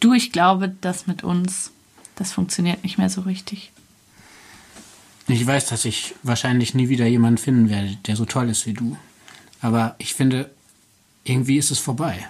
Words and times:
Du, 0.00 0.14
ich 0.14 0.32
glaube, 0.32 0.74
das 0.80 1.06
mit 1.06 1.24
uns, 1.24 1.72
das 2.16 2.32
funktioniert 2.32 2.82
nicht 2.82 2.96
mehr 2.96 3.10
so 3.10 3.20
richtig. 3.20 3.70
Ich 5.28 5.46
weiß, 5.46 5.66
dass 5.66 5.84
ich 5.84 6.14
wahrscheinlich 6.22 6.74
nie 6.74 6.88
wieder 6.88 7.06
jemanden 7.06 7.36
finden 7.36 7.68
werde, 7.68 7.96
der 8.06 8.16
so 8.16 8.24
toll 8.24 8.48
ist 8.48 8.66
wie 8.66 8.72
du. 8.72 8.96
Aber 9.60 9.94
ich 9.98 10.14
finde, 10.14 10.50
irgendwie 11.24 11.58
ist 11.58 11.70
es 11.70 11.78
vorbei. 11.78 12.26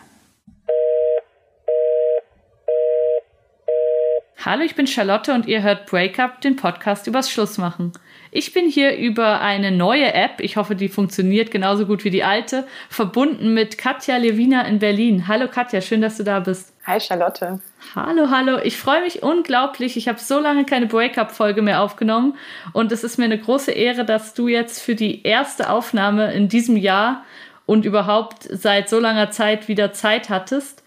Hallo, 4.44 4.62
ich 4.62 4.74
bin 4.74 4.86
Charlotte 4.86 5.32
und 5.32 5.46
ihr 5.46 5.62
hört 5.62 5.86
Breakup, 5.86 6.40
den 6.40 6.56
Podcast 6.56 7.06
übers 7.06 7.30
Schlussmachen. 7.30 7.92
Ich 8.32 8.52
bin 8.52 8.68
hier 8.68 8.96
über 8.96 9.40
eine 9.40 9.70
neue 9.70 10.12
App, 10.14 10.40
ich 10.40 10.56
hoffe, 10.56 10.74
die 10.74 10.88
funktioniert 10.88 11.50
genauso 11.50 11.84
gut 11.86 12.04
wie 12.04 12.10
die 12.10 12.24
alte, 12.24 12.66
verbunden 12.88 13.54
mit 13.54 13.76
Katja 13.76 14.16
Lewina 14.16 14.62
in 14.62 14.78
Berlin. 14.78 15.28
Hallo 15.28 15.46
Katja, 15.46 15.80
schön, 15.80 16.00
dass 16.00 16.16
du 16.16 16.24
da 16.24 16.40
bist. 16.40 16.72
Hi 16.86 16.98
Charlotte. 17.00 17.60
Hallo, 17.94 18.30
hallo. 18.30 18.58
Ich 18.62 18.76
freue 18.76 19.02
mich 19.02 19.22
unglaublich. 19.22 19.96
Ich 19.96 20.06
habe 20.06 20.18
so 20.18 20.38
lange 20.38 20.64
keine 20.64 20.86
Breakup-Folge 20.86 21.62
mehr 21.62 21.80
aufgenommen 21.82 22.36
und 22.72 22.92
es 22.92 23.04
ist 23.04 23.18
mir 23.18 23.24
eine 23.24 23.38
große 23.38 23.72
Ehre, 23.72 24.04
dass 24.04 24.34
du 24.34 24.48
jetzt 24.48 24.80
für 24.80 24.94
die 24.94 25.22
erste 25.22 25.70
Aufnahme 25.70 26.32
in 26.32 26.48
diesem 26.48 26.76
Jahr 26.76 27.24
und 27.66 27.84
überhaupt 27.84 28.48
seit 28.50 28.88
so 28.88 29.00
langer 29.00 29.30
Zeit 29.30 29.68
wieder 29.68 29.92
Zeit 29.92 30.28
hattest. 30.28 30.84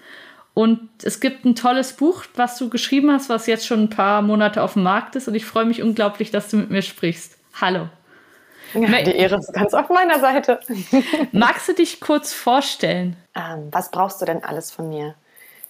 Und 0.53 0.89
es 1.01 1.19
gibt 1.19 1.45
ein 1.45 1.55
tolles 1.55 1.93
Buch, 1.93 2.25
was 2.35 2.57
du 2.57 2.69
geschrieben 2.69 3.11
hast, 3.11 3.27
was 3.27 3.47
jetzt 3.47 3.65
schon 3.65 3.83
ein 3.83 3.89
paar 3.89 4.21
Monate 4.21 4.61
auf 4.61 4.73
dem 4.73 4.83
Markt 4.83 5.15
ist. 5.15 5.27
Und 5.27 5.35
ich 5.35 5.45
freue 5.45 5.65
mich 5.65 5.81
unglaublich, 5.81 6.29
dass 6.29 6.49
du 6.49 6.57
mit 6.57 6.69
mir 6.69 6.83
sprichst. 6.83 7.37
Hallo. 7.59 7.89
Ja, 8.73 9.01
die 9.01 9.15
Ehre 9.15 9.37
ist 9.37 9.53
ganz 9.53 9.73
auf 9.73 9.89
meiner 9.89 10.19
Seite. 10.19 10.59
Magst 11.31 11.67
du 11.69 11.73
dich 11.73 11.99
kurz 11.99 12.33
vorstellen? 12.33 13.15
Ähm, 13.35 13.69
was 13.71 13.91
brauchst 13.91 14.21
du 14.21 14.25
denn 14.25 14.43
alles 14.43 14.71
von 14.71 14.89
mir? 14.89 15.15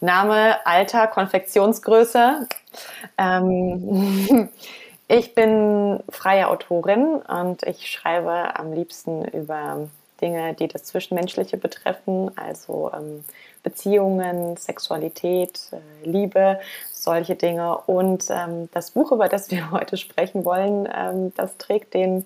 Name, 0.04 0.58
Alter, 0.66 1.08
Konfektionsgröße. 1.08 2.46
Ähm, 3.18 4.50
ich 5.08 5.34
bin 5.34 6.04
freie 6.10 6.50
Autorin 6.50 7.22
und 7.22 7.64
ich 7.64 7.90
schreibe 7.90 8.60
am 8.60 8.74
liebsten 8.74 9.24
über 9.24 9.88
Dinge, 10.20 10.56
die 10.56 10.68
das 10.68 10.84
Zwischenmenschliche 10.84 11.56
betreffen, 11.56 12.32
also 12.38 12.92
ähm, 12.94 13.24
Beziehungen, 13.64 14.58
Sexualität, 14.58 15.62
äh, 15.72 16.10
Liebe, 16.10 16.60
solche 16.92 17.36
Dinge. 17.36 17.78
Und 17.78 18.26
ähm, 18.30 18.68
das 18.74 18.92
Buch, 18.92 19.14
über 19.14 19.30
das 19.30 19.52
wir 19.52 19.72
heute 19.72 19.96
sprechen 19.96 20.44
wollen, 20.44 20.86
ähm, 20.94 21.34
das 21.38 21.58
trägt 21.58 21.94
den 21.94 22.26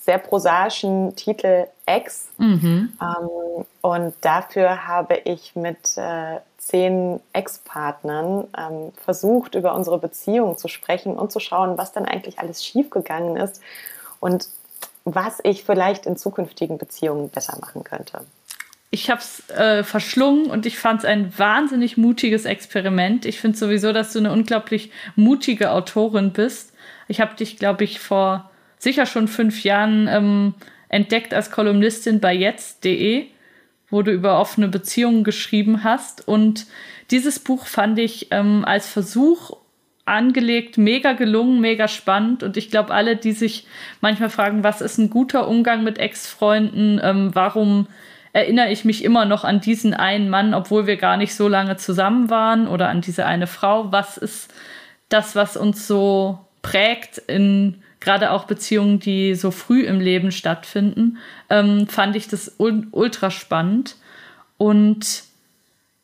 sehr 0.00 0.18
prosaischen 0.18 1.14
Titel 1.16 1.66
Ex. 1.84 2.30
Mhm. 2.38 2.94
Ähm, 2.98 3.66
und 3.82 4.14
dafür 4.22 4.86
habe 4.86 5.16
ich 5.16 5.54
mit 5.54 5.98
äh, 5.98 6.38
zehn 6.68 7.20
Ex-Partnern 7.32 8.46
ähm, 8.56 8.92
versucht, 9.02 9.54
über 9.54 9.74
unsere 9.74 9.98
Beziehung 9.98 10.58
zu 10.58 10.68
sprechen 10.68 11.16
und 11.16 11.32
zu 11.32 11.40
schauen, 11.40 11.78
was 11.78 11.92
dann 11.92 12.04
eigentlich 12.04 12.38
alles 12.38 12.64
schiefgegangen 12.64 13.36
ist 13.36 13.62
und 14.20 14.48
was 15.04 15.38
ich 15.42 15.64
vielleicht 15.64 16.04
in 16.04 16.16
zukünftigen 16.16 16.76
Beziehungen 16.76 17.30
besser 17.30 17.58
machen 17.60 17.84
könnte 17.84 18.20
ich 18.90 19.10
habe 19.10 19.20
es 19.20 19.50
äh, 19.50 19.84
verschlungen 19.84 20.46
und 20.46 20.64
ich 20.64 20.78
fand 20.78 21.00
es 21.00 21.04
ein 21.04 21.36
wahnsinnig 21.38 21.96
mutiges 21.98 22.46
Experiment. 22.46 23.26
Ich 23.26 23.38
finde 23.38 23.58
sowieso, 23.58 23.92
dass 23.92 24.12
du 24.12 24.18
eine 24.18 24.32
unglaublich 24.32 24.90
mutige 25.14 25.72
Autorin 25.72 26.32
bist. 26.32 26.72
Ich 27.06 27.20
habe 27.20 27.34
dich, 27.34 27.58
glaube 27.58 27.84
ich, 27.84 28.00
vor 28.00 28.50
sicher 28.78 29.04
schon 29.04 29.28
fünf 29.28 29.62
Jahren 29.62 30.08
ähm, 30.08 30.54
entdeckt 30.88 31.34
als 31.34 31.50
Kolumnistin 31.50 32.20
bei 32.20 32.32
jetzt.de, 32.32 33.26
wo 33.90 34.02
du 34.02 34.12
über 34.12 34.38
offene 34.40 34.68
Beziehungen 34.68 35.24
geschrieben 35.24 35.84
hast. 35.84 36.26
Und 36.26 36.66
dieses 37.10 37.38
Buch 37.38 37.66
fand 37.66 37.98
ich 37.98 38.28
ähm, 38.30 38.64
als 38.64 38.88
Versuch 38.88 39.56
angelegt, 40.04 40.78
mega 40.78 41.12
gelungen, 41.12 41.60
mega 41.60 41.88
spannend. 41.88 42.42
Und 42.42 42.56
ich 42.56 42.70
glaube, 42.70 42.92
alle, 42.92 43.16
die 43.16 43.32
sich 43.32 43.66
manchmal 44.00 44.30
fragen, 44.30 44.64
was 44.64 44.80
ist 44.80 44.98
ein 44.98 45.10
guter 45.10 45.48
Umgang 45.48 45.84
mit 45.84 45.98
Ex-Freunden, 45.98 47.00
ähm, 47.02 47.30
warum 47.34 47.86
erinnere 48.32 48.70
ich 48.70 48.84
mich 48.84 49.04
immer 49.04 49.24
noch 49.24 49.44
an 49.44 49.60
diesen 49.60 49.94
einen 49.94 50.28
Mann, 50.28 50.54
obwohl 50.54 50.86
wir 50.86 50.96
gar 50.96 51.16
nicht 51.16 51.34
so 51.34 51.48
lange 51.48 51.76
zusammen 51.76 52.30
waren 52.30 52.68
oder 52.68 52.88
an 52.88 53.00
diese 53.00 53.26
eine 53.26 53.46
Frau. 53.46 53.90
Was 53.92 54.16
ist 54.16 54.52
das, 55.08 55.34
was 55.34 55.56
uns 55.56 55.86
so 55.86 56.38
prägt 56.62 57.18
in 57.18 57.82
gerade 58.00 58.30
auch 58.30 58.44
Beziehungen, 58.44 59.00
die 59.00 59.34
so 59.34 59.50
früh 59.50 59.84
im 59.84 60.00
Leben 60.00 60.32
stattfinden, 60.32 61.18
ähm, 61.50 61.88
fand 61.88 62.16
ich 62.16 62.28
das 62.28 62.56
ultra 62.58 63.30
spannend. 63.30 63.96
Und 64.56 65.24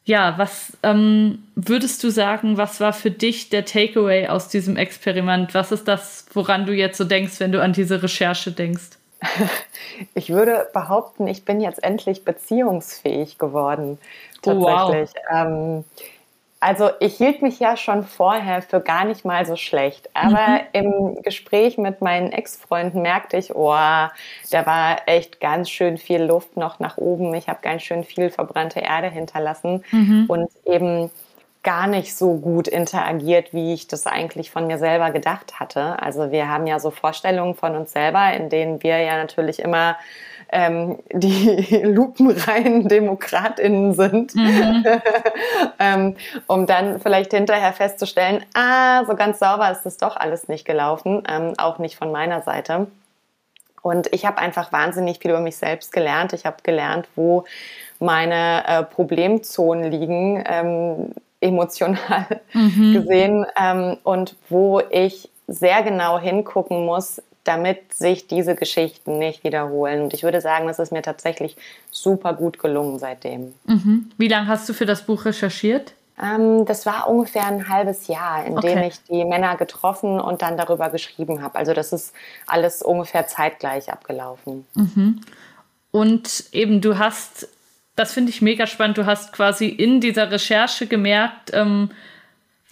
ja, 0.05 0.35
was 0.37 0.77
ähm, 0.83 1.45
würdest 1.55 2.05
du 2.05 2.11
sagen, 2.11 2.59
was 2.59 2.81
war 2.81 2.93
für 2.93 3.11
dich 3.11 3.49
der 3.49 3.65
Takeaway 3.65 4.29
aus 4.29 4.49
diesem 4.49 4.77
Experiment? 4.77 5.55
Was 5.55 5.73
ist 5.73 5.89
das, 5.89 6.27
woran 6.35 6.67
du 6.67 6.75
jetzt 6.75 6.99
so 6.99 7.05
denkst, 7.05 7.41
wenn 7.41 7.53
du 7.53 7.63
an 7.63 7.73
diese 7.73 8.03
Recherche 8.03 8.53
denkst? 8.53 8.91
Ich 10.15 10.31
würde 10.31 10.69
behaupten, 10.73 11.29
ich 11.29 11.45
bin 11.45 11.61
jetzt 11.61 11.83
endlich 11.85 12.25
beziehungsfähig 12.25 13.39
geworden. 13.39 13.99
Tatsächlich. 14.43 15.11
Oh, 15.31 15.35
wow. 15.35 15.47
ähm, 15.47 15.85
also 16.65 16.89
ich 16.99 17.19
hielt 17.19 17.43
mich 17.43 17.61
ja 17.61 17.77
schon 17.77 18.05
vorher 18.05 18.63
für 18.63 18.81
gar 18.81 19.05
nicht 19.05 19.27
mal 19.27 19.45
so 19.45 19.55
schlecht. 19.55 20.09
Aber 20.15 20.61
mhm. 20.73 21.13
im 21.13 21.23
Gespräch 21.23 21.77
mit 21.77 22.01
meinen 22.01 22.33
Ex-Freunden 22.33 23.03
merkte 23.03 23.37
ich, 23.37 23.55
oh, 23.55 23.75
da 23.75 24.65
war 24.65 24.97
echt 25.05 25.43
ganz 25.43 25.69
schön 25.69 25.99
viel 25.99 26.23
Luft 26.23 26.57
noch 26.57 26.81
nach 26.81 26.97
oben. 26.97 27.35
Ich 27.35 27.49
habe 27.51 27.59
ganz 27.61 27.83
schön 27.83 28.03
viel 28.03 28.31
verbrannte 28.31 28.81
Erde 28.81 29.11
hinterlassen. 29.11 29.85
Mhm. 29.91 30.25
Und 30.27 30.49
eben 30.65 31.11
gar 31.63 31.87
nicht 31.87 32.17
so 32.17 32.39
gut 32.39 32.67
interagiert, 32.67 33.53
wie 33.53 33.75
ich 33.75 33.87
das 33.87 34.07
eigentlich 34.07 34.51
von 34.51 34.67
mir 34.67 34.79
selber 34.79 35.11
gedacht 35.11 35.61
hatte. 35.61 36.01
Also 36.03 36.33
wir 36.33 36.49
haben 36.49 36.67
ja 36.67 36.79
so 36.79 36.91
Vorstellungen 36.91 37.57
von 37.57 37.77
uns 37.77 37.93
selber, 37.93 38.33
in 38.33 38.49
denen 38.49 38.83
wir 38.83 39.01
ja 39.01 39.19
natürlich 39.19 39.59
immer 39.59 39.97
ähm, 40.51 40.99
die 41.13 41.83
lupenreinen 41.85 42.89
DemokratInnen 42.89 43.95
sind, 43.95 44.35
mhm. 44.35 44.85
ähm, 45.79 46.17
um 46.47 46.67
dann 46.67 47.01
vielleicht 47.01 47.33
hinterher 47.33 47.73
festzustellen, 47.73 48.45
ah, 48.55 49.05
so 49.05 49.15
ganz 49.15 49.39
sauber 49.39 49.71
ist 49.71 49.83
das 49.83 49.97
doch 49.97 50.17
alles 50.17 50.49
nicht 50.49 50.65
gelaufen, 50.65 51.23
ähm, 51.29 51.55
auch 51.59 51.79
nicht 51.79 51.97
von 51.97 52.13
meiner 52.13 52.43
Seite. 52.43 52.87
Und 53.83 54.13
ich 54.15 54.25
habe 54.25 54.39
einfach 54.39 54.73
wahnsinnig 54.73 55.19
viel 55.19 55.31
über 55.31 55.41
mich 55.41 55.57
selbst 55.57 55.93
gelernt. 55.93 56.33
Ich 56.33 56.47
habe 56.47 56.57
gelernt, 56.63 57.07
wo 57.17 57.45
meine 57.99 58.67
äh, 58.67 58.83
Problemzonen 58.83 59.91
liegen, 59.91 60.43
ähm, 60.47 61.13
emotional 61.41 62.41
mhm. 62.55 62.93
gesehen 62.95 63.47
ähm, 63.61 63.99
und 64.03 64.37
wo 64.49 64.81
ich 64.91 65.29
sehr 65.47 65.83
genau 65.83 66.19
hingucken 66.19 66.87
muss, 66.87 67.21
damit 67.45 67.95
sich 67.95 68.27
diese 68.27 68.55
Geschichten 68.55 69.19
nicht 69.19 69.45
wiederholen. 69.45 70.03
Und 70.03 70.15
ich 70.15 70.23
würde 70.23 70.41
sagen, 70.41 70.67
das 70.67 70.79
ist 70.79 70.93
mir 70.93 71.03
tatsächlich 71.03 71.57
super 71.91 72.35
gut 72.35 72.59
gelungen 72.59 72.99
seitdem. 72.99 73.55
Mhm. 73.67 74.11
Wie 74.17 74.29
lange 74.29 74.49
hast 74.49 74.69
du 74.69 74.73
für 74.73 74.87
das 74.87 75.03
Buch 75.03 75.25
recherchiert? 75.25 75.93
Ähm, 76.21 76.65
das 76.65 76.87
war 76.87 77.09
ungefähr 77.09 77.47
ein 77.47 77.69
halbes 77.69 78.07
Jahr, 78.07 78.45
in 78.47 78.57
okay. 78.57 78.75
dem 78.75 78.85
ich 78.85 79.03
die 79.05 79.25
Männer 79.25 79.57
getroffen 79.57 80.21
und 80.21 80.43
dann 80.43 80.57
darüber 80.57 80.91
geschrieben 80.91 81.43
habe. 81.43 81.57
Also 81.57 81.73
das 81.73 81.93
ist 81.93 82.15
alles 82.47 82.83
ungefähr 82.83 83.27
zeitgleich 83.27 83.93
abgelaufen. 83.93 84.67
Mhm. 84.75 85.21
Und 85.91 86.45
eben, 86.53 86.81
du 86.81 86.99
hast 86.99 87.49
das 87.97 88.13
finde 88.13 88.31
ich 88.31 88.43
mega 88.43 88.67
spannend. 88.67 88.99
Du 88.99 89.07
hast 89.07 89.33
quasi 89.33 89.67
in 89.67 90.01
dieser 90.01 90.31
Recherche 90.31 90.87
gemerkt, 90.87 91.53
ähm, 91.53 91.91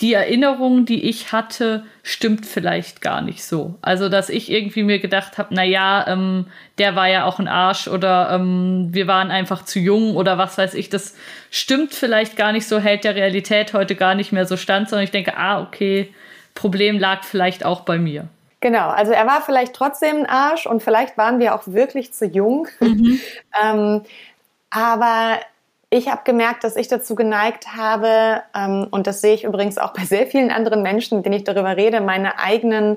die 0.00 0.14
Erinnerung, 0.14 0.84
die 0.84 1.08
ich 1.08 1.32
hatte, 1.32 1.84
stimmt 2.02 2.46
vielleicht 2.46 3.02
gar 3.02 3.20
nicht 3.20 3.44
so. 3.44 3.74
Also, 3.82 4.08
dass 4.08 4.30
ich 4.30 4.50
irgendwie 4.50 4.82
mir 4.82 4.98
gedacht 4.98 5.38
habe, 5.38 5.54
na 5.54 5.62
ja, 5.62 6.06
ähm, 6.08 6.46
der 6.78 6.96
war 6.96 7.08
ja 7.08 7.24
auch 7.24 7.38
ein 7.38 7.46
Arsch 7.46 7.86
oder 7.86 8.30
ähm, 8.32 8.88
wir 8.90 9.06
waren 9.06 9.30
einfach 9.30 9.64
zu 9.64 9.78
jung 9.78 10.16
oder 10.16 10.38
was 10.38 10.58
weiß 10.58 10.74
ich, 10.74 10.88
das 10.88 11.14
stimmt 11.50 11.92
vielleicht 11.92 12.36
gar 12.36 12.52
nicht 12.52 12.66
so, 12.66 12.78
hält 12.80 13.04
der 13.04 13.14
Realität 13.14 13.74
heute 13.74 13.94
gar 13.94 14.14
nicht 14.14 14.32
mehr 14.32 14.46
so 14.46 14.56
stand, 14.56 14.88
sondern 14.88 15.04
ich 15.04 15.12
denke, 15.12 15.36
ah, 15.36 15.62
okay, 15.62 16.12
Problem 16.54 16.98
lag 16.98 17.22
vielleicht 17.22 17.64
auch 17.64 17.82
bei 17.82 17.98
mir. 17.98 18.28
Genau, 18.60 18.90
also 18.90 19.12
er 19.12 19.26
war 19.26 19.42
vielleicht 19.42 19.74
trotzdem 19.74 20.18
ein 20.18 20.26
Arsch 20.26 20.66
und 20.66 20.82
vielleicht 20.82 21.18
waren 21.18 21.38
wir 21.40 21.54
auch 21.54 21.66
wirklich 21.66 22.12
zu 22.12 22.26
jung. 22.26 22.68
Mhm. 22.80 23.20
ähm, 23.62 24.02
aber 24.70 25.38
ich 25.92 26.08
habe 26.08 26.22
gemerkt, 26.24 26.64
dass 26.64 26.76
ich 26.76 26.88
dazu 26.88 27.14
geneigt 27.14 27.76
habe, 27.76 28.42
ähm, 28.56 28.86
und 28.90 29.06
das 29.06 29.20
sehe 29.20 29.34
ich 29.34 29.44
übrigens 29.44 29.76
auch 29.76 29.92
bei 29.92 30.04
sehr 30.04 30.26
vielen 30.26 30.50
anderen 30.50 30.82
Menschen, 30.82 31.18
mit 31.18 31.26
denen 31.26 31.36
ich 31.36 31.44
darüber 31.44 31.76
rede, 31.76 32.00
meine 32.00 32.38
eigenen 32.38 32.96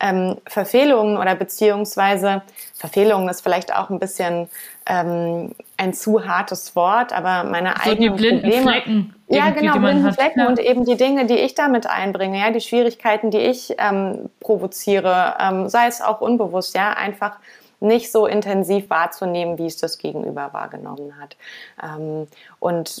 ähm, 0.00 0.38
Verfehlungen 0.46 1.18
oder 1.18 1.34
beziehungsweise 1.34 2.40
Verfehlungen 2.74 3.28
ist 3.28 3.42
vielleicht 3.42 3.76
auch 3.76 3.90
ein 3.90 3.98
bisschen 3.98 4.48
ähm, 4.86 5.50
ein 5.76 5.92
zu 5.92 6.26
hartes 6.26 6.74
Wort, 6.74 7.12
aber 7.12 7.44
meine 7.44 7.74
so 7.84 7.90
eigenen 7.90 8.16
die 8.16 8.22
blinden 8.22 8.40
Probleme, 8.40 8.62
Flecken. 8.62 9.14
Ja, 9.28 9.50
genau, 9.50 9.78
blinden 9.78 10.12
Flecken 10.14 10.40
ja. 10.40 10.48
und 10.48 10.58
eben 10.58 10.86
die 10.86 10.96
Dinge, 10.96 11.26
die 11.26 11.36
ich 11.36 11.54
damit 11.54 11.86
einbringe, 11.86 12.40
ja, 12.40 12.50
die 12.50 12.62
Schwierigkeiten, 12.62 13.30
die 13.30 13.38
ich 13.40 13.74
ähm, 13.76 14.30
provoziere, 14.40 15.36
ähm, 15.38 15.68
sei 15.68 15.88
es 15.88 16.00
auch 16.00 16.22
unbewusst, 16.22 16.74
ja, 16.74 16.94
einfach 16.94 17.36
nicht 17.80 18.12
so 18.12 18.26
intensiv 18.26 18.90
wahrzunehmen, 18.90 19.58
wie 19.58 19.66
es 19.66 19.76
das 19.76 19.98
Gegenüber 19.98 20.52
wahrgenommen 20.52 21.18
hat. 21.18 21.36
Ähm, 21.82 22.26
und 22.58 23.00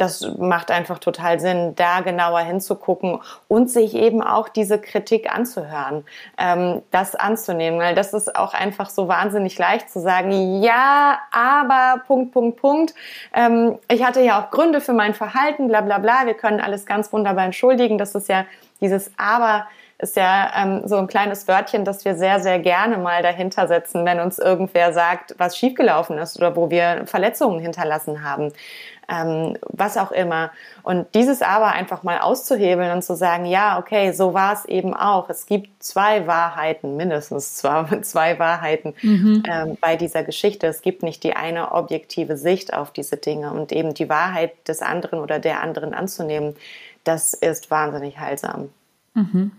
das 0.00 0.26
macht 0.38 0.70
einfach 0.70 0.98
total 0.98 1.40
Sinn, 1.40 1.74
da 1.76 2.00
genauer 2.00 2.40
hinzugucken 2.40 3.20
und 3.48 3.70
sich 3.70 3.94
eben 3.94 4.22
auch 4.22 4.48
diese 4.48 4.80
Kritik 4.80 5.32
anzuhören, 5.32 6.04
ähm, 6.38 6.80
das 6.90 7.14
anzunehmen, 7.14 7.78
weil 7.80 7.94
das 7.94 8.14
ist 8.14 8.34
auch 8.34 8.54
einfach 8.54 8.88
so 8.88 9.08
wahnsinnig 9.08 9.58
leicht 9.58 9.90
zu 9.90 10.00
sagen, 10.00 10.62
ja, 10.62 11.18
aber 11.32 12.00
Punkt, 12.06 12.32
Punkt, 12.32 12.60
Punkt. 12.60 12.94
Ähm, 13.34 13.78
ich 13.90 14.02
hatte 14.02 14.22
ja 14.22 14.40
auch 14.40 14.50
Gründe 14.50 14.80
für 14.80 14.94
mein 14.94 15.12
Verhalten, 15.12 15.68
bla 15.68 15.82
bla 15.82 15.98
bla. 15.98 16.24
Wir 16.24 16.34
können 16.34 16.60
alles 16.60 16.86
ganz 16.86 17.12
wunderbar 17.12 17.44
entschuldigen. 17.44 17.98
Das 17.98 18.14
ist 18.14 18.28
ja 18.28 18.46
dieses 18.80 19.10
Aber 19.18 19.66
ist 20.00 20.16
ja 20.16 20.50
ähm, 20.56 20.82
so 20.86 20.96
ein 20.96 21.06
kleines 21.06 21.46
Wörtchen, 21.46 21.84
das 21.84 22.04
wir 22.04 22.14
sehr, 22.14 22.40
sehr 22.40 22.58
gerne 22.58 22.98
mal 22.98 23.22
dahinter 23.22 23.68
setzen, 23.68 24.04
wenn 24.04 24.20
uns 24.20 24.38
irgendwer 24.38 24.92
sagt, 24.92 25.34
was 25.38 25.56
schiefgelaufen 25.56 26.18
ist 26.18 26.38
oder 26.38 26.56
wo 26.56 26.70
wir 26.70 27.02
Verletzungen 27.06 27.60
hinterlassen 27.60 28.24
haben 28.24 28.52
ähm, 29.10 29.56
was 29.62 29.96
auch 29.96 30.12
immer. 30.12 30.52
Und 30.82 31.14
dieses 31.14 31.42
aber 31.42 31.72
einfach 31.72 32.02
mal 32.02 32.20
auszuhebeln 32.20 32.92
und 32.92 33.02
zu 33.02 33.16
sagen, 33.16 33.44
ja, 33.44 33.78
okay, 33.78 34.12
so 34.12 34.34
war 34.34 34.52
es 34.52 34.64
eben 34.64 34.94
auch. 34.94 35.28
Es 35.28 35.46
gibt 35.46 35.82
zwei 35.82 36.26
Wahrheiten, 36.26 36.96
mindestens 36.96 37.56
zwei, 37.56 37.84
zwei 38.02 38.38
Wahrheiten 38.38 38.94
mhm. 39.02 39.42
ähm, 39.50 39.78
bei 39.80 39.96
dieser 39.96 40.22
Geschichte. 40.22 40.66
Es 40.68 40.82
gibt 40.82 41.02
nicht 41.02 41.24
die 41.24 41.34
eine 41.34 41.72
objektive 41.72 42.36
Sicht 42.36 42.72
auf 42.72 42.92
diese 42.92 43.16
Dinge 43.16 43.52
und 43.52 43.72
eben 43.72 43.94
die 43.94 44.08
Wahrheit 44.08 44.68
des 44.68 44.80
anderen 44.80 45.18
oder 45.18 45.38
der 45.38 45.60
anderen 45.60 45.92
anzunehmen, 45.92 46.54
das 47.04 47.34
ist 47.34 47.70
wahnsinnig 47.70 48.18
heilsam. 48.18 48.68
Mhm. 49.14 49.50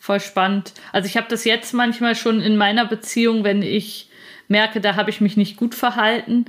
Voll 0.00 0.18
spannend. 0.18 0.72
Also 0.92 1.06
ich 1.06 1.16
habe 1.16 1.28
das 1.28 1.44
jetzt 1.44 1.72
manchmal 1.74 2.16
schon 2.16 2.40
in 2.40 2.56
meiner 2.56 2.86
Beziehung, 2.86 3.44
wenn 3.44 3.62
ich 3.62 4.08
merke, 4.48 4.80
da 4.80 4.96
habe 4.96 5.10
ich 5.10 5.20
mich 5.20 5.36
nicht 5.36 5.56
gut 5.56 5.76
verhalten, 5.76 6.46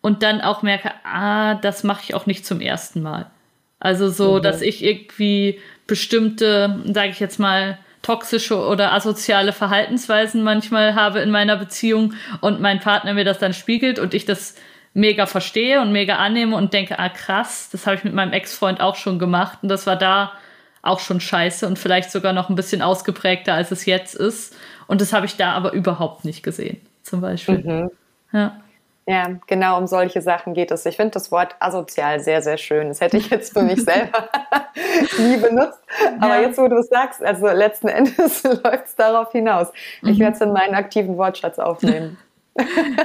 und 0.00 0.22
dann 0.22 0.40
auch 0.40 0.62
merke, 0.62 0.92
ah, 1.04 1.54
das 1.54 1.84
mache 1.84 2.02
ich 2.04 2.14
auch 2.14 2.26
nicht 2.26 2.46
zum 2.46 2.60
ersten 2.60 3.02
Mal. 3.02 3.30
Also 3.78 4.08
so, 4.08 4.36
mhm. 4.36 4.42
dass 4.42 4.62
ich 4.62 4.84
irgendwie 4.84 5.60
bestimmte, 5.86 6.80
sage 6.92 7.10
ich 7.10 7.20
jetzt 7.20 7.38
mal, 7.38 7.78
toxische 8.02 8.58
oder 8.58 8.94
asoziale 8.94 9.52
Verhaltensweisen 9.52 10.42
manchmal 10.42 10.94
habe 10.94 11.20
in 11.20 11.30
meiner 11.30 11.56
Beziehung 11.56 12.14
und 12.40 12.60
mein 12.60 12.80
Partner 12.80 13.12
mir 13.12 13.24
das 13.24 13.38
dann 13.38 13.52
spiegelt 13.52 13.98
und 13.98 14.14
ich 14.14 14.24
das 14.24 14.54
mega 14.94 15.26
verstehe 15.26 15.82
und 15.82 15.92
mega 15.92 16.16
annehme 16.16 16.56
und 16.56 16.72
denke, 16.72 16.98
ah 16.98 17.10
krass, 17.10 17.68
das 17.70 17.86
habe 17.86 17.96
ich 17.96 18.04
mit 18.04 18.14
meinem 18.14 18.32
Ex-Freund 18.32 18.80
auch 18.80 18.96
schon 18.96 19.18
gemacht 19.18 19.58
und 19.60 19.68
das 19.68 19.86
war 19.86 19.96
da 19.96 20.32
auch 20.82 21.00
schon 21.00 21.20
scheiße 21.20 21.66
und 21.66 21.78
vielleicht 21.78 22.10
sogar 22.10 22.32
noch 22.32 22.48
ein 22.48 22.56
bisschen 22.56 22.82
ausgeprägter, 22.82 23.54
als 23.54 23.70
es 23.70 23.86
jetzt 23.86 24.14
ist. 24.14 24.56
Und 24.86 25.00
das 25.00 25.12
habe 25.12 25.26
ich 25.26 25.36
da 25.36 25.52
aber 25.52 25.72
überhaupt 25.72 26.24
nicht 26.24 26.42
gesehen, 26.42 26.80
zum 27.02 27.20
Beispiel. 27.20 27.58
Mhm. 27.58 27.90
Ja. 28.32 28.60
Ja, 29.06 29.28
genau 29.48 29.76
um 29.76 29.88
solche 29.88 30.22
Sachen 30.22 30.54
geht 30.54 30.70
es. 30.70 30.86
Ich 30.86 30.96
finde 30.96 31.12
das 31.12 31.32
Wort 31.32 31.56
asozial 31.58 32.20
sehr, 32.20 32.42
sehr 32.42 32.58
schön. 32.58 32.88
Das 32.88 33.00
hätte 33.00 33.16
ich 33.16 33.28
jetzt 33.28 33.52
für 33.52 33.62
mich 33.62 33.82
selber 33.84 34.28
nie 35.18 35.36
benutzt. 35.36 35.80
Aber 36.20 36.36
ja. 36.36 36.42
jetzt, 36.42 36.58
wo 36.58 36.68
du 36.68 36.76
es 36.76 36.88
sagst, 36.88 37.22
also 37.22 37.48
letzten 37.48 37.88
Endes 37.88 38.42
läuft 38.64 38.86
es 38.86 38.94
darauf 38.94 39.32
hinaus. 39.32 39.68
Ich 40.02 40.18
mhm. 40.18 40.20
werde 40.20 40.36
es 40.36 40.40
in 40.40 40.52
meinen 40.52 40.74
aktiven 40.74 41.16
Wortschatz 41.16 41.58
aufnehmen. 41.58 42.18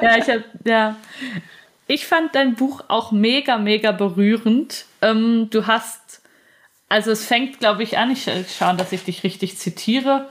ja, 0.02 0.18
ich 0.18 0.30
habe, 0.30 0.44
ja. 0.64 0.96
Ich 1.88 2.06
fand 2.06 2.36
dein 2.36 2.56
Buch 2.56 2.84
auch 2.88 3.12
mega, 3.12 3.58
mega 3.58 3.92
berührend. 3.92 4.86
Ähm, 5.02 5.50
du 5.52 5.66
hast, 5.66 6.02
also 6.90 7.12
es 7.12 7.26
fängt, 7.26 7.60
glaube 7.60 7.84
ich, 7.84 7.98
an, 7.98 8.12
ich 8.12 8.26
schaue, 8.58 8.76
dass 8.76 8.92
ich 8.92 9.04
dich 9.04 9.24
richtig 9.24 9.58
zitiere, 9.58 10.30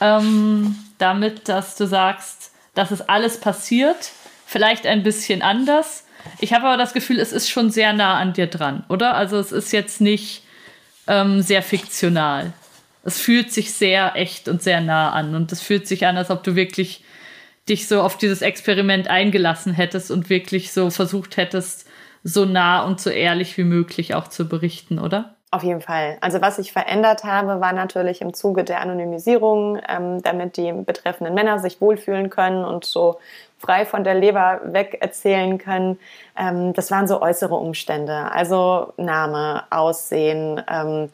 ähm, 0.00 0.76
damit, 0.98 1.48
dass 1.48 1.76
du 1.76 1.86
sagst, 1.86 2.52
dass 2.74 2.90
es 2.90 3.02
alles 3.02 3.40
passiert 3.40 4.12
vielleicht 4.46 4.86
ein 4.86 5.02
bisschen 5.02 5.42
anders. 5.42 6.06
Ich 6.38 6.54
habe 6.54 6.66
aber 6.66 6.76
das 6.76 6.94
Gefühl, 6.94 7.20
es 7.20 7.32
ist 7.32 7.50
schon 7.50 7.70
sehr 7.70 7.92
nah 7.92 8.18
an 8.18 8.32
dir 8.32 8.46
dran, 8.46 8.84
oder? 8.88 9.14
Also 9.14 9.38
es 9.38 9.52
ist 9.52 9.72
jetzt 9.72 10.00
nicht 10.00 10.44
ähm, 11.06 11.42
sehr 11.42 11.62
fiktional. 11.62 12.52
Es 13.04 13.20
fühlt 13.20 13.52
sich 13.52 13.74
sehr 13.74 14.16
echt 14.16 14.48
und 14.48 14.62
sehr 14.62 14.80
nah 14.80 15.10
an. 15.10 15.34
Und 15.34 15.52
es 15.52 15.60
fühlt 15.60 15.86
sich 15.86 16.06
an, 16.06 16.16
als 16.16 16.30
ob 16.30 16.42
du 16.42 16.56
wirklich 16.56 17.04
dich 17.68 17.86
so 17.86 18.00
auf 18.00 18.16
dieses 18.16 18.42
Experiment 18.42 19.08
eingelassen 19.08 19.74
hättest 19.74 20.10
und 20.10 20.30
wirklich 20.30 20.72
so 20.72 20.90
versucht 20.90 21.36
hättest, 21.36 21.86
so 22.22 22.44
nah 22.44 22.82
und 22.84 23.00
so 23.00 23.10
ehrlich 23.10 23.56
wie 23.58 23.64
möglich 23.64 24.14
auch 24.14 24.28
zu 24.28 24.48
berichten, 24.48 24.98
oder? 24.98 25.35
Auf 25.52 25.62
jeden 25.62 25.80
Fall. 25.80 26.18
Also 26.20 26.40
was 26.42 26.58
ich 26.58 26.72
verändert 26.72 27.22
habe, 27.22 27.60
war 27.60 27.72
natürlich 27.72 28.20
im 28.20 28.34
Zuge 28.34 28.64
der 28.64 28.80
Anonymisierung, 28.80 29.78
ähm, 29.88 30.20
damit 30.22 30.56
die 30.56 30.72
betreffenden 30.72 31.34
Männer 31.34 31.60
sich 31.60 31.80
wohlfühlen 31.80 32.30
können 32.30 32.64
und 32.64 32.84
so 32.84 33.18
frei 33.58 33.86
von 33.86 34.02
der 34.02 34.14
Leber 34.14 34.60
weg 34.64 34.98
erzählen 35.00 35.58
können. 35.58 35.98
Ähm, 36.36 36.72
das 36.72 36.90
waren 36.90 37.06
so 37.06 37.22
äußere 37.22 37.54
Umstände, 37.54 38.30
also 38.32 38.92
Name, 38.96 39.62
Aussehen, 39.70 40.62
ähm, 40.68 41.10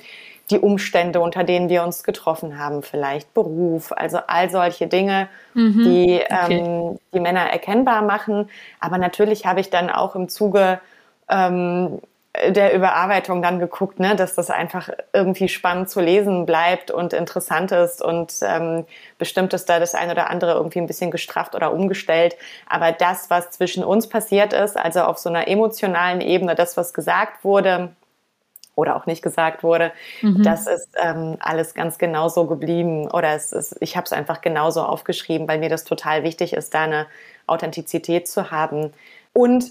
die 0.51 0.59
Umstände, 0.59 1.21
unter 1.21 1.45
denen 1.45 1.69
wir 1.69 1.83
uns 1.83 2.03
getroffen 2.03 2.59
haben, 2.59 2.83
vielleicht 2.83 3.33
Beruf, 3.35 3.93
also 3.93 4.19
all 4.27 4.51
solche 4.51 4.87
Dinge, 4.87 5.29
mhm, 5.55 5.85
die 5.85 6.21
okay. 6.25 6.59
ähm, 6.59 6.99
die 7.13 7.21
Männer 7.21 7.51
erkennbar 7.51 8.03
machen. 8.03 8.49
Aber 8.81 8.99
natürlich 8.99 9.47
habe 9.47 9.61
ich 9.61 9.71
dann 9.71 9.91
auch 9.91 10.15
im 10.15 10.29
Zuge 10.29 10.81
ähm, 11.29 12.01
der 12.49 12.75
Überarbeitung 12.75 13.43
dann 13.43 13.59
geguckt, 13.59 14.01
ne, 14.01 14.17
dass 14.17 14.35
das 14.35 14.49
einfach 14.49 14.89
irgendwie 15.13 15.49
spannend 15.49 15.91
zu 15.91 16.01
lesen 16.01 16.47
bleibt 16.47 16.91
und 16.91 17.13
interessant 17.13 17.73
ist 17.73 18.01
und 18.01 18.33
ähm, 18.41 18.87
bestimmt 19.19 19.53
ist 19.53 19.69
da 19.69 19.79
das 19.79 19.95
eine 19.95 20.13
oder 20.13 20.31
andere 20.31 20.53
irgendwie 20.53 20.79
ein 20.79 20.87
bisschen 20.87 21.11
gestrafft 21.11 21.55
oder 21.55 21.75
umgestellt. 21.75 22.37
Aber 22.67 22.91
das, 22.91 23.29
was 23.29 23.51
zwischen 23.51 23.85
uns 23.85 24.09
passiert 24.09 24.55
ist, 24.55 24.79
also 24.79 25.03
auf 25.03 25.19
so 25.19 25.29
einer 25.29 25.47
emotionalen 25.47 26.23
Ebene, 26.23 26.55
das, 26.55 26.79
was 26.79 26.95
gesagt 26.95 27.45
wurde 27.45 27.91
oder 28.77 28.97
auch 28.97 29.05
nicht 29.05 29.21
gesagt 29.21 29.63
wurde, 29.63 29.93
mhm. 30.23 30.43
das 30.43 30.67
ist 30.67 30.89
ähm, 31.03 31.37
alles 31.39 31.75
ganz 31.75 31.99
genauso 31.99 32.47
geblieben 32.47 33.11
oder 33.11 33.35
es 33.35 33.53
ist, 33.53 33.77
ich 33.81 33.95
habe 33.95 34.07
es 34.07 34.13
einfach 34.15 34.41
genauso 34.41 34.83
aufgeschrieben, 34.83 35.47
weil 35.49 35.59
mir 35.59 35.69
das 35.69 35.85
total 35.85 36.23
wichtig 36.23 36.55
ist, 36.55 36.73
da 36.73 36.85
eine 36.85 37.07
Authentizität 37.47 38.27
zu 38.27 38.51
haben 38.51 38.95
und 39.35 39.67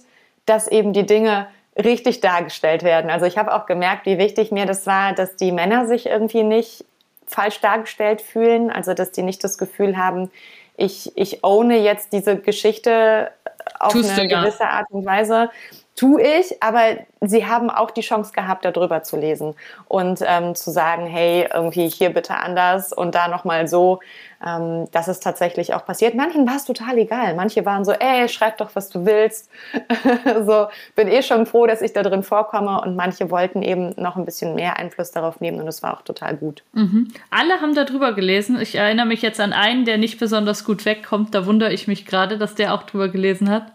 dass 0.45 0.67
eben 0.67 0.93
die 0.93 1.07
Dinge 1.07 1.47
richtig 1.77 2.21
dargestellt 2.21 2.83
werden. 2.83 3.09
Also 3.09 3.25
ich 3.25 3.37
habe 3.37 3.53
auch 3.53 3.65
gemerkt, 3.65 4.05
wie 4.05 4.17
wichtig 4.17 4.51
mir 4.51 4.65
das 4.65 4.85
war, 4.87 5.13
dass 5.13 5.35
die 5.35 5.51
Männer 5.51 5.85
sich 5.87 6.05
irgendwie 6.05 6.43
nicht 6.43 6.85
falsch 7.27 7.61
dargestellt 7.61 8.21
fühlen, 8.21 8.69
also 8.69 8.93
dass 8.93 9.11
die 9.11 9.23
nicht 9.23 9.43
das 9.43 9.57
Gefühl 9.57 9.97
haben, 9.97 10.29
ich, 10.75 11.11
ich 11.15 11.43
owne 11.43 11.77
jetzt 11.77 12.11
diese 12.11 12.37
Geschichte 12.37 13.31
auf 13.79 13.93
Tust 13.93 14.09
eine 14.11 14.27
gewisse 14.27 14.65
Art 14.65 14.87
und 14.89 15.05
Weise, 15.05 15.49
tue 15.95 16.21
ich, 16.21 16.63
aber 16.63 16.97
sie 17.19 17.45
haben 17.45 17.69
auch 17.69 17.91
die 17.91 18.01
Chance 18.01 18.31
gehabt, 18.33 18.65
darüber 18.65 19.03
zu 19.03 19.17
lesen 19.17 19.53
und 19.87 20.21
ähm, 20.25 20.55
zu 20.55 20.71
sagen, 20.71 21.05
hey, 21.05 21.47
irgendwie 21.53 21.87
hier 21.87 22.11
bitte 22.11 22.35
anders 22.35 22.93
und 22.93 23.13
da 23.13 23.27
nochmal 23.27 23.67
so. 23.67 23.99
Ähm, 24.43 24.87
das 24.91 25.07
ist 25.07 25.21
tatsächlich 25.21 25.73
auch 25.73 25.85
passiert. 25.85 26.15
Manchen 26.15 26.47
war 26.47 26.55
es 26.55 26.65
total 26.65 26.97
egal. 26.97 27.35
Manche 27.35 27.65
waren 27.65 27.85
so, 27.85 27.91
ey, 27.91 28.27
schreib 28.29 28.57
doch, 28.57 28.71
was 28.73 28.89
du 28.89 29.05
willst. 29.05 29.51
so, 30.45 30.67
bin 30.95 31.07
eh 31.07 31.21
schon 31.21 31.45
froh, 31.45 31.67
dass 31.67 31.81
ich 31.81 31.93
da 31.93 32.01
drin 32.01 32.23
vorkomme. 32.23 32.81
Und 32.81 32.95
manche 32.95 33.29
wollten 33.29 33.61
eben 33.61 33.93
noch 33.97 34.15
ein 34.15 34.25
bisschen 34.25 34.55
mehr 34.55 34.77
Einfluss 34.77 35.11
darauf 35.11 35.41
nehmen 35.41 35.61
und 35.61 35.67
es 35.67 35.83
war 35.83 35.95
auch 35.95 36.01
total 36.01 36.37
gut. 36.37 36.63
Mhm. 36.73 37.09
Alle 37.29 37.61
haben 37.61 37.75
darüber 37.75 38.13
gelesen. 38.13 38.59
Ich 38.59 38.75
erinnere 38.75 39.05
mich 39.05 39.21
jetzt 39.21 39.39
an 39.39 39.53
einen, 39.53 39.85
der 39.85 39.97
nicht 39.97 40.19
besonders 40.19 40.65
gut 40.65 40.85
wegkommt. 40.85 41.35
Da 41.35 41.45
wundere 41.45 41.71
ich 41.71 41.87
mich 41.87 42.05
gerade, 42.05 42.37
dass 42.37 42.55
der 42.55 42.73
auch 42.73 42.83
drüber 42.83 43.09
gelesen 43.09 43.49
hat. 43.49 43.65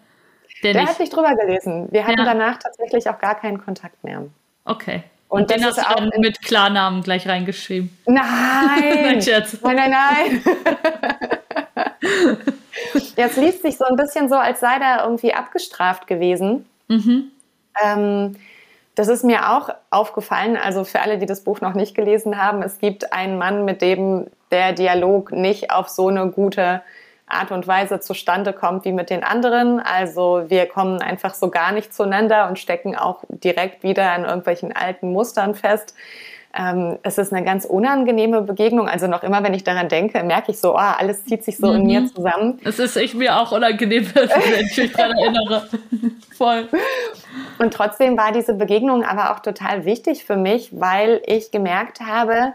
Der, 0.62 0.72
der 0.72 0.86
hat 0.86 0.98
nicht 0.98 1.14
drüber 1.14 1.34
gelesen. 1.34 1.88
Wir 1.90 2.06
hatten 2.06 2.18
ja. 2.18 2.24
danach 2.24 2.58
tatsächlich 2.58 3.08
auch 3.08 3.18
gar 3.18 3.34
keinen 3.38 3.62
Kontakt 3.62 4.02
mehr. 4.02 4.24
Okay. 4.64 5.02
Und, 5.28 5.42
Und 5.42 5.50
den 5.50 5.64
hast 5.64 5.78
du 5.78 5.82
dann 5.82 6.10
mit 6.18 6.40
Klarnamen 6.42 7.02
gleich 7.02 7.28
reingeschrieben. 7.28 7.96
Nein! 8.06 9.18
nein, 9.18 9.76
nein, 9.76 9.90
nein. 9.90 10.42
Jetzt 13.16 13.36
liest 13.36 13.62
sich 13.62 13.76
so 13.76 13.84
ein 13.84 13.96
bisschen 13.96 14.28
so, 14.28 14.36
als 14.36 14.60
sei 14.60 14.78
der 14.78 15.02
irgendwie 15.04 15.34
abgestraft 15.34 16.06
gewesen. 16.06 16.66
Mhm. 16.88 17.30
Ähm, 17.82 18.36
das 18.94 19.08
ist 19.08 19.24
mir 19.24 19.50
auch 19.52 19.70
aufgefallen. 19.90 20.56
Also 20.56 20.84
für 20.84 21.00
alle, 21.00 21.18
die 21.18 21.26
das 21.26 21.42
Buch 21.42 21.60
noch 21.60 21.74
nicht 21.74 21.94
gelesen 21.94 22.42
haben, 22.42 22.62
es 22.62 22.78
gibt 22.78 23.12
einen 23.12 23.36
Mann, 23.36 23.64
mit 23.64 23.82
dem 23.82 24.26
der 24.50 24.72
Dialog 24.72 25.32
nicht 25.32 25.70
auf 25.70 25.88
so 25.88 26.08
eine 26.08 26.30
gute 26.30 26.82
Art 27.26 27.50
und 27.50 27.66
Weise 27.66 28.00
zustande 28.00 28.52
kommt 28.52 28.84
wie 28.84 28.92
mit 28.92 29.10
den 29.10 29.24
anderen. 29.24 29.80
Also 29.80 30.44
wir 30.46 30.66
kommen 30.66 31.02
einfach 31.02 31.34
so 31.34 31.50
gar 31.50 31.72
nicht 31.72 31.92
zueinander 31.92 32.48
und 32.48 32.58
stecken 32.58 32.94
auch 32.96 33.24
direkt 33.28 33.82
wieder 33.82 34.12
an 34.12 34.24
irgendwelchen 34.24 34.74
alten 34.74 35.12
Mustern 35.12 35.54
fest. 35.54 35.94
Ähm, 36.58 36.98
es 37.02 37.18
ist 37.18 37.32
eine 37.32 37.44
ganz 37.44 37.64
unangenehme 37.64 38.42
Begegnung. 38.42 38.88
Also 38.88 39.08
noch 39.08 39.22
immer, 39.24 39.42
wenn 39.42 39.54
ich 39.54 39.64
daran 39.64 39.88
denke, 39.88 40.22
merke 40.22 40.52
ich 40.52 40.58
so, 40.58 40.74
oh, 40.74 40.78
alles 40.78 41.24
zieht 41.24 41.44
sich 41.44 41.58
so 41.58 41.66
mhm. 41.66 41.76
in 41.76 41.86
mir 41.86 42.00
mhm. 42.02 42.14
zusammen. 42.14 42.60
Es 42.64 42.78
ist 42.78 42.96
ich 42.96 43.14
mir 43.14 43.36
auch 43.38 43.52
unangenehm, 43.52 44.06
wenn 44.14 44.64
ich 44.64 44.76
mich 44.76 44.92
daran 44.92 45.18
erinnere. 45.18 45.68
Voll. 46.36 46.68
Und 47.58 47.74
trotzdem 47.74 48.16
war 48.16 48.32
diese 48.32 48.54
Begegnung 48.54 49.04
aber 49.04 49.32
auch 49.32 49.40
total 49.40 49.84
wichtig 49.84 50.24
für 50.24 50.36
mich, 50.36 50.70
weil 50.72 51.20
ich 51.26 51.50
gemerkt 51.50 52.00
habe, 52.00 52.54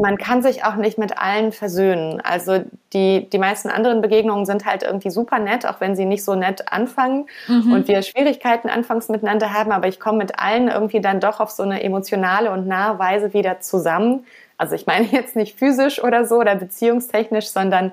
man 0.00 0.18
kann 0.18 0.42
sich 0.42 0.64
auch 0.64 0.76
nicht 0.76 0.98
mit 0.98 1.18
allen 1.18 1.52
versöhnen. 1.52 2.20
Also 2.20 2.64
die, 2.92 3.28
die 3.30 3.38
meisten 3.38 3.68
anderen 3.68 4.00
Begegnungen 4.00 4.46
sind 4.46 4.64
halt 4.64 4.82
irgendwie 4.82 5.10
super 5.10 5.38
nett, 5.38 5.66
auch 5.66 5.80
wenn 5.80 5.96
sie 5.96 6.04
nicht 6.04 6.24
so 6.24 6.34
nett 6.34 6.72
anfangen 6.72 7.26
mhm. 7.46 7.72
und 7.72 7.88
wir 7.88 8.02
Schwierigkeiten 8.02 8.68
anfangs 8.68 9.08
miteinander 9.08 9.52
haben. 9.52 9.72
Aber 9.72 9.88
ich 9.88 10.00
komme 10.00 10.18
mit 10.18 10.38
allen 10.38 10.68
irgendwie 10.68 11.00
dann 11.00 11.20
doch 11.20 11.40
auf 11.40 11.50
so 11.50 11.62
eine 11.62 11.82
emotionale 11.82 12.50
und 12.50 12.66
nahe 12.66 12.98
Weise 12.98 13.32
wieder 13.32 13.60
zusammen. 13.60 14.26
Also 14.58 14.74
ich 14.74 14.86
meine 14.86 15.06
jetzt 15.10 15.36
nicht 15.36 15.58
physisch 15.58 16.02
oder 16.02 16.24
so 16.24 16.36
oder 16.36 16.54
beziehungstechnisch, 16.56 17.48
sondern 17.48 17.92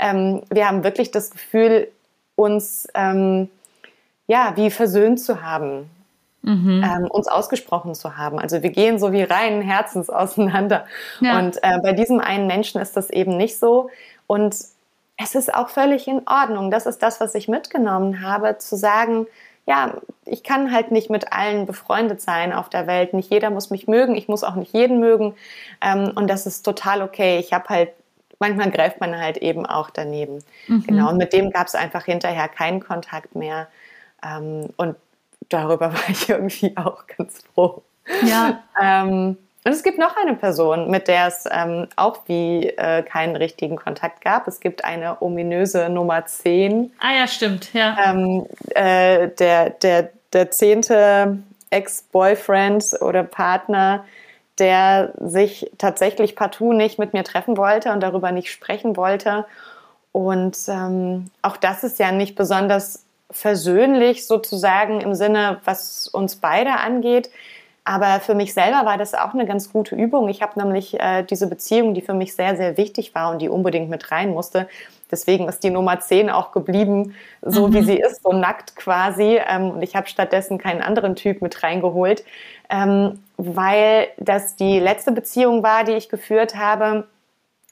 ähm, 0.00 0.42
wir 0.50 0.66
haben 0.66 0.84
wirklich 0.84 1.10
das 1.10 1.30
Gefühl, 1.30 1.88
uns 2.34 2.88
ähm, 2.94 3.48
ja 4.26 4.52
wie 4.56 4.70
versöhnt 4.70 5.20
zu 5.20 5.42
haben 5.42 5.90
mhm. 6.42 6.84
ähm, 6.84 7.10
uns 7.10 7.28
ausgesprochen 7.28 7.94
zu 7.94 8.16
haben. 8.16 8.38
Also 8.38 8.62
wir 8.62 8.70
gehen 8.70 8.98
so 8.98 9.12
wie 9.12 9.22
reinen 9.22 9.62
Herzens 9.62 10.10
auseinander. 10.10 10.86
Ja. 11.20 11.38
Und 11.38 11.62
äh, 11.62 11.78
bei 11.82 11.92
diesem 11.92 12.20
einen 12.20 12.46
Menschen 12.46 12.80
ist 12.80 12.96
das 12.96 13.10
eben 13.10 13.36
nicht 13.36 13.58
so. 13.58 13.90
Und 14.26 14.54
es 15.16 15.34
ist 15.34 15.54
auch 15.54 15.68
völlig 15.68 16.08
in 16.08 16.22
Ordnung. 16.26 16.70
Das 16.70 16.86
ist 16.86 17.02
das, 17.02 17.20
was 17.20 17.34
ich 17.34 17.48
mitgenommen 17.48 18.22
habe, 18.22 18.58
zu 18.58 18.76
sagen, 18.76 19.26
ja, 19.66 19.94
ich 20.24 20.42
kann 20.42 20.72
halt 20.72 20.90
nicht 20.90 21.08
mit 21.08 21.32
allen 21.32 21.66
befreundet 21.66 22.20
sein 22.20 22.52
auf 22.52 22.68
der 22.68 22.86
Welt. 22.86 23.14
Nicht 23.14 23.30
jeder 23.30 23.50
muss 23.50 23.70
mich 23.70 23.86
mögen, 23.86 24.16
ich 24.16 24.26
muss 24.26 24.42
auch 24.42 24.56
nicht 24.56 24.72
jeden 24.72 24.98
mögen. 24.98 25.34
Ähm, 25.80 26.10
und 26.14 26.28
das 26.28 26.46
ist 26.46 26.62
total 26.62 27.02
okay. 27.02 27.38
Ich 27.38 27.52
habe 27.52 27.68
halt, 27.68 27.90
manchmal 28.40 28.70
greift 28.70 29.00
man 29.00 29.16
halt 29.16 29.36
eben 29.36 29.64
auch 29.64 29.90
daneben. 29.90 30.42
Mhm. 30.66 30.84
Genau, 30.84 31.10
und 31.10 31.16
mit 31.16 31.32
dem 31.32 31.50
gab 31.50 31.68
es 31.68 31.76
einfach 31.76 32.04
hinterher 32.04 32.48
keinen 32.48 32.80
Kontakt 32.80 33.36
mehr. 33.36 33.68
Ähm, 34.24 34.70
und 34.76 34.96
darüber 35.48 35.92
war 35.92 36.08
ich 36.08 36.28
irgendwie 36.28 36.76
auch 36.76 37.06
ganz 37.06 37.42
froh. 37.54 37.82
Ja. 38.24 38.62
ähm, 38.80 39.36
und 39.64 39.70
es 39.70 39.84
gibt 39.84 39.98
noch 39.98 40.16
eine 40.16 40.34
Person, 40.34 40.90
mit 40.90 41.06
der 41.06 41.28
es 41.28 41.44
ähm, 41.50 41.86
auch 41.94 42.18
wie 42.26 42.66
äh, 42.66 43.02
keinen 43.02 43.36
richtigen 43.36 43.76
Kontakt 43.76 44.20
gab. 44.20 44.48
Es 44.48 44.58
gibt 44.58 44.84
eine 44.84 45.22
ominöse 45.22 45.88
Nummer 45.88 46.26
10. 46.26 46.92
Ah 46.98 47.14
ja, 47.16 47.28
stimmt, 47.28 47.72
ja. 47.72 47.96
Ähm, 48.04 48.46
äh, 48.70 49.28
der, 49.28 49.70
der, 49.70 50.10
der 50.32 50.50
zehnte 50.50 51.38
Ex-Boyfriend 51.70 53.00
oder 53.00 53.22
Partner, 53.22 54.04
der 54.58 55.12
sich 55.20 55.70
tatsächlich 55.78 56.34
partout 56.34 56.72
nicht 56.72 56.98
mit 56.98 57.12
mir 57.12 57.22
treffen 57.22 57.56
wollte 57.56 57.92
und 57.92 58.00
darüber 58.00 58.32
nicht 58.32 58.50
sprechen 58.50 58.96
wollte. 58.96 59.46
Und 60.10 60.58
ähm, 60.66 61.30
auch 61.40 61.56
das 61.56 61.84
ist 61.84 62.00
ja 62.00 62.10
nicht 62.10 62.34
besonders 62.34 63.04
versöhnlich 63.32 64.26
sozusagen 64.26 65.00
im 65.00 65.14
Sinne, 65.14 65.60
was 65.64 66.08
uns 66.08 66.36
beide 66.36 66.72
angeht. 66.72 67.30
Aber 67.84 68.20
für 68.20 68.34
mich 68.34 68.54
selber 68.54 68.86
war 68.86 68.96
das 68.96 69.12
auch 69.12 69.34
eine 69.34 69.44
ganz 69.44 69.72
gute 69.72 69.96
Übung. 69.96 70.28
Ich 70.28 70.40
habe 70.40 70.58
nämlich 70.60 71.00
äh, 71.00 71.24
diese 71.24 71.48
Beziehung, 71.48 71.94
die 71.94 72.00
für 72.00 72.14
mich 72.14 72.34
sehr, 72.34 72.56
sehr 72.56 72.76
wichtig 72.76 73.12
war 73.14 73.32
und 73.32 73.42
die 73.42 73.48
unbedingt 73.48 73.90
mit 73.90 74.12
rein 74.12 74.30
musste. 74.30 74.68
Deswegen 75.10 75.48
ist 75.48 75.64
die 75.64 75.70
Nummer 75.70 75.98
10 75.98 76.30
auch 76.30 76.52
geblieben, 76.52 77.14
so 77.42 77.66
mhm. 77.66 77.74
wie 77.74 77.82
sie 77.82 77.96
ist, 77.96 78.22
so 78.22 78.32
nackt 78.32 78.76
quasi. 78.76 79.40
Ähm, 79.48 79.70
und 79.70 79.82
ich 79.82 79.96
habe 79.96 80.06
stattdessen 80.06 80.58
keinen 80.58 80.80
anderen 80.80 81.16
Typ 81.16 81.42
mit 81.42 81.62
reingeholt, 81.62 82.24
ähm, 82.70 83.18
weil 83.36 84.08
das 84.16 84.54
die 84.54 84.78
letzte 84.78 85.10
Beziehung 85.10 85.64
war, 85.64 85.82
die 85.82 85.92
ich 85.92 86.08
geführt 86.08 86.54
habe 86.54 87.08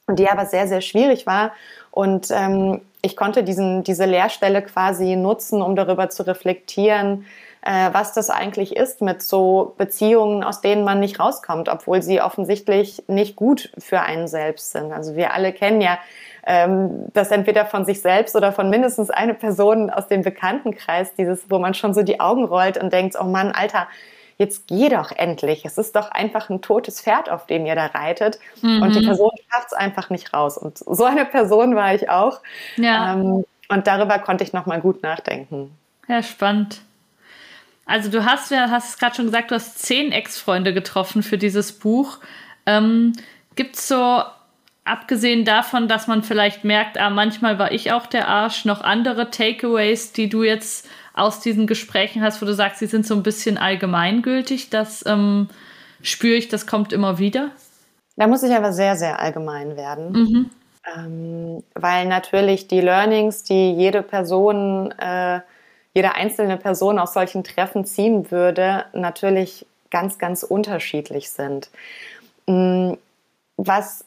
und 0.07 0.19
die 0.19 0.29
aber 0.29 0.45
sehr, 0.45 0.67
sehr 0.67 0.81
schwierig 0.81 1.25
war. 1.25 1.53
Und 1.89 2.27
ähm, 2.31 2.81
ich 3.01 3.15
konnte 3.15 3.43
diesen, 3.43 3.83
diese 3.83 4.05
Lehrstelle 4.05 4.61
quasi 4.61 5.15
nutzen, 5.15 5.61
um 5.61 5.75
darüber 5.75 6.09
zu 6.09 6.23
reflektieren, 6.23 7.25
äh, 7.63 7.89
was 7.91 8.13
das 8.13 8.29
eigentlich 8.29 8.75
ist 8.75 9.01
mit 9.01 9.21
so 9.21 9.73
Beziehungen, 9.77 10.43
aus 10.43 10.61
denen 10.61 10.83
man 10.83 10.99
nicht 10.99 11.19
rauskommt, 11.19 11.69
obwohl 11.69 12.01
sie 12.01 12.21
offensichtlich 12.21 13.03
nicht 13.07 13.35
gut 13.35 13.71
für 13.77 14.01
einen 14.01 14.27
selbst 14.27 14.71
sind. 14.71 14.91
Also 14.91 15.15
wir 15.15 15.33
alle 15.33 15.53
kennen 15.53 15.81
ja 15.81 15.99
ähm, 16.45 17.05
das 17.13 17.29
entweder 17.31 17.65
von 17.65 17.85
sich 17.85 18.01
selbst 18.01 18.35
oder 18.35 18.51
von 18.51 18.69
mindestens 18.69 19.09
einer 19.11 19.35
Person 19.35 19.89
aus 19.89 20.07
dem 20.07 20.23
Bekanntenkreis, 20.23 21.13
dieses, 21.13 21.49
wo 21.49 21.59
man 21.59 21.73
schon 21.73 21.93
so 21.93 22.01
die 22.01 22.19
Augen 22.19 22.45
rollt 22.45 22.77
und 22.77 22.91
denkt, 22.93 23.15
oh 23.19 23.25
Mann, 23.25 23.51
Alter, 23.51 23.87
jetzt 24.41 24.67
geh 24.67 24.89
doch 24.89 25.11
endlich. 25.11 25.63
Es 25.65 25.77
ist 25.77 25.95
doch 25.95 26.09
einfach 26.09 26.49
ein 26.49 26.61
totes 26.61 26.99
Pferd, 26.99 27.29
auf 27.29 27.45
dem 27.45 27.65
ihr 27.65 27.75
da 27.75 27.85
reitet. 27.85 28.39
Mhm. 28.61 28.81
Und 28.81 28.95
die 28.95 29.01
mhm. 29.01 29.05
Person 29.05 29.31
schafft 29.49 29.67
es 29.67 29.73
einfach 29.73 30.09
nicht 30.09 30.33
raus. 30.33 30.57
Und 30.57 30.79
so 30.79 31.05
eine 31.05 31.25
Person 31.25 31.75
war 31.75 31.93
ich 31.93 32.09
auch. 32.09 32.41
Ja. 32.75 33.13
Ähm, 33.13 33.45
und 33.69 33.87
darüber 33.87 34.17
konnte 34.19 34.43
ich 34.43 34.51
nochmal 34.51 34.81
gut 34.81 35.03
nachdenken. 35.03 35.71
Ja, 36.07 36.23
spannend. 36.23 36.81
Also 37.85 38.09
du 38.09 38.25
hast 38.25 38.51
ja, 38.51 38.69
hast 38.69 38.89
es 38.89 38.97
gerade 38.97 39.15
schon 39.15 39.25
gesagt, 39.25 39.51
du 39.51 39.55
hast 39.55 39.79
zehn 39.79 40.11
Ex-Freunde 40.11 40.73
getroffen 40.73 41.21
für 41.21 41.37
dieses 41.37 41.71
Buch. 41.71 42.17
Ähm, 42.65 43.13
Gibt 43.55 43.75
es 43.75 43.87
so, 43.87 44.23
abgesehen 44.83 45.45
davon, 45.45 45.87
dass 45.87 46.07
man 46.07 46.23
vielleicht 46.23 46.63
merkt, 46.63 46.97
ah, 46.97 47.09
manchmal 47.09 47.59
war 47.59 47.71
ich 47.71 47.91
auch 47.91 48.07
der 48.07 48.27
Arsch, 48.27 48.65
noch 48.65 48.81
andere 48.81 49.29
Takeaways, 49.29 50.13
die 50.13 50.29
du 50.29 50.43
jetzt 50.43 50.87
aus 51.13 51.39
diesen 51.39 51.67
Gesprächen 51.67 52.21
hast, 52.21 52.41
wo 52.41 52.45
du 52.45 52.53
sagst, 52.53 52.79
sie 52.79 52.87
sind 52.87 53.05
so 53.05 53.15
ein 53.15 53.23
bisschen 53.23 53.57
allgemeingültig, 53.57 54.69
das 54.69 55.05
ähm, 55.05 55.49
spüre 56.01 56.35
ich, 56.35 56.47
das 56.47 56.67
kommt 56.67 56.93
immer 56.93 57.19
wieder? 57.19 57.51
Da 58.15 58.27
muss 58.27 58.43
ich 58.43 58.53
aber 58.53 58.73
sehr, 58.73 58.95
sehr 58.95 59.19
allgemein 59.19 59.75
werden. 59.77 60.11
Mhm. 60.11 60.49
Ähm, 60.95 61.63
weil 61.75 62.07
natürlich 62.07 62.67
die 62.67 62.81
Learnings, 62.81 63.43
die 63.43 63.71
jede 63.73 64.01
Person, 64.01 64.91
äh, 64.91 65.41
jede 65.93 66.15
einzelne 66.15 66.57
Person 66.57 66.99
aus 66.99 67.13
solchen 67.13 67.43
Treffen 67.43 67.85
ziehen 67.85 68.31
würde, 68.31 68.85
natürlich 68.93 69.65
ganz, 69.91 70.17
ganz 70.17 70.43
unterschiedlich 70.43 71.29
sind. 71.29 71.69
Mm, 72.47 72.93
was 73.57 74.05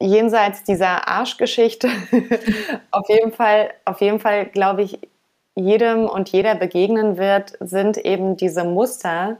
jenseits 0.00 0.64
dieser 0.64 1.06
Arschgeschichte 1.06 1.88
auf 2.90 3.08
jeden 3.08 3.32
Fall, 3.32 3.70
auf 3.84 4.00
jeden 4.00 4.18
Fall, 4.18 4.46
glaube 4.46 4.82
ich, 4.82 4.98
jedem 5.60 6.06
und 6.06 6.28
jeder 6.30 6.54
begegnen 6.54 7.16
wird, 7.16 7.52
sind 7.60 7.96
eben 7.98 8.36
diese 8.36 8.64
Muster, 8.64 9.38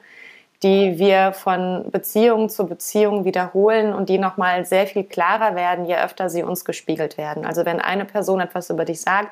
die 0.63 0.99
wir 0.99 1.33
von 1.33 1.91
Beziehung 1.91 2.49
zu 2.49 2.67
Beziehung 2.67 3.25
wiederholen 3.25 3.95
und 3.95 4.09
die 4.09 4.19
nochmal 4.19 4.67
sehr 4.67 4.87
viel 4.87 5.05
klarer 5.05 5.55
werden, 5.55 5.87
je 5.87 5.97
öfter 5.97 6.29
sie 6.29 6.43
uns 6.43 6.65
gespiegelt 6.65 7.17
werden. 7.17 7.47
Also 7.47 7.65
wenn 7.65 7.81
eine 7.81 8.05
Person 8.05 8.41
etwas 8.41 8.69
über 8.69 8.85
dich 8.85 9.01
sagt, 9.01 9.31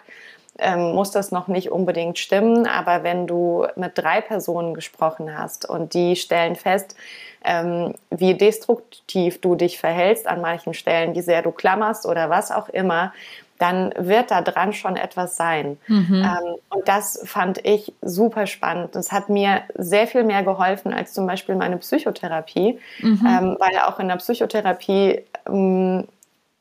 ähm, 0.58 0.92
muss 0.94 1.10
das 1.10 1.30
noch 1.30 1.46
nicht 1.46 1.70
unbedingt 1.70 2.18
stimmen, 2.18 2.66
aber 2.66 3.04
wenn 3.04 3.26
du 3.26 3.66
mit 3.76 3.92
drei 3.94 4.20
Personen 4.20 4.74
gesprochen 4.74 5.38
hast 5.38 5.68
und 5.68 5.94
die 5.94 6.16
stellen 6.16 6.56
fest, 6.56 6.96
ähm, 7.44 7.94
wie 8.10 8.34
destruktiv 8.34 9.40
du 9.40 9.54
dich 9.54 9.78
verhältst 9.78 10.26
an 10.26 10.40
manchen 10.40 10.74
Stellen, 10.74 11.14
wie 11.14 11.20
sehr 11.20 11.42
du 11.42 11.52
klammerst 11.52 12.06
oder 12.06 12.28
was 12.30 12.50
auch 12.50 12.68
immer, 12.68 13.12
dann 13.58 13.92
wird 13.98 14.30
da 14.30 14.40
dran 14.40 14.72
schon 14.72 14.96
etwas 14.96 15.36
sein. 15.36 15.78
Mhm. 15.88 16.24
Ähm, 16.24 16.54
und 16.70 16.88
das 16.88 17.20
fand 17.24 17.64
ich 17.66 17.92
super 18.02 18.46
spannend. 18.46 18.94
Das 18.94 19.12
hat 19.12 19.28
mir 19.28 19.62
sehr 19.74 20.06
viel 20.06 20.24
mehr 20.24 20.44
geholfen 20.44 20.92
als 20.92 21.12
zum 21.12 21.26
Beispiel 21.26 21.56
meine 21.56 21.76
Psychotherapie, 21.78 22.78
mhm. 23.00 23.26
ähm, 23.26 23.56
weil 23.58 23.78
auch 23.86 23.98
in 23.98 24.08
der 24.08 24.16
Psychotherapie 24.16 25.22
ähm, 25.48 26.06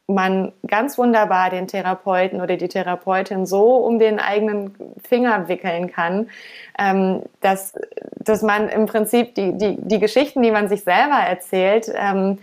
man 0.07 0.53
ganz 0.65 0.97
wunderbar 0.97 1.49
den 1.49 1.67
Therapeuten 1.67 2.39
oder 2.41 2.55
die 2.55 2.69
Therapeutin 2.69 3.45
so 3.45 3.75
um 3.75 3.99
den 3.99 4.19
eigenen 4.19 4.73
Finger 5.03 5.49
wickeln 5.49 5.91
kann, 5.91 6.29
ähm, 6.79 7.23
dass, 7.41 7.73
dass 8.15 8.41
man 8.41 8.69
im 8.69 8.85
Prinzip 8.85 9.35
die, 9.35 9.57
die, 9.57 9.75
die 9.79 9.99
Geschichten, 9.99 10.41
die 10.41 10.51
man 10.51 10.69
sich 10.69 10.83
selber 10.83 11.17
erzählt, 11.17 11.91
ähm, 11.93 12.39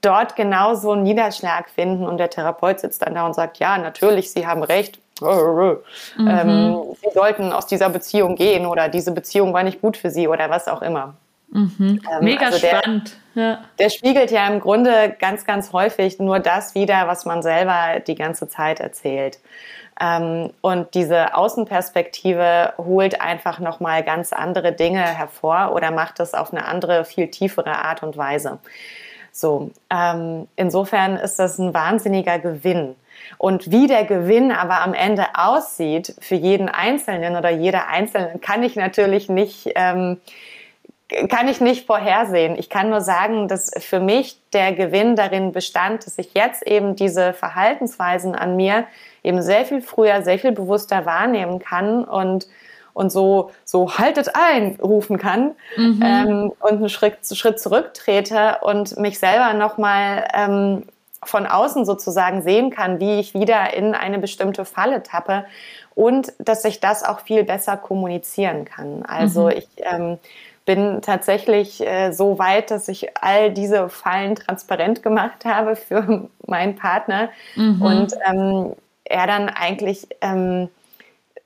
dort 0.00 0.36
genauso 0.36 0.92
einen 0.92 1.02
Niederschlag 1.02 1.70
finden 1.70 2.06
und 2.06 2.18
der 2.18 2.30
Therapeut 2.30 2.80
sitzt 2.80 3.02
dann 3.02 3.14
da 3.14 3.26
und 3.26 3.34
sagt, 3.34 3.58
ja, 3.58 3.78
natürlich, 3.78 4.30
Sie 4.32 4.46
haben 4.46 4.62
recht. 4.62 4.98
Mhm. 5.20 5.78
Ähm, 6.18 6.82
Sie 7.00 7.10
sollten 7.14 7.52
aus 7.52 7.66
dieser 7.66 7.88
Beziehung 7.88 8.36
gehen 8.36 8.66
oder 8.66 8.88
diese 8.88 9.12
Beziehung 9.12 9.52
war 9.54 9.62
nicht 9.62 9.80
gut 9.80 9.96
für 9.96 10.10
Sie 10.10 10.28
oder 10.28 10.50
was 10.50 10.68
auch 10.68 10.82
immer. 10.82 11.14
Mhm. 11.50 12.00
Ähm, 12.10 12.24
Mega 12.24 12.46
also 12.46 12.58
der, 12.58 12.78
spannend. 12.78 13.16
Ja. 13.34 13.60
Der 13.78 13.88
spiegelt 13.88 14.30
ja 14.30 14.46
im 14.48 14.60
Grunde 14.60 15.14
ganz, 15.18 15.44
ganz 15.44 15.72
häufig 15.72 16.18
nur 16.18 16.40
das 16.40 16.74
wieder, 16.74 17.06
was 17.06 17.24
man 17.24 17.42
selber 17.42 18.00
die 18.06 18.16
ganze 18.16 18.48
Zeit 18.48 18.80
erzählt. 18.80 19.38
Ähm, 19.98 20.50
und 20.60 20.94
diese 20.94 21.34
Außenperspektive 21.34 22.74
holt 22.76 23.20
einfach 23.20 23.60
nochmal 23.60 24.02
ganz 24.02 24.32
andere 24.32 24.72
Dinge 24.72 25.00
hervor 25.00 25.72
oder 25.74 25.90
macht 25.90 26.20
es 26.20 26.34
auf 26.34 26.52
eine 26.52 26.66
andere, 26.66 27.04
viel 27.04 27.28
tiefere 27.28 27.84
Art 27.84 28.02
und 28.02 28.16
Weise. 28.16 28.58
So, 29.36 29.70
ähm, 29.90 30.48
insofern 30.56 31.16
ist 31.16 31.38
das 31.38 31.58
ein 31.58 31.74
wahnsinniger 31.74 32.38
Gewinn. 32.38 32.96
Und 33.36 33.70
wie 33.70 33.86
der 33.86 34.04
Gewinn 34.04 34.50
aber 34.50 34.80
am 34.80 34.94
Ende 34.94 35.26
aussieht 35.34 36.14
für 36.20 36.36
jeden 36.36 36.70
Einzelnen 36.70 37.36
oder 37.36 37.50
jeder 37.50 37.88
Einzelnen, 37.88 38.40
kann 38.40 38.62
ich 38.62 38.76
natürlich 38.76 39.28
nicht, 39.28 39.72
ähm, 39.74 40.22
kann 41.28 41.48
ich 41.48 41.60
nicht 41.60 41.86
vorhersehen. 41.86 42.56
Ich 42.58 42.70
kann 42.70 42.88
nur 42.88 43.02
sagen, 43.02 43.46
dass 43.46 43.72
für 43.78 44.00
mich 44.00 44.40
der 44.54 44.72
Gewinn 44.72 45.16
darin 45.16 45.52
bestand, 45.52 46.06
dass 46.06 46.16
ich 46.16 46.32
jetzt 46.32 46.66
eben 46.66 46.96
diese 46.96 47.34
Verhaltensweisen 47.34 48.34
an 48.34 48.56
mir 48.56 48.86
eben 49.22 49.42
sehr 49.42 49.66
viel 49.66 49.82
früher, 49.82 50.22
sehr 50.22 50.38
viel 50.38 50.52
bewusster 50.52 51.04
wahrnehmen 51.04 51.58
kann 51.58 52.04
und 52.04 52.46
und 52.96 53.12
so, 53.12 53.50
so 53.64 53.98
haltet 53.98 54.30
ein 54.34 54.78
rufen 54.82 55.18
kann 55.18 55.52
mhm. 55.76 56.00
ähm, 56.02 56.52
und 56.60 56.72
einen 56.78 56.88
Schritt, 56.88 57.18
Schritt 57.30 57.60
zurücktrete 57.60 58.58
und 58.62 58.96
mich 58.98 59.18
selber 59.18 59.52
nochmal 59.52 60.26
ähm, 60.32 60.84
von 61.22 61.44
außen 61.44 61.84
sozusagen 61.84 62.40
sehen 62.40 62.70
kann, 62.70 62.98
wie 62.98 63.20
ich 63.20 63.34
wieder 63.34 63.74
in 63.74 63.94
eine 63.94 64.18
bestimmte 64.18 64.64
Falle 64.64 65.02
tappe 65.02 65.44
und 65.94 66.32
dass 66.38 66.64
ich 66.64 66.80
das 66.80 67.04
auch 67.04 67.20
viel 67.20 67.44
besser 67.44 67.76
kommunizieren 67.76 68.64
kann. 68.64 69.02
Also 69.06 69.44
mhm. 69.44 69.50
ich 69.50 69.68
ähm, 69.80 70.18
bin 70.64 71.02
tatsächlich 71.02 71.86
äh, 71.86 72.12
so 72.12 72.38
weit, 72.38 72.70
dass 72.70 72.88
ich 72.88 73.14
all 73.20 73.52
diese 73.52 73.90
Fallen 73.90 74.36
transparent 74.36 75.02
gemacht 75.02 75.44
habe 75.44 75.76
für 75.76 76.30
meinen 76.46 76.76
Partner 76.76 77.28
mhm. 77.56 77.82
und 77.82 78.14
ähm, 78.26 78.72
er 79.04 79.26
dann 79.26 79.50
eigentlich 79.50 80.08
ähm, 80.22 80.70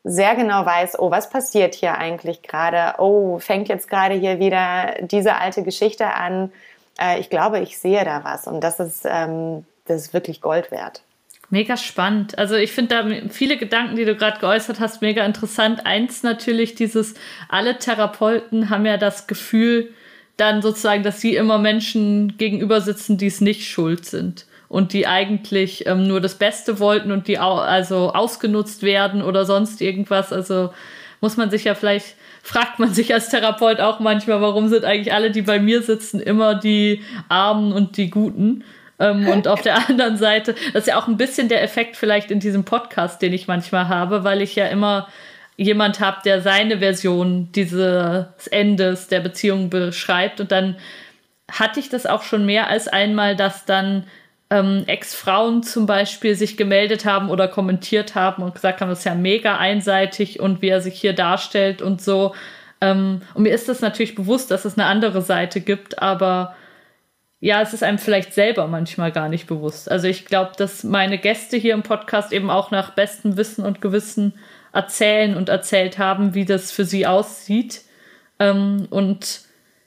sehr 0.05 0.35
genau 0.35 0.65
weiß, 0.65 0.99
oh, 0.99 1.11
was 1.11 1.31
passiert 1.31 1.75
hier 1.75 1.99
eigentlich 1.99 2.43
gerade? 2.43 2.99
Oh, 2.99 3.39
fängt 3.39 3.69
jetzt 3.69 3.89
gerade 3.89 4.15
hier 4.15 4.39
wieder 4.39 4.95
diese 5.03 5.37
alte 5.37 5.63
Geschichte 5.63 6.07
an? 6.07 6.53
Äh, 6.99 7.21
ich 7.21 7.31
glaube, 7.31 7.61
ich 7.61 7.79
sehe 7.79 8.05
da 8.05 8.25
was 8.25 8.47
und 8.47 8.61
das 8.63 8.81
ist, 8.81 9.05
ähm, 9.05 9.65
das 9.87 10.03
ist 10.03 10.15
wirklich 10.15 10.41
Gold 10.41 10.71
wert. 10.71 11.03
Mega 11.51 11.77
spannend. 11.77 12.39
Also 12.39 12.55
ich 12.55 12.71
finde 12.71 12.95
da 12.95 13.29
viele 13.29 13.57
Gedanken, 13.57 13.97
die 13.97 14.05
du 14.05 14.15
gerade 14.15 14.39
geäußert 14.39 14.79
hast, 14.79 15.03
mega 15.03 15.25
interessant. 15.27 15.85
Eins 15.85 16.23
natürlich 16.23 16.77
dieses, 16.77 17.15
alle 17.49 17.77
Therapeuten 17.79 18.71
haben 18.71 18.87
ja 18.87 18.97
das 18.97 19.27
Gefühl, 19.27 19.93
dann 20.37 20.63
sozusagen, 20.63 21.03
dass 21.03 21.21
sie 21.21 21.35
immer 21.35 21.59
Menschen 21.59 22.39
gegenüber 22.39 22.81
sitzen, 22.81 23.19
die 23.19 23.27
es 23.27 23.41
nicht 23.41 23.69
schuld 23.69 24.07
sind 24.07 24.47
und 24.71 24.93
die 24.93 25.09
eigentlich 25.09 25.85
ähm, 25.89 26.07
nur 26.07 26.21
das 26.21 26.37
Beste 26.37 26.79
wollten 26.79 27.11
und 27.11 27.27
die 27.27 27.41
au 27.41 27.57
also 27.57 28.13
ausgenutzt 28.13 28.85
werden 28.85 29.21
oder 29.21 29.45
sonst 29.45 29.83
irgendwas. 29.83 30.33
Also 30.33 30.73
muss 31.21 31.37
man 31.37 31.51
sich 31.51 31.65
ja 31.65 31.75
vielleicht, 31.75 32.15
fragt 32.41 32.79
man 32.79 32.95
sich 32.95 33.13
als 33.13 33.31
Therapeut 33.31 33.81
auch 33.81 33.99
manchmal, 33.99 34.41
warum 34.41 34.69
sind 34.69 34.85
eigentlich 34.85 35.13
alle, 35.13 35.33
die 35.33 35.43
bei 35.43 35.59
mir 35.59 35.83
sitzen, 35.83 36.21
immer 36.21 36.55
die 36.55 37.03
Armen 37.29 37.73
und 37.73 37.97
die 37.97 38.11
Guten. 38.11 38.63
Ähm, 39.01 39.27
und 39.27 39.49
auf 39.49 39.61
der 39.61 39.89
anderen 39.89 40.17
Seite, 40.17 40.55
das 40.73 40.83
ist 40.83 40.87
ja 40.87 41.01
auch 41.01 41.09
ein 41.09 41.17
bisschen 41.17 41.49
der 41.49 41.65
Effekt 41.65 41.97
vielleicht 41.97 42.31
in 42.31 42.39
diesem 42.39 42.65
Podcast, 42.65 43.21
den 43.23 43.33
ich 43.33 43.49
manchmal 43.49 43.89
habe, 43.89 44.23
weil 44.23 44.41
ich 44.41 44.55
ja 44.55 44.69
immer 44.69 45.09
jemand 45.57 45.99
habe, 45.99 46.19
der 46.25 46.43
seine 46.43 46.79
Version 46.79 47.51
dieses 47.51 48.47
Endes 48.53 49.09
der 49.09 49.19
Beziehung 49.19 49.69
beschreibt. 49.69 50.41
Und 50.41 50.53
dann 50.53 50.77
hatte 51.51 51.81
ich 51.81 51.89
das 51.89 52.07
auch 52.07 52.23
schon 52.23 52.47
mehr 52.47 52.69
als 52.69 52.87
einmal, 52.87 53.35
dass 53.35 53.65
dann 53.65 54.05
ähm, 54.51 54.85
Ex-Frauen 54.87 55.63
zum 55.63 55.87
Beispiel 55.87 56.35
sich 56.35 56.57
gemeldet 56.57 57.05
haben 57.05 57.31
oder 57.31 57.47
kommentiert 57.47 58.15
haben 58.15 58.43
und 58.43 58.55
gesagt 58.55 58.81
haben, 58.81 58.89
das 58.89 59.01
ist 59.01 59.05
ja 59.05 59.15
mega 59.15 59.57
einseitig 59.57 60.41
und 60.41 60.61
wie 60.61 60.69
er 60.69 60.81
sich 60.81 61.01
hier 61.01 61.13
darstellt 61.13 61.83
und 61.83 62.03
so. 62.03 62.35
Ähm, 62.81 63.23
und 63.35 63.45
mir 63.45 63.55
ist 63.55 63.69
das 63.69 63.81
natürlich 63.81 64.17
bewusst, 64.17 64.51
dass 64.51 64.65
es 64.65 64.77
eine 64.77 64.87
andere 64.87 65.23
Seite 65.23 65.61
gibt, 65.61 66.03
aber 66.03 66.57
ja, 67.39 67.63
es 67.63 67.73
ist 67.73 67.83
einem 67.83 67.99
vielleicht 67.99 68.35
selber 68.35 68.67
manchmal 68.67 69.13
gar 69.13 69.29
nicht 69.29 69.47
bewusst. 69.47 69.91
Also 69.91 70.09
ich 70.09 70.27
glaube, 70.27 70.53
dass 70.59 70.85
meine 70.85 71.17
Gäste 71.17 71.57
hier 71.57 71.73
im 71.73 71.83
Podcast 71.83 72.33
eben 72.33 72.51
auch 72.51 72.71
nach 72.71 72.91
bestem 72.91 73.37
Wissen 73.37 73.65
und 73.65 73.81
Gewissen 73.81 74.35
erzählen 74.73 75.37
und 75.37 75.49
erzählt 75.49 75.99
haben, 75.99 76.35
wie 76.35 76.45
das 76.45 76.71
für 76.71 76.85
sie 76.85 77.07
aussieht. 77.07 77.83
Ähm, 78.39 78.89
und 78.91 79.43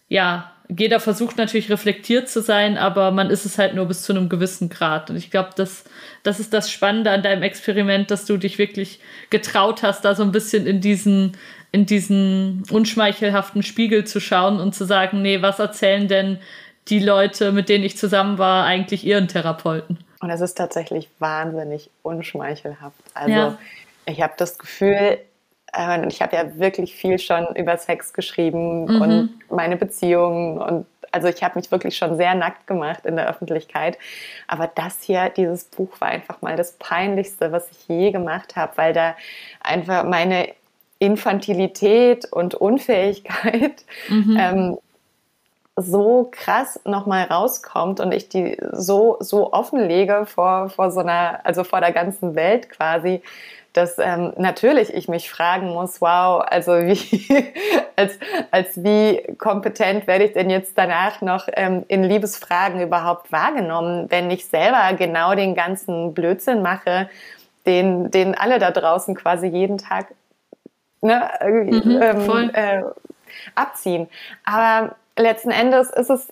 ja, 0.08 0.53
jeder 0.70 1.00
versucht 1.00 1.38
natürlich 1.38 1.70
reflektiert 1.70 2.30
zu 2.30 2.42
sein, 2.42 2.78
aber 2.78 3.12
man 3.12 3.30
ist 3.30 3.46
es 3.46 3.58
halt 3.58 3.76
nur 3.76 3.86
bis 3.86 4.04
zu 4.04 4.14
einem 4.14 4.30
gewissen 4.30 4.70
Grad. 4.70 5.10
Und 5.10 5.18
ich 5.18 5.30
glaube, 5.30 5.50
das, 5.56 5.84
das 6.24 6.40
ist 6.40 6.54
das 6.54 6.72
Spannende 6.72 7.12
an 7.12 7.22
deinem 7.22 7.44
Experiment, 7.44 8.10
dass 8.12 8.26
du 8.26 8.38
dich 8.38 8.58
wirklich 8.58 9.00
getraut 9.30 9.84
hast, 9.84 10.06
da 10.06 10.16
so 10.16 10.24
ein 10.24 10.32
bisschen 10.32 10.66
in 10.66 10.80
diesen, 10.80 11.38
in 11.72 11.86
diesen 11.86 12.64
unschmeichelhaften 12.72 13.64
Spiegel 13.64 14.06
zu 14.06 14.20
schauen 14.20 14.60
und 14.60 14.74
zu 14.74 14.86
sagen, 14.86 15.22
nee, 15.22 15.42
was 15.42 15.60
erzählen 15.60 16.08
denn 16.08 16.40
die 16.88 17.00
Leute, 17.00 17.52
mit 17.52 17.70
denen 17.70 17.84
ich 17.84 17.98
zusammen 17.98 18.38
war, 18.38 18.66
eigentlich 18.66 19.06
ihren 19.06 19.28
Therapeuten? 19.28 20.00
Und 20.20 20.30
es 20.30 20.42
ist 20.42 20.56
tatsächlich 20.56 21.10
wahnsinnig 21.20 21.90
unschmeichelhaft. 22.02 22.98
Also 23.14 23.32
ja. 23.32 23.58
ich 24.06 24.22
habe 24.22 24.34
das 24.38 24.58
Gefühl, 24.58 25.20
äh, 25.74 26.08
ich 26.08 26.22
habe 26.22 26.36
ja 26.36 26.58
wirklich 26.58 26.96
viel 26.96 27.20
schon 27.20 27.56
über 27.56 27.78
Sex 27.78 28.14
geschrieben 28.14 28.86
mhm. 28.86 29.02
und 29.02 29.30
meine 29.50 29.78
Beziehungen 29.78 30.60
und 30.60 30.86
also 31.12 31.28
ich 31.28 31.44
habe 31.44 31.60
mich 31.60 31.72
wirklich 31.72 31.96
schon 31.96 32.18
sehr 32.18 32.34
nackt 32.34 32.66
gemacht 32.66 33.06
in 33.06 33.16
der 33.16 33.30
Öffentlichkeit. 33.30 34.00
Aber 34.48 34.66
das 34.66 35.04
hier, 35.04 35.30
dieses 35.30 35.66
Buch 35.66 36.02
war 36.02 36.08
einfach 36.08 36.42
mal 36.42 36.56
das 36.56 36.72
Peinlichste, 36.74 37.52
was 37.52 37.70
ich 37.70 37.88
je 37.88 38.12
gemacht 38.12 38.56
habe, 38.56 38.74
weil 38.78 38.94
da 38.94 39.16
einfach 39.62 40.06
meine 40.06 40.50
Infantilität 40.98 42.26
und 42.32 42.56
Unfähigkeit 42.56 43.86
mhm. 44.10 44.38
ähm, 44.40 44.78
so 45.76 46.30
krass 46.32 46.80
nochmal 46.86 47.26
rauskommt 47.26 48.00
und 48.00 48.12
ich 48.12 48.30
die 48.30 48.58
so, 48.72 49.18
so 49.20 49.54
offenlege 49.54 50.26
vor, 50.26 50.70
vor 50.70 50.92
so 50.92 51.00
einer, 51.02 51.42
also 51.44 51.64
vor 51.64 51.80
der 51.80 51.92
ganzen 51.92 52.36
Welt 52.36 52.70
quasi, 52.70 53.22
dass 53.74 53.98
ähm, 53.98 54.34
natürlich 54.38 54.94
ich 54.94 55.08
mich 55.08 55.30
fragen 55.30 55.70
muss, 55.70 56.00
wow, 56.00 56.44
also 56.48 56.72
wie, 56.86 57.54
als, 57.96 58.18
als 58.52 58.84
wie 58.84 59.36
kompetent 59.38 60.08
werde 60.08 60.26
ich 60.26 60.34
denn 60.34 60.50
jetzt 60.50 60.78
danach 60.78 61.22
noch 61.22 61.48
ähm, 61.54 61.84
in 61.88 62.04
Liebesfragen 62.04 62.82
überhaupt 62.82 63.32
wahrgenommen, 63.32 64.10
wenn 64.10 64.32
ich 64.32 64.46
selber 64.46 64.94
genau 64.98 65.36
den 65.36 65.56
ganzen 65.56 66.14
Blödsinn 66.14 66.62
mache, 66.62 67.10
den, 67.66 68.12
den 68.12 68.36
alle 68.36 68.60
da 68.60 68.72
draußen 68.72 69.16
quasi 69.16 69.48
jeden 69.48 69.78
Tag 69.78 70.14
ne, 71.02 71.30
mhm, 71.44 72.00
ähm, 72.02 72.52
äh, 72.54 72.84
abziehen. 73.56 74.08
Aber 74.46 74.96
letzten 75.18 75.52
Endes 75.52 75.90
ist 75.90 76.10
es 76.10 76.28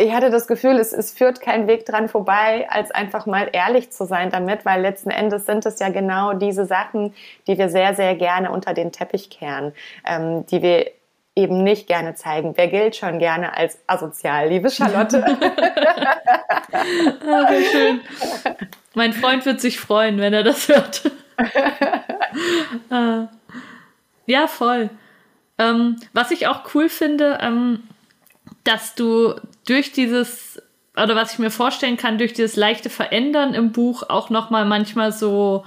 ich 0.00 0.12
hatte 0.12 0.30
das 0.30 0.46
Gefühl, 0.46 0.78
es, 0.78 0.92
es 0.92 1.12
führt 1.12 1.40
kein 1.40 1.66
Weg 1.66 1.84
dran 1.84 2.08
vorbei, 2.08 2.66
als 2.70 2.90
einfach 2.90 3.26
mal 3.26 3.48
ehrlich 3.52 3.90
zu 3.90 4.06
sein 4.06 4.30
damit, 4.30 4.64
weil 4.64 4.80
letzten 4.80 5.10
Endes 5.10 5.46
sind 5.46 5.66
es 5.66 5.78
ja 5.78 5.90
genau 5.90 6.32
diese 6.32 6.64
Sachen, 6.64 7.14
die 7.46 7.58
wir 7.58 7.68
sehr, 7.68 7.94
sehr 7.94 8.14
gerne 8.14 8.50
unter 8.50 8.72
den 8.74 8.92
Teppich 8.92 9.30
kehren, 9.30 9.72
ähm, 10.06 10.46
die 10.46 10.62
wir 10.62 10.90
eben 11.36 11.62
nicht 11.62 11.86
gerne 11.86 12.14
zeigen. 12.14 12.54
Wer 12.56 12.68
gilt 12.68 12.96
schon 12.96 13.18
gerne 13.18 13.56
als 13.56 13.78
asozial, 13.86 14.48
liebe 14.48 14.70
Charlotte? 14.70 15.24
ah, 16.72 17.48
schön. 17.70 18.00
Mein 18.94 19.12
Freund 19.12 19.46
wird 19.46 19.60
sich 19.60 19.78
freuen, 19.78 20.18
wenn 20.18 20.32
er 20.32 20.42
das 20.42 20.68
hört. 20.68 21.10
ah. 22.90 23.28
Ja, 24.26 24.46
voll. 24.46 24.90
Ähm, 25.58 25.96
was 26.12 26.30
ich 26.30 26.46
auch 26.46 26.74
cool 26.74 26.88
finde, 26.88 27.38
ähm, 27.40 27.84
dass 28.64 28.94
du 28.94 29.34
durch 29.66 29.92
dieses, 29.92 30.62
oder 30.96 31.16
was 31.16 31.34
ich 31.34 31.38
mir 31.38 31.50
vorstellen 31.50 31.96
kann, 31.96 32.18
durch 32.18 32.32
dieses 32.32 32.56
leichte 32.56 32.90
Verändern 32.90 33.54
im 33.54 33.72
Buch 33.72 34.04
auch 34.08 34.30
nochmal 34.30 34.64
manchmal 34.64 35.12
so 35.12 35.64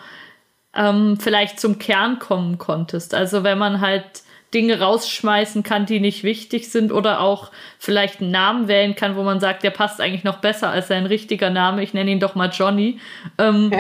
ähm, 0.75 1.17
vielleicht 1.19 1.59
zum 1.59 1.79
Kern 1.79 2.19
kommen 2.19 2.57
konntest. 2.57 3.13
Also 3.13 3.43
wenn 3.43 3.57
man 3.57 3.81
halt 3.81 4.23
Dinge 4.53 4.79
rausschmeißen 4.79 5.63
kann, 5.63 5.85
die 5.85 5.99
nicht 5.99 6.23
wichtig 6.23 6.69
sind 6.69 6.91
oder 6.91 7.21
auch 7.21 7.51
vielleicht 7.79 8.21
einen 8.21 8.31
Namen 8.31 8.67
wählen 8.67 8.95
kann, 8.95 9.15
wo 9.15 9.23
man 9.23 9.39
sagt, 9.39 9.63
der 9.63 9.71
passt 9.71 9.99
eigentlich 9.99 10.23
noch 10.23 10.37
besser 10.37 10.69
als 10.69 10.87
sein 10.87 11.05
richtiger 11.05 11.49
Name. 11.49 11.83
Ich 11.83 11.93
nenne 11.93 12.11
ihn 12.11 12.19
doch 12.19 12.35
mal 12.35 12.51
Johnny. 12.51 12.99
Ähm, 13.37 13.71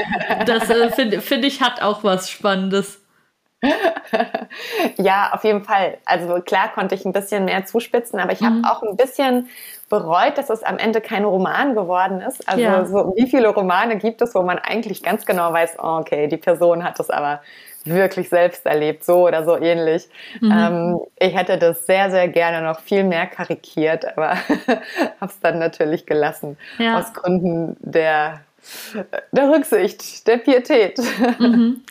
das 0.45 0.69
äh, 0.69 0.89
finde 0.91 1.21
find 1.21 1.45
ich 1.45 1.61
hat 1.61 1.81
auch 1.81 2.03
was 2.03 2.29
Spannendes. 2.29 3.02
ja, 4.97 5.31
auf 5.33 5.43
jeden 5.43 5.63
Fall. 5.63 5.97
Also 6.05 6.41
klar 6.41 6.71
konnte 6.73 6.95
ich 6.95 7.05
ein 7.05 7.13
bisschen 7.13 7.45
mehr 7.45 7.65
zuspitzen, 7.65 8.19
aber 8.19 8.31
ich 8.33 8.41
habe 8.41 8.55
mhm. 8.55 8.65
auch 8.65 8.83
ein 8.83 8.95
bisschen 8.95 9.49
bereut, 9.89 10.37
dass 10.37 10.49
es 10.49 10.63
am 10.63 10.77
Ende 10.77 11.01
kein 11.01 11.23
Roman 11.23 11.75
geworden 11.75 12.21
ist. 12.21 12.47
Also 12.47 12.61
ja. 12.61 12.85
so, 12.85 13.13
wie 13.15 13.27
viele 13.27 13.49
Romane 13.49 13.97
gibt 13.97 14.21
es, 14.21 14.33
wo 14.35 14.41
man 14.41 14.59
eigentlich 14.59 15.03
ganz 15.03 15.25
genau 15.25 15.53
weiß, 15.53 15.77
oh, 15.81 15.99
okay, 15.99 16.27
die 16.27 16.37
Person 16.37 16.83
hat 16.83 16.99
das 16.99 17.09
aber 17.09 17.41
wirklich 17.85 18.29
selbst 18.29 18.65
erlebt, 18.65 19.03
so 19.03 19.27
oder 19.27 19.43
so 19.43 19.57
ähnlich. 19.59 20.07
Mhm. 20.39 20.51
Ähm, 20.51 20.99
ich 21.19 21.35
hätte 21.35 21.57
das 21.57 21.85
sehr, 21.85 22.09
sehr 22.11 22.27
gerne 22.27 22.65
noch 22.65 22.79
viel 22.79 23.03
mehr 23.03 23.27
karikiert, 23.27 24.05
aber 24.17 24.35
habe 25.19 25.31
es 25.31 25.39
dann 25.41 25.59
natürlich 25.59 26.05
gelassen 26.05 26.57
ja. 26.77 26.97
aus 26.97 27.13
Gründen 27.13 27.75
der 27.79 28.41
der 29.31 29.49
Rücksicht, 29.49 30.27
der 30.27 30.37
Pietät. 30.37 30.99
Mhm. 31.39 31.81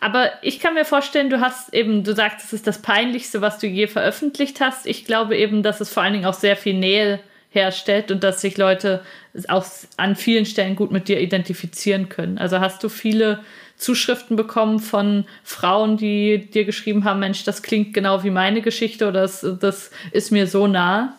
Aber 0.00 0.30
ich 0.42 0.60
kann 0.60 0.74
mir 0.74 0.84
vorstellen, 0.84 1.30
du 1.30 1.40
hast 1.40 1.74
eben, 1.74 2.04
du 2.04 2.14
sagst, 2.14 2.44
es 2.44 2.52
ist 2.52 2.66
das 2.66 2.80
Peinlichste, 2.80 3.40
was 3.40 3.58
du 3.58 3.66
je 3.66 3.86
veröffentlicht 3.86 4.60
hast. 4.60 4.86
Ich 4.86 5.04
glaube 5.04 5.36
eben, 5.36 5.62
dass 5.62 5.80
es 5.80 5.92
vor 5.92 6.02
allen 6.02 6.14
Dingen 6.14 6.26
auch 6.26 6.34
sehr 6.34 6.56
viel 6.56 6.74
Nähe 6.74 7.20
herstellt 7.50 8.10
und 8.10 8.22
dass 8.22 8.40
sich 8.40 8.56
Leute 8.56 9.02
auch 9.48 9.64
an 9.96 10.16
vielen 10.16 10.46
Stellen 10.46 10.76
gut 10.76 10.92
mit 10.92 11.08
dir 11.08 11.20
identifizieren 11.20 12.08
können. 12.08 12.38
Also 12.38 12.60
hast 12.60 12.82
du 12.82 12.88
viele 12.88 13.40
Zuschriften 13.76 14.36
bekommen 14.36 14.78
von 14.78 15.24
Frauen, 15.42 15.96
die 15.96 16.50
dir 16.50 16.64
geschrieben 16.64 17.04
haben, 17.04 17.20
Mensch, 17.20 17.44
das 17.44 17.62
klingt 17.62 17.94
genau 17.94 18.22
wie 18.22 18.30
meine 18.30 18.62
Geschichte 18.62 19.08
oder 19.08 19.22
das, 19.22 19.44
das 19.60 19.90
ist 20.12 20.30
mir 20.30 20.46
so 20.46 20.66
nah? 20.66 21.16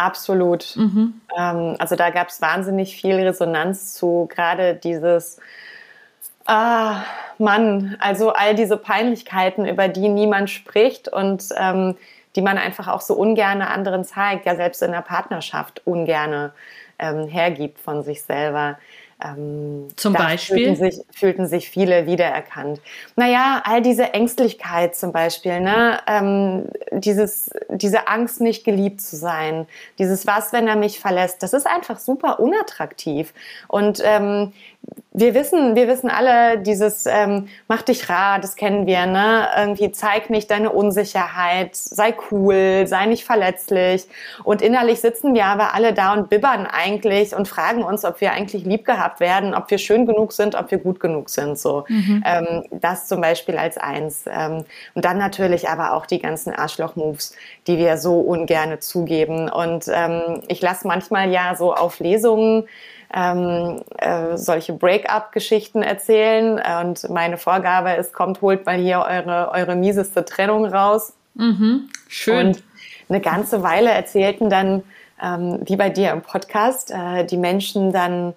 Absolut. 0.00 0.76
Mhm. 0.76 1.20
Ähm, 1.36 1.76
also 1.78 1.94
da 1.94 2.08
gab 2.08 2.28
es 2.28 2.40
wahnsinnig 2.40 2.96
viel 2.96 3.16
Resonanz 3.16 3.92
zu, 3.92 4.28
gerade 4.32 4.74
dieses 4.74 5.38
Ah, 6.46 7.04
Mann, 7.38 7.96
also 8.00 8.32
all 8.32 8.54
diese 8.54 8.76
Peinlichkeiten, 8.76 9.66
über 9.66 9.88
die 9.88 10.08
niemand 10.08 10.50
spricht 10.50 11.06
und 11.06 11.44
ähm, 11.56 11.96
die 12.34 12.42
man 12.42 12.58
einfach 12.58 12.88
auch 12.88 13.02
so 13.02 13.14
ungerne 13.14 13.68
anderen 13.68 14.04
zeigt, 14.04 14.46
ja 14.46 14.56
selbst 14.56 14.82
in 14.82 14.90
der 14.90 15.02
Partnerschaft 15.02 15.82
ungerne 15.86 16.52
ähm, 16.98 17.28
hergibt 17.28 17.78
von 17.78 18.02
sich 18.02 18.22
selber. 18.22 18.78
Ähm, 19.22 19.88
zum 19.96 20.12
Beispiel? 20.12 20.74
Fühlten 20.74 20.76
sich, 20.76 21.04
fühlten 21.12 21.46
sich 21.46 21.70
viele 21.70 22.06
wiedererkannt. 22.06 22.80
Naja, 23.16 23.62
all 23.64 23.82
diese 23.82 24.14
Ängstlichkeit 24.14 24.94
zum 24.96 25.12
Beispiel, 25.12 25.60
ne? 25.60 26.00
Ähm, 26.06 26.68
dieses, 26.92 27.50
diese 27.68 28.08
Angst, 28.08 28.40
nicht 28.40 28.64
geliebt 28.64 29.00
zu 29.00 29.16
sein, 29.16 29.66
dieses 29.98 30.26
Was, 30.26 30.52
wenn 30.52 30.68
er 30.68 30.76
mich 30.76 31.00
verlässt, 31.00 31.42
das 31.42 31.52
ist 31.52 31.66
einfach 31.66 31.98
super 31.98 32.40
unattraktiv. 32.40 33.34
Und 33.68 34.00
ähm, 34.04 34.52
wir 35.12 35.34
wissen, 35.34 35.74
wir 35.74 35.88
wissen 35.88 36.08
alle, 36.08 36.58
dieses 36.58 37.04
ähm, 37.04 37.48
mach 37.66 37.82
dich 37.82 38.08
rar, 38.08 38.38
das 38.38 38.54
kennen 38.54 38.86
wir, 38.86 39.06
ne? 39.06 39.48
Irgendwie 39.56 39.90
zeig 39.90 40.30
nicht 40.30 40.50
deine 40.52 40.70
Unsicherheit, 40.70 41.74
sei 41.74 42.14
cool, 42.30 42.84
sei 42.86 43.06
nicht 43.06 43.24
verletzlich. 43.24 44.06
Und 44.44 44.62
innerlich 44.62 45.00
sitzen 45.00 45.34
wir 45.34 45.46
aber 45.46 45.74
alle 45.74 45.92
da 45.94 46.12
und 46.12 46.30
bibbern 46.30 46.66
eigentlich 46.66 47.34
und 47.34 47.48
fragen 47.48 47.82
uns, 47.82 48.04
ob 48.04 48.20
wir 48.20 48.32
eigentlich 48.32 48.64
lieb 48.64 48.84
gehabt 48.84 49.18
werden, 49.18 49.52
ob 49.52 49.68
wir 49.70 49.78
schön 49.78 50.06
genug 50.06 50.32
sind, 50.32 50.54
ob 50.54 50.70
wir 50.70 50.78
gut 50.78 51.00
genug 51.00 51.28
sind. 51.28 51.58
So, 51.58 51.84
mhm. 51.88 52.22
ähm, 52.24 52.62
das 52.70 53.08
zum 53.08 53.20
Beispiel 53.20 53.58
als 53.58 53.78
eins. 53.78 54.24
Ähm, 54.30 54.64
und 54.94 55.04
dann 55.04 55.18
natürlich 55.18 55.68
aber 55.68 55.94
auch 55.94 56.06
die 56.06 56.20
ganzen 56.20 56.54
Arschloch-Moves, 56.54 57.34
die 57.66 57.78
wir 57.78 57.98
so 57.98 58.20
ungerne 58.20 58.78
zugeben. 58.78 59.50
Und 59.50 59.86
ähm, 59.92 60.42
ich 60.46 60.62
lasse 60.62 60.86
manchmal 60.86 61.30
ja 61.30 61.56
so 61.56 61.74
auf 61.74 61.98
Lesungen 61.98 62.68
ähm, 63.12 63.82
äh, 63.98 64.36
solche 64.36 64.72
Break-up-Geschichten 64.72 65.82
erzählen. 65.82 66.60
Und 66.82 67.08
meine 67.10 67.36
Vorgabe 67.36 67.92
ist, 67.92 68.12
kommt, 68.12 68.40
holt 68.40 68.66
mal 68.66 68.76
hier 68.76 69.00
eure, 69.00 69.50
eure 69.52 69.76
mieseste 69.76 70.24
Trennung 70.24 70.66
raus. 70.66 71.14
Mhm, 71.34 71.88
schön. 72.08 72.48
Und 72.48 72.62
eine 73.08 73.20
ganze 73.20 73.62
Weile 73.62 73.90
erzählten 73.90 74.50
dann, 74.50 74.82
ähm, 75.22 75.60
wie 75.64 75.76
bei 75.76 75.90
dir 75.90 76.12
im 76.12 76.22
Podcast, 76.22 76.90
äh, 76.90 77.24
die 77.24 77.36
Menschen 77.36 77.92
dann 77.92 78.34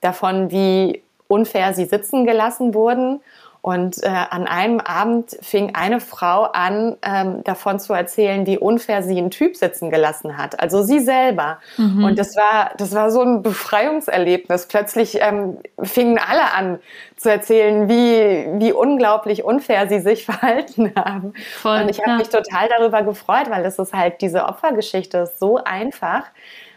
davon, 0.00 0.50
wie 0.50 1.02
unfair 1.28 1.74
sie 1.74 1.84
sitzen 1.84 2.26
gelassen 2.26 2.74
wurden 2.74 3.20
und 3.66 4.00
äh, 4.04 4.06
an 4.06 4.46
einem 4.46 4.78
Abend 4.78 5.36
fing 5.42 5.74
eine 5.74 5.98
Frau 5.98 6.44
an, 6.44 6.94
ähm, 7.02 7.42
davon 7.42 7.80
zu 7.80 7.94
erzählen, 7.94 8.46
wie 8.46 8.58
unfair 8.58 9.02
sie 9.02 9.18
einen 9.18 9.32
Typ 9.32 9.56
sitzen 9.56 9.90
gelassen 9.90 10.38
hat. 10.38 10.60
Also 10.60 10.84
sie 10.84 11.00
selber. 11.00 11.58
Mhm. 11.76 12.04
Und 12.04 12.16
das 12.16 12.36
war, 12.36 12.70
das 12.78 12.94
war 12.94 13.10
so 13.10 13.22
ein 13.22 13.42
Befreiungserlebnis. 13.42 14.66
Plötzlich 14.66 15.20
ähm, 15.20 15.58
fingen 15.82 16.16
alle 16.16 16.52
an 16.54 16.78
zu 17.16 17.28
erzählen, 17.28 17.88
wie, 17.88 18.64
wie 18.64 18.72
unglaublich 18.72 19.42
unfair 19.42 19.88
sie 19.88 19.98
sich 19.98 20.24
verhalten 20.26 20.92
haben. 20.94 21.32
Voll, 21.56 21.80
und 21.80 21.88
ich 21.88 21.98
habe 21.98 22.10
ja. 22.10 22.16
mich 22.18 22.28
total 22.28 22.68
darüber 22.68 23.02
gefreut, 23.02 23.50
weil 23.50 23.64
das 23.64 23.80
ist 23.80 23.92
halt 23.92 24.20
diese 24.20 24.44
Opfergeschichte 24.44 25.18
ist 25.18 25.40
so 25.40 25.56
einfach. 25.56 26.22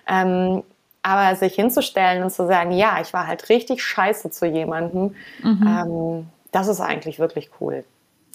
Ähm, 0.07 0.63
aber 1.03 1.35
sich 1.35 1.53
hinzustellen 1.53 2.23
und 2.23 2.31
zu 2.31 2.47
sagen, 2.47 2.71
ja, 2.71 2.97
ich 2.99 3.13
war 3.13 3.27
halt 3.27 3.47
richtig 3.49 3.83
scheiße 3.83 4.31
zu 4.31 4.47
jemandem, 4.47 5.13
mhm. 5.43 5.67
ähm, 5.67 6.27
das 6.51 6.67
ist 6.67 6.81
eigentlich 6.81 7.19
wirklich 7.19 7.49
cool. 7.59 7.83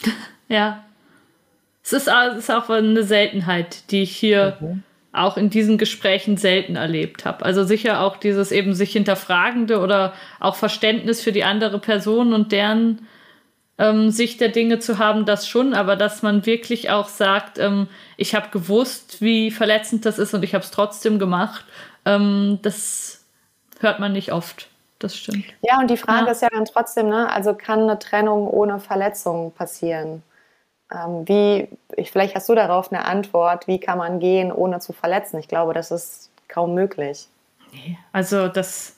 ja. 0.48 0.84
Es 1.82 1.92
ist, 1.92 2.08
es 2.08 2.38
ist 2.38 2.50
auch 2.50 2.70
eine 2.70 3.02
Seltenheit, 3.02 3.90
die 3.90 4.02
ich 4.02 4.16
hier 4.16 4.56
mhm. 4.60 4.82
auch 5.12 5.36
in 5.36 5.50
diesen 5.50 5.76
Gesprächen 5.76 6.38
selten 6.38 6.76
erlebt 6.76 7.26
habe. 7.26 7.44
Also 7.44 7.64
sicher 7.64 8.00
auch 8.00 8.16
dieses 8.16 8.52
eben 8.52 8.74
sich 8.74 8.92
hinterfragende 8.92 9.80
oder 9.80 10.14
auch 10.40 10.56
Verständnis 10.56 11.20
für 11.22 11.32
die 11.32 11.44
andere 11.44 11.78
Person 11.78 12.32
und 12.32 12.52
deren 12.52 13.06
ähm, 13.76 14.10
Sicht 14.10 14.40
der 14.40 14.48
Dinge 14.48 14.78
zu 14.78 14.98
haben, 14.98 15.26
das 15.26 15.48
schon, 15.48 15.74
aber 15.74 15.96
dass 15.96 16.22
man 16.22 16.46
wirklich 16.46 16.90
auch 16.90 17.08
sagt, 17.08 17.58
ähm, 17.58 17.88
ich 18.16 18.34
habe 18.34 18.48
gewusst, 18.50 19.20
wie 19.20 19.50
verletzend 19.50 20.06
das 20.06 20.18
ist 20.18 20.32
und 20.32 20.42
ich 20.42 20.54
habe 20.54 20.64
es 20.64 20.70
trotzdem 20.70 21.18
gemacht, 21.18 21.64
ähm, 22.04 22.60
das 22.62 23.24
hört 23.80 24.00
man 24.00 24.12
nicht 24.12 24.32
oft 24.32 24.68
das 25.04 25.16
stimmt. 25.16 25.44
Ja, 25.62 25.78
und 25.78 25.90
die 25.90 25.96
Frage 25.96 26.26
ja. 26.26 26.32
ist 26.32 26.42
ja 26.42 26.48
dann 26.50 26.64
trotzdem, 26.64 27.08
ne, 27.08 27.30
also 27.30 27.54
kann 27.54 27.82
eine 27.82 27.98
Trennung 27.98 28.48
ohne 28.48 28.80
Verletzung 28.80 29.52
passieren? 29.52 30.22
Ähm, 30.90 31.26
wie, 31.26 31.68
ich, 31.96 32.10
vielleicht 32.10 32.34
hast 32.34 32.48
du 32.48 32.54
darauf 32.54 32.92
eine 32.92 33.04
Antwort, 33.04 33.66
wie 33.66 33.78
kann 33.78 33.98
man 33.98 34.20
gehen, 34.20 34.52
ohne 34.52 34.80
zu 34.80 34.92
verletzen? 34.92 35.38
Ich 35.38 35.48
glaube, 35.48 35.74
das 35.74 35.90
ist 35.90 36.30
kaum 36.48 36.74
möglich. 36.74 37.28
Nee, 37.72 37.98
also 38.12 38.48
das, 38.48 38.96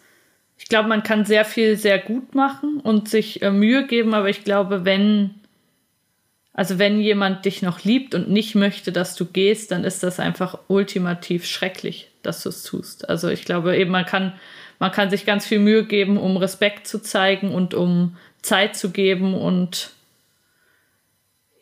ich 0.58 0.66
glaube, 0.66 0.88
man 0.88 1.02
kann 1.02 1.24
sehr 1.24 1.44
viel 1.44 1.76
sehr 1.76 1.98
gut 1.98 2.34
machen 2.34 2.80
und 2.80 3.08
sich 3.08 3.42
äh, 3.42 3.50
Mühe 3.50 3.86
geben, 3.86 4.14
aber 4.14 4.28
ich 4.28 4.44
glaube, 4.44 4.84
wenn, 4.84 5.34
also 6.52 6.78
wenn 6.78 7.00
jemand 7.00 7.44
dich 7.44 7.62
noch 7.62 7.84
liebt 7.84 8.14
und 8.14 8.30
nicht 8.30 8.54
möchte, 8.54 8.92
dass 8.92 9.14
du 9.14 9.24
gehst, 9.24 9.70
dann 9.70 9.84
ist 9.84 10.02
das 10.02 10.20
einfach 10.20 10.58
ultimativ 10.68 11.46
schrecklich, 11.46 12.10
dass 12.22 12.42
du 12.42 12.48
es 12.48 12.62
tust. 12.62 13.08
Also 13.08 13.28
ich 13.28 13.44
glaube 13.44 13.76
eben, 13.76 13.90
man 13.90 14.06
kann 14.06 14.32
man 14.78 14.92
kann 14.92 15.10
sich 15.10 15.26
ganz 15.26 15.46
viel 15.46 15.58
Mühe 15.58 15.84
geben, 15.84 16.18
um 16.18 16.36
Respekt 16.36 16.86
zu 16.86 17.00
zeigen 17.00 17.54
und 17.54 17.74
um 17.74 18.16
Zeit 18.42 18.76
zu 18.76 18.90
geben 18.90 19.34
und 19.34 19.90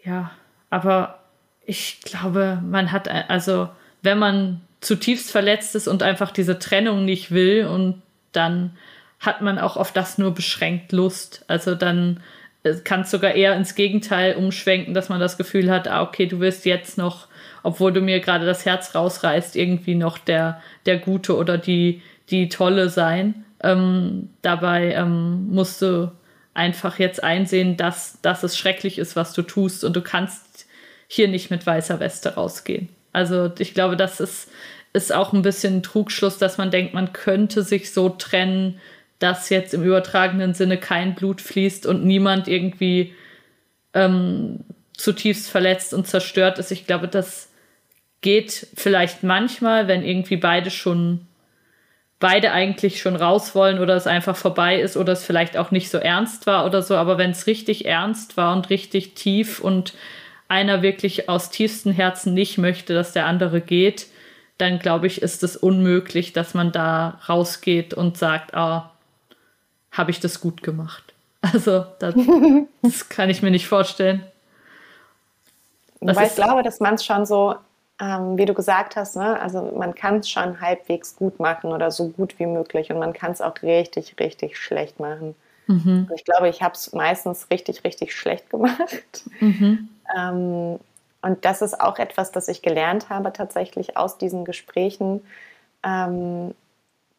ja, 0.05 0.31
aber 0.71 1.21
ich 1.65 2.01
glaube, 2.03 2.61
man 2.63 2.93
hat 2.93 3.09
also, 3.09 3.69
wenn 4.03 4.19
man 4.19 4.61
zutiefst 4.81 5.31
verletzt 5.31 5.75
ist 5.75 5.89
und 5.89 6.03
einfach 6.03 6.31
diese 6.31 6.59
Trennung 6.59 7.05
nicht 7.05 7.31
will 7.31 7.67
und 7.67 8.03
dann 8.33 8.77
hat 9.19 9.41
man 9.41 9.59
auch 9.59 9.77
auf 9.77 9.93
das 9.93 10.19
nur 10.19 10.35
beschränkt 10.35 10.93
Lust. 10.93 11.45
Also 11.49 11.75
dann 11.75 12.21
äh, 12.63 12.75
kann 12.75 13.03
es 13.03 13.11
sogar 13.11 13.33
eher 13.33 13.57
ins 13.57 13.75
Gegenteil 13.75 14.37
umschwenken, 14.37 14.93
dass 14.93 15.09
man 15.09 15.21
das 15.21 15.39
Gefühl 15.39 15.71
hat, 15.71 15.89
ah, 15.89 16.03
okay, 16.03 16.27
du 16.27 16.41
wirst 16.41 16.67
jetzt 16.67 16.99
noch, 16.99 17.29
obwohl 17.63 17.93
du 17.93 18.03
mir 18.03 18.21
gerade 18.21 18.45
das 18.45 18.67
Herz 18.67 18.95
rausreißt, 18.95 19.57
irgendwie 19.57 19.95
noch 19.95 20.19
der, 20.19 20.61
der 20.85 20.99
Gute 20.99 21.37
oder 21.37 21.57
die, 21.57 22.03
die 22.31 22.49
Tolle 22.49 22.89
sein. 22.89 23.45
Ähm, 23.63 24.31
dabei 24.43 24.93
ähm, 24.93 25.49
musst 25.49 25.83
du 25.83 26.13
einfach 26.55 26.99
jetzt 26.99 27.23
einsehen, 27.23 27.77
dass, 27.77 28.19
dass 28.23 28.43
es 28.43 28.57
schrecklich 28.57 28.99
ist, 28.99 29.17
was 29.17 29.33
du 29.33 29.43
tust 29.43 29.85
und 29.85 29.95
du 29.97 30.03
kannst 30.03 30.67
hier 31.09 31.29
nicht 31.29 31.51
mit 31.51 31.67
weißer 31.67 32.01
Weste 32.01 32.35
rausgehen. 32.35 32.89
Also 33.13 33.51
ich 33.59 33.75
glaube, 33.75 33.97
das 33.97 34.21
ist, 34.21 34.51
ist 34.93 35.13
auch 35.13 35.33
ein 35.33 35.43
bisschen 35.43 35.79
ein 35.79 35.83
Trugschluss, 35.83 36.39
dass 36.39 36.59
man 36.59 36.71
denkt, 36.71 36.95
man 36.95 37.13
könnte 37.13 37.63
sich 37.63 37.93
so 37.93 38.09
trennen, 38.09 38.81
dass 39.19 39.49
jetzt 39.49 39.75
im 39.75 39.83
übertragenen 39.83 40.55
Sinne 40.55 40.77
kein 40.79 41.15
Blut 41.15 41.41
fließt 41.41 41.87
und 41.87 42.05
niemand 42.05 42.49
irgendwie 42.49 43.15
ähm, 43.93 44.61
zutiefst 44.97 45.51
verletzt 45.51 45.95
und 45.95 46.07
zerstört 46.07 46.59
ist. 46.59 46.71
Ich 46.71 46.87
glaube, 46.87 47.09
das 47.09 47.49
geht 48.21 48.69
vielleicht 48.75 49.23
manchmal, 49.23 49.89
wenn 49.89 50.05
irgendwie 50.05 50.37
beide 50.37 50.71
schon 50.71 51.27
beide 52.21 52.53
eigentlich 52.53 53.01
schon 53.01 53.17
raus 53.17 53.55
wollen 53.55 53.79
oder 53.79 53.95
es 53.97 54.07
einfach 54.07 54.37
vorbei 54.37 54.81
ist 54.81 54.97
oder 54.97 55.13
es 55.13 55.25
vielleicht 55.25 55.57
auch 55.57 55.71
nicht 55.71 55.91
so 55.91 55.99
ernst 55.99 56.47
war 56.47 56.65
oder 56.65 56.83
so. 56.83 56.97
Aber 56.97 57.19
wenn 57.19 57.31
es 57.31 57.47
richtig 57.47 57.87
ernst 57.87 58.37
war 58.37 58.55
und 58.55 58.71
richtig 58.71 59.15
tief 59.15 59.61
und 59.61 59.95
einer 60.49 60.83
wirklich 60.83 61.29
aus 61.29 61.51
tiefstem 61.51 61.93
Herzen 61.93 62.35
nicht 62.35 62.59
möchte, 62.59 62.95
dass 62.95 63.13
der 63.13 63.27
andere 63.27 63.61
geht, 63.61 64.07
dann 64.59 64.79
glaube 64.79 65.07
ich, 65.07 65.21
ist 65.21 65.43
es 65.43 65.57
unmöglich, 65.57 66.33
dass 66.33 66.55
man 66.55 66.71
da 66.71 67.21
rausgeht 67.29 67.93
und 67.93 68.17
sagt, 68.17 68.55
ah, 68.55 68.93
habe 69.91 70.11
ich 70.11 70.21
das 70.21 70.41
gut 70.41 70.63
gemacht. 70.63 71.03
Also 71.53 71.85
das, 71.99 72.15
das 72.83 73.11
kann 73.11 73.29
ich 73.29 73.43
mir 73.43 73.51
nicht 73.51 73.69
vorstellen. 73.69 74.25
Das 76.01 76.17
Weil 76.17 76.29
ich 76.29 76.35
glaube, 76.35 76.63
dass 76.63 76.81
man 76.81 76.95
es 76.95 77.05
schon 77.05 77.27
so 77.27 77.57
ähm, 78.01 78.37
wie 78.37 78.45
du 78.45 78.55
gesagt 78.55 78.97
hast, 78.97 79.17
ne? 79.17 79.41
also 79.41 79.73
man 79.77 79.95
kann 79.95 80.17
es 80.17 80.29
schon 80.29 80.61
halbwegs 80.61 81.17
gut 81.17 81.39
machen 81.39 81.73
oder 81.73 81.91
so 81.91 82.09
gut 82.09 82.39
wie 82.39 82.47
möglich 82.47 82.91
und 82.91 82.99
man 82.99 83.13
kann 83.13 83.33
es 83.33 83.41
auch 83.41 83.55
richtig, 83.63 84.17
richtig 84.19 84.59
schlecht 84.59 84.99
machen. 84.99 85.35
Mhm. 85.67 86.11
Ich 86.15 86.25
glaube, 86.25 86.49
ich 86.49 86.63
habe 86.63 86.75
es 86.75 86.93
meistens 86.93 87.49
richtig, 87.51 87.85
richtig 87.85 88.15
schlecht 88.15 88.51
gemacht. 88.51 89.25
Mhm. 89.41 89.89
Ähm, 90.17 90.81
und 91.23 91.45
das 91.45 91.63
ist 91.63 91.81
auch 91.81 91.99
etwas, 91.99 92.33
das 92.33 92.49
ich 92.49 92.63
gelernt 92.63 93.09
habe 93.09 93.33
tatsächlich 93.33 93.97
aus 93.97 94.19
diesen 94.19 94.45
Gesprächen, 94.45 95.25
ähm, 95.83 96.55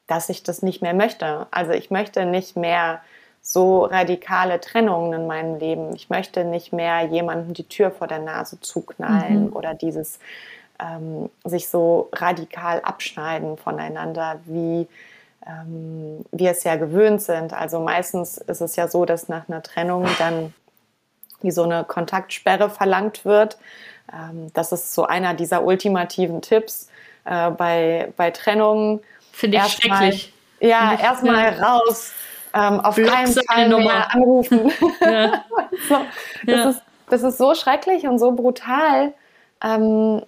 dass 0.08 0.30
ich 0.30 0.44
das 0.44 0.62
nicht 0.62 0.82
mehr 0.82 0.94
möchte. 0.94 1.48
Also 1.50 1.72
ich 1.72 1.90
möchte 1.90 2.26
nicht 2.26 2.56
mehr 2.56 3.02
so 3.42 3.86
radikale 3.86 4.60
Trennungen 4.60 5.14
in 5.14 5.28
meinem 5.28 5.58
Leben. 5.58 5.96
Ich 5.96 6.10
möchte 6.10 6.44
nicht 6.44 6.74
mehr 6.74 7.04
jemandem 7.06 7.54
die 7.54 7.68
Tür 7.68 7.92
vor 7.92 8.08
der 8.08 8.20
Nase 8.20 8.60
zuknallen 8.60 9.48
mhm. 9.48 9.54
oder 9.54 9.74
dieses 9.74 10.20
ähm, 10.80 11.30
sich 11.44 11.70
so 11.70 12.10
radikal 12.14 12.82
abschneiden 12.82 13.58
voneinander, 13.58 14.40
wie 14.46 14.88
ähm, 15.46 16.26
wir 16.32 16.52
es 16.52 16.64
ja 16.64 16.76
gewöhnt 16.76 17.22
sind. 17.22 17.54
Also 17.54 17.80
meistens 17.80 18.38
ist 18.38 18.62
es 18.62 18.76
ja 18.76 18.88
so, 18.88 19.06
dass 19.06 19.30
nach 19.30 19.48
einer 19.48 19.62
Trennung 19.64 20.08
dann 20.20 20.54
wie 21.42 21.52
so 21.52 21.64
eine 21.64 21.84
Kontaktsperre 21.84 22.70
verlangt 22.70 23.26
wird. 23.26 23.58
Ähm, 24.12 24.52
das 24.54 24.72
ist 24.72 24.94
so 24.94 25.06
einer 25.06 25.34
dieser 25.34 25.64
ultimativen 25.64 26.42
Tipps 26.42 26.90
äh, 27.26 27.52
bei, 27.52 28.12
bei 28.18 28.32
Trennungen. 28.32 29.02
Finde 29.32 29.58
ich 29.58 29.64
schrecklich. 29.74 30.34
Mal, 30.60 30.68
ja, 30.70 30.98
erstmal 31.00 31.50
raus 31.62 32.14
ähm, 32.56 32.80
auf 32.80 32.96
keinen 32.96 33.34
Fall 33.34 33.70
Nummer. 33.70 33.84
mehr 33.84 34.14
anrufen. 34.14 34.72
Ja. 35.02 35.44
so, 35.90 35.98
das, 36.46 36.56
ja. 36.56 36.70
ist, 36.70 36.82
das 37.10 37.24
ist 37.24 37.38
so 37.38 37.54
schrecklich 37.54 38.08
und 38.08 38.18
so 38.18 38.32
brutal. 38.32 39.14
Ähm, 39.64 40.22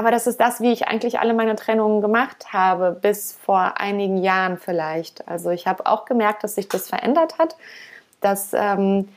aber 0.00 0.10
das 0.10 0.26
ist 0.26 0.40
das, 0.40 0.62
wie 0.62 0.72
ich 0.72 0.88
eigentlich 0.88 1.20
alle 1.20 1.34
meine 1.34 1.56
Trennungen 1.56 2.00
gemacht 2.00 2.54
habe, 2.54 2.92
bis 2.92 3.34
vor 3.34 3.74
einigen 3.78 4.16
Jahren 4.16 4.56
vielleicht. 4.56 5.28
Also 5.28 5.50
ich 5.50 5.66
habe 5.66 5.84
auch 5.84 6.06
gemerkt, 6.06 6.42
dass 6.42 6.54
sich 6.54 6.70
das 6.70 6.88
verändert 6.88 7.36
hat, 7.36 7.54
dass 8.22 8.54
ähm, 8.54 9.10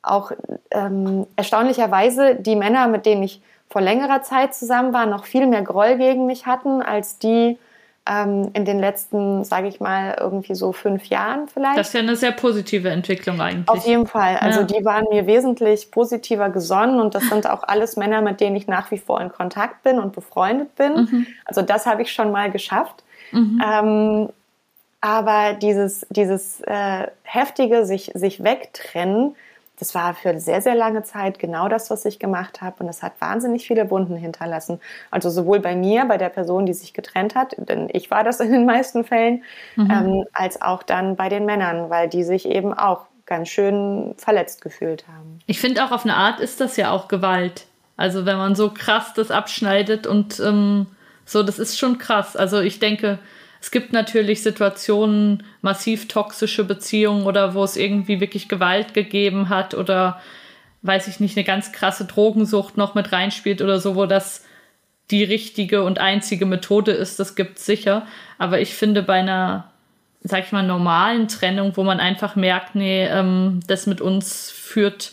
auch 0.00 0.32
ähm, 0.70 1.26
erstaunlicherweise 1.36 2.36
die 2.36 2.56
Männer, 2.56 2.88
mit 2.88 3.04
denen 3.04 3.22
ich 3.22 3.42
vor 3.68 3.82
längerer 3.82 4.22
Zeit 4.22 4.54
zusammen 4.54 4.94
war, 4.94 5.04
noch 5.04 5.26
viel 5.26 5.46
mehr 5.46 5.60
Groll 5.60 5.98
gegen 5.98 6.24
mich 6.24 6.46
hatten, 6.46 6.80
als 6.80 7.18
die, 7.18 7.58
ähm, 8.10 8.50
in 8.54 8.64
den 8.64 8.80
letzten, 8.80 9.44
sage 9.44 9.68
ich 9.68 9.78
mal, 9.78 10.16
irgendwie 10.18 10.54
so 10.54 10.72
fünf 10.72 11.04
Jahren 11.06 11.46
vielleicht. 11.46 11.78
Das 11.78 11.88
ist 11.88 11.94
ja 11.94 12.00
eine 12.00 12.16
sehr 12.16 12.32
positive 12.32 12.88
Entwicklung 12.88 13.40
eigentlich. 13.40 13.68
Auf 13.68 13.86
jeden 13.86 14.06
Fall. 14.06 14.36
Also 14.38 14.60
ja. 14.60 14.66
die 14.66 14.84
waren 14.84 15.04
mir 15.10 15.26
wesentlich 15.26 15.92
positiver 15.92 16.50
gesonnen 16.50 16.98
und 16.98 17.14
das 17.14 17.28
sind 17.28 17.48
auch 17.48 17.62
alles 17.62 17.96
Männer, 17.96 18.20
mit 18.20 18.40
denen 18.40 18.56
ich 18.56 18.66
nach 18.66 18.90
wie 18.90 18.98
vor 18.98 19.20
in 19.20 19.30
Kontakt 19.30 19.84
bin 19.84 20.00
und 20.00 20.12
befreundet 20.12 20.74
bin. 20.74 20.94
Mhm. 20.94 21.26
Also 21.44 21.62
das 21.62 21.86
habe 21.86 22.02
ich 22.02 22.12
schon 22.12 22.32
mal 22.32 22.50
geschafft. 22.50 23.04
Mhm. 23.30 23.62
Ähm, 23.64 24.28
aber 25.00 25.54
dieses, 25.54 26.04
dieses 26.10 26.60
äh, 26.62 27.06
heftige 27.22 27.86
sich, 27.86 28.10
sich 28.14 28.42
wegtrennen, 28.42 29.36
das 29.80 29.94
war 29.94 30.12
für 30.12 30.38
sehr, 30.38 30.60
sehr 30.60 30.74
lange 30.74 31.02
Zeit 31.02 31.38
genau 31.38 31.68
das, 31.68 31.90
was 31.90 32.04
ich 32.04 32.18
gemacht 32.18 32.60
habe. 32.60 32.84
Und 32.84 32.88
es 32.90 33.02
hat 33.02 33.14
wahnsinnig 33.18 33.66
viele 33.66 33.90
Wunden 33.90 34.14
hinterlassen. 34.14 34.78
Also 35.10 35.30
sowohl 35.30 35.58
bei 35.58 35.74
mir, 35.74 36.04
bei 36.04 36.18
der 36.18 36.28
Person, 36.28 36.66
die 36.66 36.74
sich 36.74 36.92
getrennt 36.92 37.34
hat, 37.34 37.56
denn 37.56 37.88
ich 37.90 38.10
war 38.10 38.22
das 38.22 38.40
in 38.40 38.52
den 38.52 38.66
meisten 38.66 39.04
Fällen, 39.04 39.42
mhm. 39.76 39.90
ähm, 39.90 40.24
als 40.34 40.60
auch 40.60 40.82
dann 40.82 41.16
bei 41.16 41.30
den 41.30 41.46
Männern, 41.46 41.88
weil 41.88 42.08
die 42.08 42.24
sich 42.24 42.46
eben 42.46 42.74
auch 42.74 43.06
ganz 43.24 43.48
schön 43.48 44.14
verletzt 44.18 44.60
gefühlt 44.60 45.08
haben. 45.08 45.38
Ich 45.46 45.60
finde 45.60 45.82
auch 45.84 45.92
auf 45.92 46.04
eine 46.04 46.14
Art 46.14 46.40
ist 46.40 46.60
das 46.60 46.76
ja 46.76 46.90
auch 46.90 47.08
Gewalt. 47.08 47.64
Also 47.96 48.26
wenn 48.26 48.36
man 48.36 48.54
so 48.54 48.70
krass 48.70 49.14
das 49.14 49.30
abschneidet 49.30 50.06
und 50.06 50.40
ähm, 50.40 50.88
so, 51.24 51.42
das 51.42 51.58
ist 51.58 51.78
schon 51.78 51.96
krass. 51.96 52.36
Also 52.36 52.60
ich 52.60 52.80
denke, 52.80 53.18
es 53.60 53.70
gibt 53.70 53.92
natürlich 53.92 54.42
Situationen, 54.42 55.42
massiv 55.60 56.08
toxische 56.08 56.64
Beziehungen 56.64 57.26
oder 57.26 57.54
wo 57.54 57.62
es 57.62 57.76
irgendwie 57.76 58.20
wirklich 58.20 58.48
Gewalt 58.48 58.94
gegeben 58.94 59.48
hat 59.48 59.74
oder 59.74 60.20
weiß 60.82 61.08
ich 61.08 61.20
nicht, 61.20 61.36
eine 61.36 61.44
ganz 61.44 61.72
krasse 61.72 62.06
Drogensucht 62.06 62.78
noch 62.78 62.94
mit 62.94 63.12
reinspielt 63.12 63.60
oder 63.60 63.78
so, 63.78 63.96
wo 63.96 64.06
das 64.06 64.46
die 65.10 65.24
richtige 65.24 65.82
und 65.82 65.98
einzige 65.98 66.46
Methode 66.46 66.92
ist, 66.92 67.18
das 67.18 67.34
gibt 67.34 67.58
es 67.58 67.66
sicher. 67.66 68.06
Aber 68.38 68.60
ich 68.60 68.74
finde 68.74 69.02
bei 69.02 69.14
einer, 69.14 69.70
sag 70.22 70.46
ich 70.46 70.52
mal, 70.52 70.62
normalen 70.62 71.28
Trennung, 71.28 71.76
wo 71.76 71.82
man 71.82 72.00
einfach 72.00 72.36
merkt, 72.36 72.74
nee, 72.76 73.04
ähm, 73.06 73.60
das 73.66 73.86
mit 73.86 74.00
uns 74.00 74.50
führt 74.50 75.12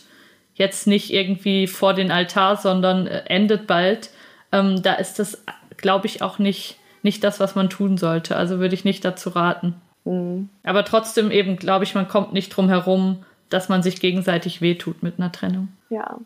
jetzt 0.54 0.86
nicht 0.86 1.12
irgendwie 1.12 1.66
vor 1.66 1.94
den 1.94 2.10
Altar, 2.10 2.56
sondern 2.56 3.06
äh, 3.06 3.24
endet 3.26 3.66
bald, 3.66 4.10
ähm, 4.52 4.82
da 4.82 4.94
ist 4.94 5.18
das, 5.18 5.44
glaube 5.76 6.06
ich, 6.06 6.22
auch 6.22 6.38
nicht 6.38 6.77
nicht 7.02 7.24
das, 7.24 7.40
was 7.40 7.54
man 7.54 7.70
tun 7.70 7.96
sollte. 7.96 8.36
Also 8.36 8.58
würde 8.58 8.74
ich 8.74 8.84
nicht 8.84 9.04
dazu 9.04 9.30
raten. 9.30 9.74
Mhm. 10.04 10.48
Aber 10.62 10.84
trotzdem 10.84 11.30
eben, 11.30 11.56
glaube 11.56 11.84
ich, 11.84 11.94
man 11.94 12.08
kommt 12.08 12.32
nicht 12.32 12.50
drum 12.50 12.68
herum, 12.68 13.24
dass 13.50 13.68
man 13.68 13.82
sich 13.82 14.00
gegenseitig 14.00 14.60
wehtut 14.60 15.02
mit 15.02 15.18
einer 15.18 15.32
Trennung. 15.32 15.68
Ja, 15.90 16.18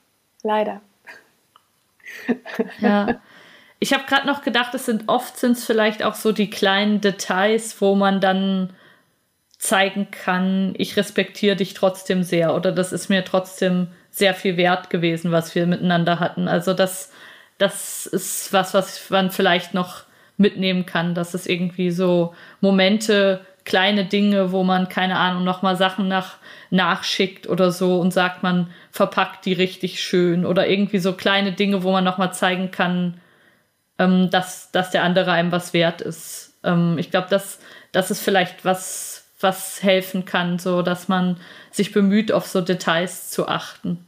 leider. 0.42 0.80
ja. 2.80 3.20
Ich 3.78 3.92
habe 3.92 4.04
gerade 4.06 4.26
noch 4.26 4.42
gedacht, 4.42 4.74
es 4.74 4.86
sind 4.86 5.08
oft 5.08 5.36
sind 5.36 5.52
es 5.52 5.64
vielleicht 5.64 6.04
auch 6.04 6.14
so 6.14 6.30
die 6.30 6.50
kleinen 6.50 7.00
Details, 7.00 7.80
wo 7.80 7.96
man 7.96 8.20
dann 8.20 8.70
zeigen 9.58 10.10
kann, 10.10 10.74
ich 10.76 10.96
respektiere 10.96 11.56
dich 11.56 11.74
trotzdem 11.74 12.24
sehr 12.24 12.54
oder 12.54 12.72
das 12.72 12.92
ist 12.92 13.08
mir 13.08 13.24
trotzdem 13.24 13.88
sehr 14.10 14.34
viel 14.34 14.56
wert 14.56 14.90
gewesen, 14.90 15.30
was 15.30 15.54
wir 15.54 15.66
miteinander 15.66 16.20
hatten. 16.20 16.48
Also 16.48 16.74
das, 16.74 17.12
das 17.58 18.06
ist 18.06 18.52
was, 18.52 18.74
was 18.74 19.08
man 19.10 19.30
vielleicht 19.30 19.72
noch 19.72 20.04
mitnehmen 20.42 20.84
kann, 20.84 21.14
dass 21.14 21.32
es 21.32 21.46
irgendwie 21.46 21.90
so 21.90 22.34
Momente, 22.60 23.40
kleine 23.64 24.04
Dinge, 24.04 24.52
wo 24.52 24.64
man, 24.64 24.88
keine 24.88 25.16
Ahnung, 25.16 25.44
nochmal 25.44 25.76
Sachen 25.76 26.08
nach, 26.08 26.36
nachschickt 26.70 27.48
oder 27.48 27.70
so 27.70 28.00
und 28.00 28.12
sagt, 28.12 28.42
man 28.42 28.70
verpackt 28.90 29.46
die 29.46 29.52
richtig 29.52 30.02
schön 30.02 30.44
oder 30.44 30.68
irgendwie 30.68 30.98
so 30.98 31.12
kleine 31.14 31.52
Dinge, 31.52 31.82
wo 31.82 31.92
man 31.92 32.04
nochmal 32.04 32.34
zeigen 32.34 32.70
kann, 32.70 33.20
ähm, 33.98 34.30
dass, 34.30 34.72
dass 34.72 34.90
der 34.90 35.04
andere 35.04 35.32
einem 35.32 35.52
was 35.52 35.72
wert 35.72 36.00
ist. 36.00 36.58
Ähm, 36.64 36.98
ich 36.98 37.10
glaube, 37.10 37.28
das, 37.30 37.60
das 37.92 38.10
ist 38.10 38.22
vielleicht 38.22 38.64
was, 38.64 39.30
was 39.40 39.82
helfen 39.82 40.24
kann, 40.24 40.58
so 40.58 40.82
dass 40.82 41.08
man 41.08 41.38
sich 41.70 41.92
bemüht, 41.92 42.32
auf 42.32 42.46
so 42.46 42.60
Details 42.60 43.30
zu 43.30 43.48
achten 43.48 44.04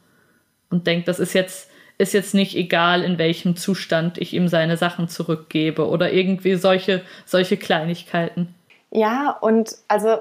und 0.70 0.86
denkt, 0.86 1.08
das 1.08 1.20
ist 1.20 1.32
jetzt 1.32 1.70
ist 1.98 2.12
jetzt 2.12 2.34
nicht 2.34 2.56
egal, 2.56 3.02
in 3.02 3.18
welchem 3.18 3.56
Zustand 3.56 4.18
ich 4.18 4.32
ihm 4.32 4.48
seine 4.48 4.76
Sachen 4.76 5.08
zurückgebe 5.08 5.88
oder 5.88 6.12
irgendwie 6.12 6.56
solche, 6.56 7.02
solche 7.24 7.56
Kleinigkeiten. 7.56 8.54
Ja, 8.90 9.30
und 9.40 9.76
also 9.88 10.18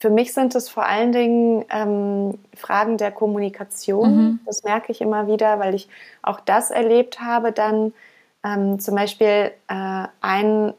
für 0.00 0.10
mich 0.10 0.34
sind 0.34 0.54
es 0.54 0.68
vor 0.68 0.84
allen 0.84 1.12
Dingen 1.12 1.64
ähm, 1.70 2.38
Fragen 2.54 2.98
der 2.98 3.12
Kommunikation. 3.12 4.16
Mhm. 4.16 4.40
Das 4.46 4.64
merke 4.64 4.90
ich 4.90 5.00
immer 5.00 5.26
wieder, 5.26 5.58
weil 5.58 5.74
ich 5.74 5.88
auch 6.22 6.40
das 6.40 6.70
erlebt 6.70 7.20
habe. 7.20 7.52
Dann 7.52 7.92
ähm, 8.44 8.80
zum 8.80 8.96
Beispiel 8.96 9.52
äh, 9.68 10.06
ein 10.20 10.74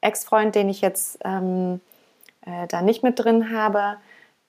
Ex-Freund, 0.00 0.54
den 0.54 0.68
ich 0.68 0.80
jetzt 0.80 1.18
ähm, 1.24 1.80
äh, 2.44 2.66
da 2.66 2.82
nicht 2.82 3.02
mit 3.02 3.18
drin 3.18 3.52
habe, 3.56 3.96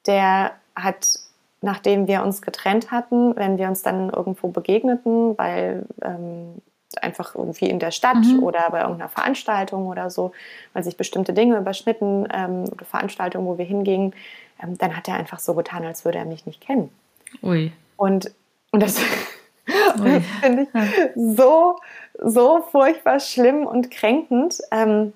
der 0.08 0.54
hat 0.76 1.20
nachdem 1.62 2.08
wir 2.08 2.24
uns 2.24 2.42
getrennt 2.42 2.92
hatten, 2.92 3.36
wenn 3.36 3.58
wir 3.58 3.68
uns 3.68 3.82
dann 3.82 4.10
irgendwo 4.10 4.48
begegneten, 4.50 5.38
weil 5.38 5.86
ähm, 6.02 6.62
einfach 7.02 7.36
irgendwie 7.36 7.70
in 7.70 7.80
der 7.80 7.92
Stadt 7.92 8.24
mhm. 8.26 8.44
oder 8.44 8.70
bei 8.72 8.82
irgendeiner 8.82 9.10
Veranstaltung 9.10 9.88
oder 9.88 10.10
so, 10.10 10.32
weil 10.74 10.84
sich 10.84 10.98
bestimmte 10.98 11.34
Dinge 11.34 11.58
überschnitten 11.58 12.28
ähm, 12.34 12.66
oder 12.72 12.86
Veranstaltungen, 12.86 13.46
wo 13.46 13.58
wir 13.58 13.66
hingingen, 13.66 14.14
ähm, 14.62 14.78
dann 14.78 14.96
hat 14.96 15.08
er 15.08 15.16
einfach 15.16 15.40
so 15.40 15.54
getan, 15.54 15.86
als 15.86 16.06
würde 16.06 16.18
er 16.18 16.26
mich 16.26 16.46
nicht 16.46 16.62
kennen. 16.62 16.90
Ui. 17.44 17.72
Und, 17.96 18.32
und 18.72 18.82
das 18.82 19.00
finde 20.42 20.64
ich 20.64 20.70
so, 21.16 21.76
so 22.18 22.62
furchtbar 22.72 23.20
schlimm 23.20 23.68
und 23.68 23.92
kränkend. 23.92 24.60
Ähm, 24.72 25.14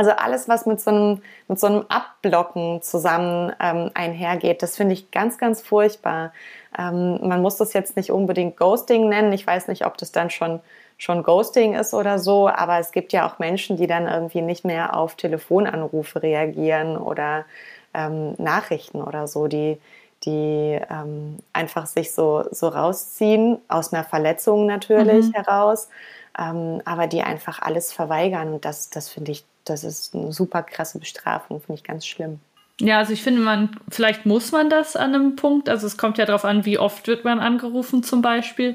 also 0.00 0.12
alles, 0.12 0.48
was 0.48 0.64
mit 0.64 0.80
so 0.80 0.90
einem, 0.90 1.22
mit 1.46 1.60
so 1.60 1.66
einem 1.66 1.84
Abblocken 1.90 2.80
zusammen 2.80 3.52
ähm, 3.60 3.90
einhergeht, 3.92 4.62
das 4.62 4.78
finde 4.78 4.94
ich 4.94 5.10
ganz, 5.10 5.36
ganz 5.36 5.60
furchtbar. 5.60 6.32
Ähm, 6.78 7.18
man 7.28 7.42
muss 7.42 7.58
das 7.58 7.74
jetzt 7.74 7.98
nicht 7.98 8.10
unbedingt 8.10 8.56
Ghosting 8.56 9.10
nennen. 9.10 9.30
Ich 9.34 9.46
weiß 9.46 9.68
nicht, 9.68 9.84
ob 9.84 9.98
das 9.98 10.10
dann 10.10 10.30
schon, 10.30 10.60
schon 10.96 11.22
Ghosting 11.22 11.74
ist 11.74 11.92
oder 11.92 12.18
so, 12.18 12.48
aber 12.48 12.78
es 12.78 12.92
gibt 12.92 13.12
ja 13.12 13.28
auch 13.28 13.38
Menschen, 13.38 13.76
die 13.76 13.86
dann 13.86 14.06
irgendwie 14.08 14.40
nicht 14.40 14.64
mehr 14.64 14.96
auf 14.96 15.16
Telefonanrufe 15.16 16.22
reagieren 16.22 16.96
oder 16.96 17.44
ähm, 17.92 18.36
Nachrichten 18.38 19.02
oder 19.02 19.28
so, 19.28 19.48
die, 19.48 19.78
die 20.24 20.80
ähm, 20.90 21.40
einfach 21.52 21.84
sich 21.84 22.12
so, 22.12 22.44
so 22.50 22.68
rausziehen, 22.68 23.58
aus 23.68 23.92
einer 23.92 24.04
Verletzung 24.04 24.64
natürlich 24.64 25.26
mhm. 25.26 25.34
heraus, 25.34 25.90
ähm, 26.38 26.82
aber 26.84 27.06
die 27.06 27.22
einfach 27.22 27.60
alles 27.60 27.92
verweigern. 27.92 28.54
Und 28.54 28.64
das, 28.64 28.90
das 28.90 29.08
finde 29.08 29.32
ich 29.32 29.44
das 29.64 29.84
ist 29.84 30.14
eine 30.14 30.32
super 30.32 30.62
krasse 30.62 30.98
Bestrafung, 30.98 31.60
finde 31.60 31.80
ich 31.80 31.84
ganz 31.84 32.06
schlimm. 32.06 32.40
Ja, 32.80 32.98
also 32.98 33.12
ich 33.12 33.22
finde, 33.22 33.40
man, 33.42 33.76
vielleicht 33.90 34.24
muss 34.24 34.52
man 34.52 34.70
das 34.70 34.96
an 34.96 35.14
einem 35.14 35.36
Punkt. 35.36 35.68
Also 35.68 35.86
es 35.86 35.98
kommt 35.98 36.16
ja 36.18 36.24
darauf 36.24 36.44
an, 36.44 36.64
wie 36.64 36.78
oft 36.78 37.06
wird 37.08 37.24
man 37.24 37.38
angerufen 37.38 38.02
zum 38.02 38.22
Beispiel. 38.22 38.74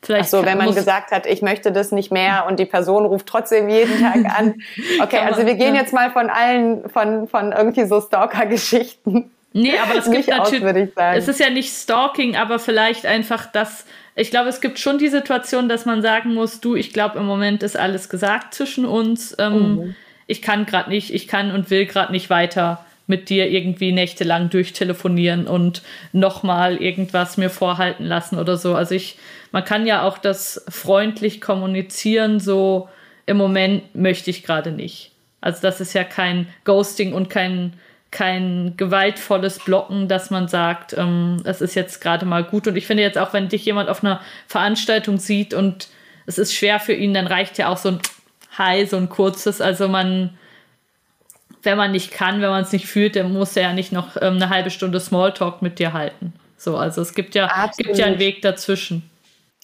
Vielleicht 0.00 0.34
Ach 0.34 0.40
so, 0.40 0.44
wenn 0.44 0.58
man 0.58 0.74
gesagt 0.74 1.12
hat, 1.12 1.26
ich 1.26 1.42
möchte 1.42 1.70
das 1.70 1.92
nicht 1.92 2.10
mehr 2.10 2.46
und 2.48 2.58
die 2.58 2.64
Person 2.64 3.04
ruft 3.04 3.26
trotzdem 3.26 3.68
jeden 3.68 4.00
Tag 4.00 4.16
an. 4.38 4.54
Okay, 5.00 5.18
also 5.18 5.46
wir 5.46 5.54
gehen 5.54 5.74
ja. 5.74 5.82
jetzt 5.82 5.92
mal 5.92 6.10
von 6.10 6.30
allen, 6.30 6.88
von, 6.88 7.28
von 7.28 7.52
irgendwie 7.52 7.84
so 7.84 8.00
Stalker-Geschichten. 8.00 9.30
Nee, 9.52 9.74
aber 9.78 9.98
es 9.98 10.10
gibt 10.10 10.28
natürlich, 10.28 10.88
es 10.96 11.28
ist 11.28 11.38
ja 11.38 11.50
nicht 11.50 11.72
Stalking, 11.72 12.36
aber 12.36 12.58
vielleicht 12.58 13.04
einfach 13.04 13.46
das, 13.52 13.84
ich 14.14 14.30
glaube, 14.30 14.48
es 14.48 14.60
gibt 14.60 14.78
schon 14.78 14.98
die 14.98 15.08
Situation, 15.08 15.68
dass 15.68 15.86
man 15.86 16.02
sagen 16.02 16.34
muss, 16.34 16.60
du, 16.60 16.74
ich 16.74 16.92
glaube, 16.92 17.18
im 17.18 17.26
Moment 17.26 17.62
ist 17.62 17.76
alles 17.76 18.08
gesagt 18.08 18.54
zwischen 18.54 18.84
uns. 18.84 19.34
Ähm, 19.38 19.74
mhm 19.74 19.94
ich 20.26 20.42
kann 20.42 20.66
gerade 20.66 20.90
nicht, 20.90 21.12
ich 21.12 21.28
kann 21.28 21.50
und 21.50 21.70
will 21.70 21.86
gerade 21.86 22.12
nicht 22.12 22.30
weiter 22.30 22.84
mit 23.06 23.28
dir 23.28 23.50
irgendwie 23.50 23.92
nächtelang 23.92 24.48
durchtelefonieren 24.48 25.46
und 25.46 25.82
nochmal 26.12 26.76
irgendwas 26.76 27.36
mir 27.36 27.50
vorhalten 27.50 28.04
lassen 28.04 28.38
oder 28.38 28.56
so. 28.56 28.74
Also 28.74 28.94
ich, 28.94 29.18
man 29.50 29.64
kann 29.64 29.86
ja 29.86 30.02
auch 30.02 30.18
das 30.18 30.64
freundlich 30.68 31.40
kommunizieren, 31.40 32.40
so 32.40 32.88
im 33.26 33.36
Moment 33.36 33.94
möchte 33.94 34.30
ich 34.30 34.42
gerade 34.42 34.72
nicht. 34.72 35.10
Also 35.40 35.60
das 35.60 35.80
ist 35.80 35.92
ja 35.92 36.04
kein 36.04 36.46
Ghosting 36.64 37.12
und 37.12 37.28
kein, 37.28 37.74
kein 38.12 38.74
gewaltvolles 38.76 39.58
Blocken, 39.58 40.06
dass 40.06 40.30
man 40.30 40.46
sagt, 40.46 40.94
ähm, 40.96 41.38
es 41.44 41.60
ist 41.60 41.74
jetzt 41.74 42.00
gerade 42.00 42.26
mal 42.26 42.44
gut. 42.44 42.68
Und 42.68 42.76
ich 42.76 42.86
finde 42.86 43.02
jetzt 43.02 43.18
auch, 43.18 43.32
wenn 43.32 43.48
dich 43.48 43.64
jemand 43.64 43.88
auf 43.88 44.04
einer 44.04 44.20
Veranstaltung 44.46 45.18
sieht 45.18 45.54
und 45.54 45.88
es 46.26 46.38
ist 46.38 46.54
schwer 46.54 46.78
für 46.78 46.92
ihn, 46.92 47.14
dann 47.14 47.26
reicht 47.26 47.58
ja 47.58 47.68
auch 47.68 47.78
so 47.78 47.88
ein 47.88 47.98
Hi, 48.58 48.84
so 48.84 48.98
ein 48.98 49.08
kurzes. 49.08 49.62
Also 49.62 49.88
man, 49.88 50.36
wenn 51.62 51.78
man 51.78 51.90
nicht 51.90 52.12
kann, 52.12 52.42
wenn 52.42 52.50
man 52.50 52.62
es 52.62 52.72
nicht 52.72 52.86
fühlt, 52.86 53.16
dann 53.16 53.32
muss 53.32 53.56
er 53.56 53.62
ja 53.62 53.72
nicht 53.72 53.92
noch 53.92 54.16
ähm, 54.20 54.34
eine 54.34 54.50
halbe 54.50 54.70
Stunde 54.70 55.00
Smalltalk 55.00 55.62
mit 55.62 55.78
dir 55.78 55.94
halten. 55.94 56.34
So, 56.58 56.76
also 56.76 57.00
es 57.00 57.14
gibt 57.14 57.34
ja, 57.34 57.70
gibt 57.78 57.96
ja 57.96 58.06
einen 58.06 58.18
Weg 58.18 58.42
dazwischen. 58.42 59.10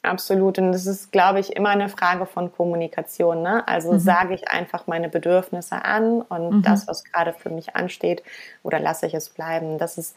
Absolut. 0.02 0.58
Und 0.58 0.72
das 0.72 0.86
ist, 0.86 1.10
glaube 1.10 1.40
ich, 1.40 1.56
immer 1.56 1.70
eine 1.70 1.88
Frage 1.88 2.26
von 2.26 2.52
Kommunikation. 2.52 3.42
Ne? 3.42 3.66
Also 3.66 3.92
mhm. 3.92 3.98
sage 3.98 4.34
ich 4.34 4.48
einfach 4.48 4.86
meine 4.86 5.08
Bedürfnisse 5.08 5.84
an 5.84 6.22
und 6.22 6.50
mhm. 6.50 6.62
das, 6.62 6.86
was 6.86 7.04
gerade 7.04 7.32
für 7.32 7.50
mich 7.50 7.74
ansteht, 7.74 8.22
oder 8.62 8.78
lasse 8.78 9.06
ich 9.06 9.14
es 9.14 9.28
bleiben. 9.30 9.78
Das 9.78 9.98
ist 9.98 10.16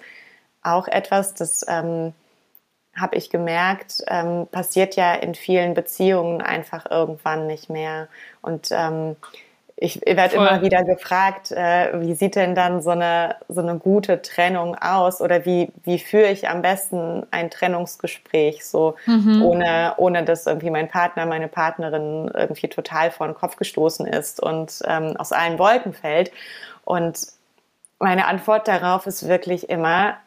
auch 0.61 0.87
etwas, 0.87 1.33
das 1.33 1.65
ähm, 1.67 2.13
habe 2.95 3.15
ich 3.15 3.29
gemerkt, 3.29 4.03
ähm, 4.07 4.47
passiert 4.51 4.95
ja 4.95 5.13
in 5.15 5.33
vielen 5.33 5.73
Beziehungen 5.73 6.41
einfach 6.41 6.89
irgendwann 6.89 7.47
nicht 7.47 7.69
mehr. 7.69 8.07
Und 8.41 8.69
ähm, 8.71 9.15
ich 9.83 9.99
werde 10.05 10.35
immer 10.35 10.61
wieder 10.61 10.83
gefragt, 10.83 11.51
äh, 11.51 11.99
wie 12.01 12.13
sieht 12.13 12.35
denn 12.35 12.53
dann 12.53 12.83
so 12.83 12.91
eine, 12.91 13.37
so 13.49 13.61
eine 13.61 13.79
gute 13.79 14.21
Trennung 14.21 14.75
aus 14.75 15.21
oder 15.21 15.43
wie, 15.43 15.73
wie 15.83 15.97
führe 15.97 16.29
ich 16.29 16.47
am 16.47 16.61
besten 16.61 17.25
ein 17.31 17.49
Trennungsgespräch, 17.49 18.63
so 18.63 18.93
mhm. 19.07 19.41
ohne, 19.41 19.95
ohne 19.97 20.23
dass 20.23 20.45
irgendwie 20.45 20.69
mein 20.69 20.87
Partner, 20.87 21.25
meine 21.25 21.47
Partnerin 21.47 22.29
irgendwie 22.31 22.67
total 22.67 23.09
vor 23.09 23.25
den 23.25 23.33
Kopf 23.33 23.55
gestoßen 23.55 24.05
ist 24.05 24.39
und 24.39 24.83
ähm, 24.85 25.17
aus 25.17 25.31
allen 25.31 25.57
Wolken 25.57 25.93
fällt. 25.93 26.31
Und 26.85 27.17
meine 27.97 28.27
Antwort 28.27 28.67
darauf 28.67 29.07
ist 29.07 29.27
wirklich 29.27 29.67
immer, 29.67 30.17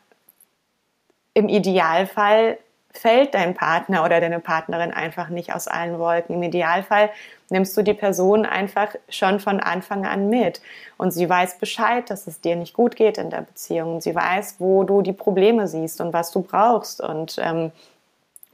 im 1.33 1.49
Idealfall 1.49 2.59
fällt 2.95 3.35
dein 3.35 3.55
Partner 3.55 4.05
oder 4.05 4.21
deine 4.21 4.41
Partnerin 4.41 4.93
einfach 4.93 5.29
nicht 5.29 5.53
aus 5.53 5.67
allen 5.69 5.99
Wolken. 5.99 6.37
Im 6.37 6.43
Idealfall 6.43 7.11
nimmst 7.51 7.77
du 7.77 7.83
die 7.83 7.93
Person 7.93 8.47
einfach 8.47 8.95
schon 9.09 9.41
von 9.41 9.61
Anfang 9.61 10.07
an 10.07 10.29
mit. 10.29 10.61
Und 10.97 11.11
sie 11.11 11.29
weiß 11.29 11.59
Bescheid, 11.59 12.09
dass 12.09 12.27
es 12.27 12.41
dir 12.41 12.57
nicht 12.57 12.73
gut 12.73 12.97
geht 12.97 13.19
in 13.19 13.31
der 13.31 13.43
Beziehung. 13.43 14.01
Sie 14.01 14.15
weiß, 14.15 14.57
wo 14.59 14.85
du 14.85 15.03
die 15.03 15.13
Probleme 15.13 15.67
siehst 15.67 16.01
und 16.01 16.13
was 16.13 16.31
du 16.31 16.43
brauchst. 16.43 17.01
Und 17.01 17.37
ähm, 17.43 17.73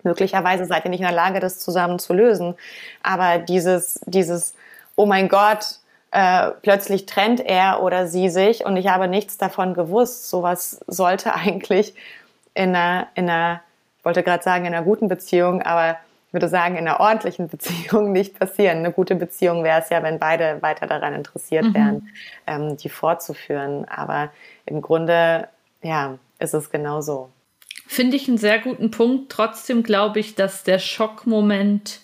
möglicherweise 0.03 0.65
seid 0.65 0.85
ihr 0.85 0.91
nicht 0.91 1.01
in 1.01 1.07
der 1.07 1.15
Lage, 1.15 1.39
das 1.39 1.61
zusammen 1.61 1.99
zu 1.99 2.15
lösen. 2.15 2.55
Aber 3.03 3.39
dieses, 3.39 4.01
dieses, 4.07 4.55
oh 4.97 5.07
mein 5.07 5.29
Gott, 5.29 5.79
äh, 6.13 6.51
plötzlich 6.63 7.07
trennt 7.07 7.41
er 7.41 7.83
oder 7.83 8.09
sie 8.09 8.31
sich 8.31 8.65
und 8.65 8.77
ich 8.77 8.89
habe 8.89 9.07
nichts 9.07 9.39
davon 9.39 9.75
gewusst. 9.75 10.31
Sowas 10.31 10.81
sollte 10.87 11.35
eigentlich 11.35 11.95
in 12.55 12.75
einer, 12.75 13.07
in 13.15 13.29
einer 13.29 13.61
ich 14.01 14.05
wollte 14.07 14.23
gerade 14.23 14.43
sagen, 14.43 14.65
in 14.65 14.73
einer 14.73 14.83
guten 14.83 15.09
Beziehung, 15.09 15.61
aber 15.61 15.99
ich 16.29 16.33
würde 16.33 16.49
sagen, 16.49 16.77
in 16.77 16.89
einer 16.89 17.01
ordentlichen 17.01 17.49
Beziehung 17.51 18.13
nicht 18.13 18.39
passieren. 18.39 18.79
Eine 18.79 18.93
gute 18.93 19.15
Beziehung 19.15 19.63
wäre 19.63 19.83
es 19.83 19.91
ja, 19.91 20.03
wenn 20.03 20.19
beide 20.19 20.63
weiter 20.63 20.87
daran 20.87 21.13
interessiert 21.13 21.67
mhm. 21.67 21.75
wären, 21.75 22.09
ähm, 22.47 22.77
die 22.79 22.89
fortzuführen. 22.89 23.85
Aber 23.85 24.31
im 24.65 24.81
Grunde, 24.81 25.49
ja, 25.83 26.19
ist 26.39 26.55
es 26.55 26.71
genau 26.71 27.03
so. 27.03 27.29
Finde 27.87 28.17
ich 28.17 28.27
einen 28.27 28.39
sehr 28.39 28.59
guten 28.59 28.91
Punkt. 28.91 29.31
Trotzdem 29.31 29.83
glaube 29.83 30.19
ich, 30.19 30.35
dass 30.35 30.65
der 30.65 30.79
Schockmoment 30.79 32.01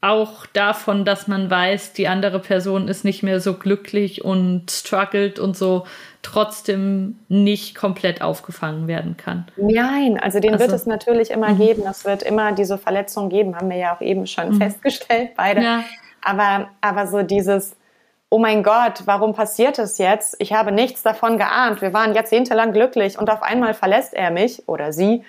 auch 0.00 0.46
davon, 0.46 1.04
dass 1.04 1.28
man 1.28 1.50
weiß, 1.50 1.92
die 1.92 2.08
andere 2.08 2.38
Person 2.38 2.88
ist 2.88 3.04
nicht 3.04 3.22
mehr 3.22 3.40
so 3.40 3.54
glücklich 3.54 4.24
und 4.24 4.70
struggelt 4.70 5.38
und 5.38 5.54
so, 5.54 5.86
trotzdem 6.24 7.20
nicht 7.28 7.76
komplett 7.76 8.22
aufgefangen 8.22 8.88
werden 8.88 9.16
kann. 9.16 9.46
Nein, 9.56 10.18
also 10.18 10.40
den 10.40 10.54
also, 10.54 10.64
wird 10.64 10.74
es 10.74 10.86
natürlich 10.86 11.30
immer 11.30 11.50
mhm. 11.50 11.58
geben. 11.58 11.82
Es 11.88 12.04
wird 12.04 12.22
immer 12.22 12.52
diese 12.52 12.78
Verletzung 12.78 13.28
geben, 13.28 13.54
haben 13.54 13.70
wir 13.70 13.76
ja 13.76 13.94
auch 13.94 14.00
eben 14.00 14.26
schon 14.26 14.48
mhm. 14.48 14.56
festgestellt, 14.56 15.30
beide. 15.36 15.62
Ja. 15.62 15.84
Aber, 16.22 16.70
aber 16.80 17.06
so 17.06 17.22
dieses, 17.22 17.76
oh 18.30 18.38
mein 18.38 18.62
Gott, 18.62 19.02
warum 19.04 19.34
passiert 19.34 19.78
es 19.78 19.98
jetzt? 19.98 20.36
Ich 20.38 20.52
habe 20.52 20.72
nichts 20.72 21.02
davon 21.02 21.36
geahnt. 21.38 21.82
Wir 21.82 21.92
waren 21.92 22.14
jahrzehntelang 22.14 22.72
glücklich 22.72 23.18
und 23.18 23.30
auf 23.30 23.42
einmal 23.42 23.74
verlässt 23.74 24.14
er 24.14 24.30
mich 24.30 24.66
oder 24.66 24.92
sie. 24.92 25.22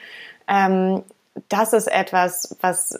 Ähm, 0.47 1.03
das 1.49 1.73
ist 1.73 1.87
etwas, 1.87 2.55
was 2.61 2.97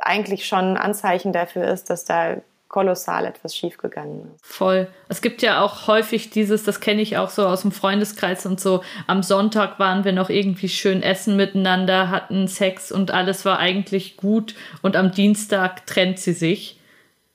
eigentlich 0.00 0.46
schon 0.46 0.72
ein 0.72 0.76
Anzeichen 0.78 1.32
dafür 1.32 1.64
ist, 1.68 1.90
dass 1.90 2.04
da 2.04 2.36
kolossal 2.74 3.24
etwas 3.24 3.54
schiefgegangen 3.54 4.34
ist. 4.34 4.44
Voll. 4.44 4.88
Es 5.08 5.22
gibt 5.22 5.42
ja 5.42 5.62
auch 5.62 5.86
häufig 5.86 6.30
dieses, 6.30 6.64
das 6.64 6.80
kenne 6.80 7.02
ich 7.02 7.16
auch 7.16 7.30
so 7.30 7.46
aus 7.46 7.62
dem 7.62 7.70
Freundeskreis 7.70 8.46
und 8.46 8.58
so, 8.58 8.82
am 9.06 9.22
Sonntag 9.22 9.78
waren 9.78 10.04
wir 10.04 10.10
noch 10.10 10.28
irgendwie 10.28 10.68
schön 10.68 11.00
essen 11.00 11.36
miteinander, 11.36 12.10
hatten 12.10 12.48
Sex 12.48 12.90
und 12.90 13.12
alles 13.12 13.44
war 13.44 13.60
eigentlich 13.60 14.16
gut 14.16 14.56
und 14.82 14.96
am 14.96 15.12
Dienstag 15.12 15.86
trennt 15.86 16.18
sie 16.18 16.32
sich. 16.32 16.80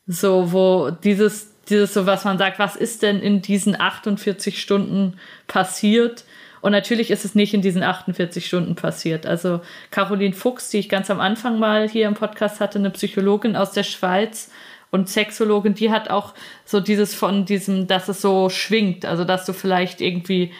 So, 0.08 0.52
wo 0.52 0.92
dieses, 0.92 1.54
dieses 1.70 1.94
so, 1.94 2.06
was 2.06 2.26
man 2.26 2.38
sagt, 2.38 2.60
was 2.60 2.76
ist 2.76 3.02
denn 3.02 3.22
in 3.22 3.42
diesen 3.42 3.80
48 3.80 4.62
Stunden 4.62 5.18
passiert? 5.48 6.26
Und 6.60 6.74
natürlich 6.74 7.12
ist 7.12 7.24
es 7.24 7.34
nicht 7.34 7.54
in 7.54 7.62
diesen 7.62 7.84
48 7.84 8.46
Stunden 8.46 8.76
passiert. 8.76 9.26
Also 9.26 9.62
Caroline 9.90 10.34
Fuchs, 10.34 10.70
die 10.70 10.80
ich 10.80 10.90
ganz 10.90 11.10
am 11.10 11.22
Anfang 11.22 11.60
mal 11.60 11.88
hier 11.88 12.10
im 12.10 12.16
Podcast 12.16 12.60
hatte, 12.60 12.78
eine 12.78 12.90
Psychologin 12.90 13.56
aus 13.56 13.72
der 13.72 13.84
Schweiz 13.84 14.52
und 14.92 15.10
Sexologin, 15.10 15.74
die 15.74 15.92
hat 15.92 16.10
auch 16.10 16.34
so 16.66 16.80
dieses 16.80 17.14
von 17.14 17.46
diesem, 17.46 17.88
dass 17.88 18.08
es 18.08 18.22
so 18.22 18.50
schwingt. 18.50 19.06
Also 19.06 19.24
dass 19.24 19.46
du 19.46 19.54
vielleicht 19.54 20.02
irgendwie 20.02 20.52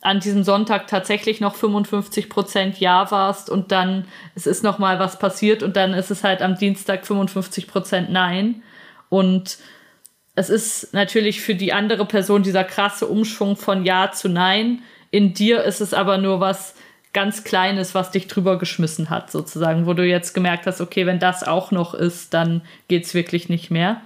an 0.00 0.20
diesem 0.20 0.44
Sonntag 0.44 0.86
tatsächlich 0.86 1.40
noch 1.40 1.54
55 1.54 2.28
Prozent 2.28 2.78
Ja 2.78 3.10
warst 3.10 3.48
und 3.48 3.72
dann 3.72 4.06
es 4.34 4.46
ist 4.46 4.62
noch 4.62 4.78
mal 4.78 4.98
was 4.98 5.18
passiert 5.18 5.62
und 5.62 5.76
dann 5.76 5.94
ist 5.94 6.10
es 6.10 6.24
halt 6.24 6.42
am 6.42 6.56
Dienstag 6.56 7.06
55 7.06 7.66
Prozent 7.66 8.10
Nein. 8.10 8.62
Und 9.08 9.58
es 10.34 10.50
ist 10.50 10.92
natürlich 10.92 11.40
für 11.40 11.54
die 11.54 11.72
andere 11.72 12.04
Person 12.06 12.42
dieser 12.42 12.64
krasse 12.64 13.06
Umschwung 13.06 13.56
von 13.56 13.84
Ja 13.84 14.12
zu 14.12 14.28
Nein 14.28 14.82
in 15.14 15.32
dir 15.32 15.62
ist 15.62 15.80
es 15.80 15.94
aber 15.94 16.18
nur 16.18 16.40
was 16.40 16.74
ganz 17.14 17.44
Kleines, 17.44 17.94
was 17.94 18.10
dich 18.10 18.28
drüber 18.28 18.58
geschmissen 18.58 19.08
hat, 19.08 19.30
sozusagen, 19.30 19.86
wo 19.86 19.94
du 19.94 20.04
jetzt 20.04 20.34
gemerkt 20.34 20.66
hast, 20.66 20.82
okay, 20.82 21.06
wenn 21.06 21.18
das 21.18 21.42
auch 21.42 21.70
noch 21.70 21.94
ist, 21.94 22.34
dann 22.34 22.60
geht 22.88 23.04
es 23.04 23.14
wirklich 23.14 23.48
nicht 23.48 23.70
mehr. 23.70 24.02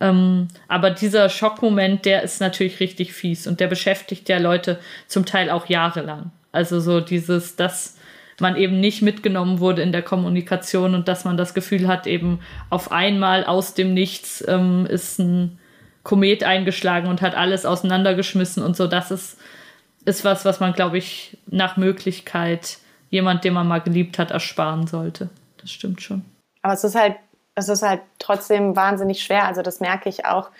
Ähm, 0.00 0.48
aber 0.66 0.90
dieser 0.90 1.28
Schockmoment, 1.28 2.04
der 2.04 2.22
ist 2.22 2.40
natürlich 2.40 2.80
richtig 2.80 3.12
fies 3.12 3.46
und 3.46 3.60
der 3.60 3.68
beschäftigt 3.68 4.28
ja 4.28 4.38
Leute 4.38 4.80
zum 5.06 5.24
Teil 5.24 5.50
auch 5.50 5.66
jahrelang. 5.66 6.32
Also 6.50 6.80
so 6.80 7.00
dieses, 7.00 7.56
dass 7.56 7.96
man 8.40 8.56
eben 8.56 8.80
nicht 8.80 9.02
mitgenommen 9.02 9.60
wurde 9.60 9.82
in 9.82 9.92
der 9.92 10.02
Kommunikation 10.02 10.94
und 10.94 11.06
dass 11.06 11.24
man 11.24 11.36
das 11.36 11.54
Gefühl 11.54 11.86
hat, 11.86 12.06
eben 12.06 12.40
auf 12.70 12.90
einmal 12.90 13.44
aus 13.44 13.74
dem 13.74 13.94
Nichts 13.94 14.42
ähm, 14.48 14.86
ist 14.86 15.20
ein 15.20 15.58
Komet 16.02 16.42
eingeschlagen 16.42 17.08
und 17.08 17.22
hat 17.22 17.34
alles 17.34 17.64
auseinandergeschmissen 17.64 18.62
und 18.62 18.76
so. 18.76 18.86
Das 18.86 19.10
ist 19.10 19.38
ist 20.04 20.24
was, 20.24 20.44
was 20.44 20.60
man, 20.60 20.72
glaube 20.72 20.98
ich, 20.98 21.38
nach 21.46 21.76
Möglichkeit 21.76 22.78
jemand, 23.10 23.44
den 23.44 23.54
man 23.54 23.68
mal 23.68 23.80
geliebt 23.80 24.18
hat, 24.18 24.30
ersparen 24.30 24.86
sollte. 24.86 25.30
Das 25.60 25.70
stimmt 25.70 26.02
schon. 26.02 26.24
Aber 26.62 26.74
es 26.74 26.84
ist 26.84 26.94
halt, 26.94 27.16
es 27.54 27.68
ist 27.68 27.82
halt 27.82 28.00
trotzdem 28.18 28.76
wahnsinnig 28.76 29.22
schwer. 29.22 29.46
Also 29.46 29.62
das 29.62 29.80
merke 29.80 30.08
ich 30.08 30.24
auch 30.26 30.50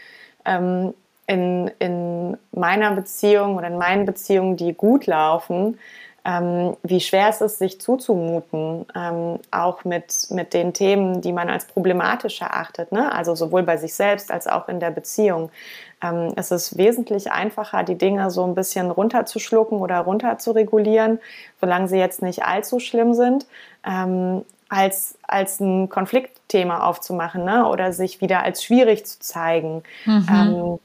ähm, 0.45 0.95
in, 1.27 1.71
in 1.79 2.37
meiner 2.53 2.93
Beziehung 2.93 3.57
oder 3.57 3.69
in 3.69 3.79
meinen 3.79 4.07
Beziehungen, 4.07 4.57
die 4.57 4.75
gut 4.75 5.07
laufen, 5.07 5.79
ähm, 6.25 6.77
wie 6.83 7.01
schwer 7.01 7.29
es 7.29 7.41
ist, 7.41 7.59
sich 7.59 7.81
zuzumuten, 7.81 8.87
ähm, 8.95 9.39
auch 9.51 9.85
mit, 9.85 10.27
mit 10.31 10.55
den 10.55 10.73
Themen, 10.73 11.21
die 11.21 11.33
man 11.33 11.51
als 11.51 11.67
problematisch 11.67 12.41
erachtet. 12.41 12.93
Ne? 12.93 13.13
Also 13.13 13.35
sowohl 13.35 13.63
bei 13.63 13.77
sich 13.77 13.95
selbst 13.95 14.31
als 14.31 14.47
auch 14.47 14.69
in 14.69 14.81
der 14.81 14.91
Beziehung. 14.91 15.51
Ähm, 16.03 16.33
es 16.37 16.51
ist 16.51 16.77
wesentlich 16.77 17.33
einfacher, 17.33 17.83
die 17.83 17.97
Dinge 17.97 18.31
so 18.31 18.45
ein 18.45 18.55
bisschen 18.55 18.91
runterzuschlucken 18.91 19.79
oder 19.79 20.01
runterzuregulieren, 20.01 21.21
solange 21.61 21.89
sie 21.89 21.99
jetzt 21.99 22.23
nicht 22.23 22.45
allzu 22.45 22.81
schlimm 22.81 23.15
sind, 23.15 23.47
ähm, 23.87 24.45
als, 24.69 25.19
als 25.23 25.61
ein 25.61 25.89
Konfliktthema 25.89 26.87
aufzumachen 26.87 27.45
ne? 27.45 27.69
oder 27.69 27.93
sich 27.93 28.21
wieder 28.21 28.43
als 28.43 28.65
schwierig 28.65 29.07
zu 29.07 29.19
zeigen. 29.21 29.83
Mhm. 30.05 30.27
Ähm, 30.31 30.79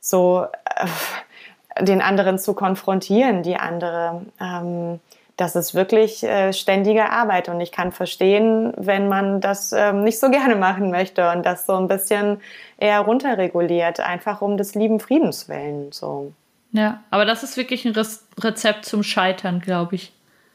so 0.00 0.46
äh, 0.76 1.84
den 1.84 2.00
anderen 2.00 2.38
zu 2.38 2.54
konfrontieren, 2.54 3.42
die 3.42 3.56
andere. 3.56 4.22
Ähm, 4.40 5.00
das 5.38 5.54
ist 5.54 5.72
wirklich 5.72 6.24
äh, 6.24 6.52
ständige 6.52 7.10
Arbeit 7.10 7.48
und 7.48 7.60
ich 7.60 7.70
kann 7.70 7.92
verstehen, 7.92 8.72
wenn 8.76 9.08
man 9.08 9.40
das 9.40 9.72
ähm, 9.72 10.02
nicht 10.02 10.18
so 10.18 10.30
gerne 10.30 10.56
machen 10.56 10.90
möchte 10.90 11.30
und 11.30 11.46
das 11.46 11.64
so 11.64 11.76
ein 11.76 11.88
bisschen 11.88 12.40
eher 12.76 13.00
runterreguliert, 13.00 14.00
einfach 14.00 14.42
um 14.42 14.58
des 14.58 14.74
lieben 14.74 15.00
Friedens 15.00 15.48
willen. 15.48 15.92
So. 15.92 16.32
Ja, 16.72 17.02
aber 17.10 17.24
das 17.24 17.44
ist 17.44 17.56
wirklich 17.56 17.86
ein 17.86 17.94
Rezept 18.38 18.84
zum 18.84 19.02
Scheitern, 19.02 19.60
glaube 19.60 19.94
ich. 19.94 20.12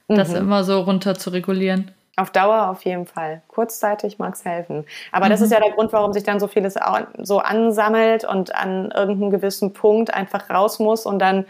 Das 0.09 0.29
mhm. 0.29 0.35
immer 0.35 0.63
so 0.65 0.81
runter 0.81 1.15
zu 1.15 1.29
regulieren. 1.29 1.91
Auf 2.17 2.29
Dauer 2.29 2.67
auf 2.67 2.83
jeden 2.83 3.07
Fall. 3.07 3.41
Kurzzeitig 3.47 4.19
mag 4.19 4.35
es 4.35 4.43
helfen. 4.43 4.85
Aber 5.13 5.25
mhm. 5.25 5.29
das 5.31 5.41
ist 5.41 5.51
ja 5.51 5.61
der 5.61 5.71
Grund, 5.71 5.93
warum 5.93 6.11
sich 6.11 6.23
dann 6.23 6.41
so 6.41 6.47
vieles 6.47 6.75
so 7.19 7.39
ansammelt 7.39 8.25
und 8.25 8.53
an 8.53 8.91
irgendeinem 8.91 9.31
gewissen 9.31 9.71
Punkt 9.71 10.13
einfach 10.13 10.49
raus 10.49 10.77
muss 10.79 11.05
und 11.05 11.19
dann 11.19 11.45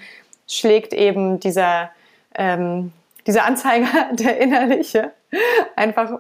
schlägt 0.48 0.94
eben 0.94 1.40
dieser 1.40 1.90
ähm, 2.36 2.94
dieser 3.28 3.46
Anzeiger, 3.46 4.10
der 4.14 4.40
innerliche, 4.40 5.12
einfach, 5.76 6.20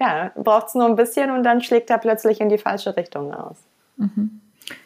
ja, 0.00 0.32
braucht 0.36 0.68
es 0.68 0.74
nur 0.74 0.86
ein 0.86 0.96
bisschen 0.96 1.30
und 1.30 1.42
dann 1.42 1.62
schlägt 1.62 1.90
er 1.90 1.98
plötzlich 1.98 2.40
in 2.40 2.48
die 2.48 2.58
falsche 2.58 2.96
Richtung 2.96 3.34
aus. 3.34 3.56
Mhm. 3.96 4.40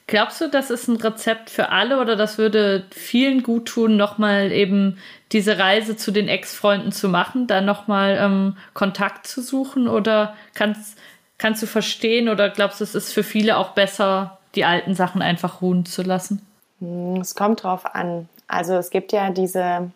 Glaubst 0.07 0.41
du, 0.41 0.49
das 0.49 0.70
ist 0.70 0.89
ein 0.89 0.97
Rezept 0.97 1.51
für 1.51 1.70
alle 1.70 2.01
oder 2.01 2.16
das 2.16 2.37
würde 2.37 2.85
vielen 2.91 3.43
gut 3.43 3.66
tun, 3.66 3.97
nochmal 3.97 4.53
eben 4.53 4.99
diese 5.33 5.59
Reise 5.59 5.97
zu 5.97 6.11
den 6.11 6.28
Ex-Freunden 6.28 6.93
zu 6.93 7.09
machen, 7.09 7.47
da 7.47 7.61
nochmal 7.61 8.18
ähm, 8.20 8.57
Kontakt 8.74 9.26
zu 9.26 9.41
suchen? 9.41 9.89
Oder 9.89 10.35
kannst, 10.55 10.99
kannst 11.39 11.62
du 11.62 11.66
verstehen 11.66 12.28
oder 12.28 12.51
glaubst 12.51 12.81
du, 12.81 12.85
es 12.85 12.95
ist 12.95 13.12
für 13.12 13.22
viele 13.22 13.57
auch 13.57 13.70
besser, 13.70 14.39
die 14.55 14.64
alten 14.64 14.95
Sachen 14.95 15.22
einfach 15.22 15.62
ruhen 15.62 15.87
zu 15.87 16.03
lassen? 16.03 16.45
Hm, 16.81 17.20
es 17.20 17.35
kommt 17.35 17.62
drauf 17.62 17.95
an. 17.95 18.28
Also 18.49 18.74
es 18.74 18.91
gibt 18.91 19.12
ja 19.12 19.31
diese 19.31 19.93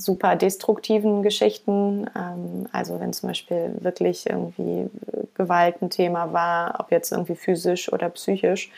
super 0.00 0.36
destruktiven 0.36 1.22
Geschichten. 1.22 2.08
Ähm, 2.16 2.66
also 2.72 2.98
wenn 3.00 3.12
zum 3.12 3.28
Beispiel 3.28 3.76
wirklich 3.80 4.28
irgendwie 4.28 4.88
Gewalt 5.34 5.82
ein 5.82 5.90
Thema 5.90 6.32
war, 6.32 6.76
ob 6.80 6.90
jetzt 6.90 7.12
irgendwie 7.12 7.34
physisch 7.34 7.92
oder 7.92 8.08
psychisch, 8.10 8.70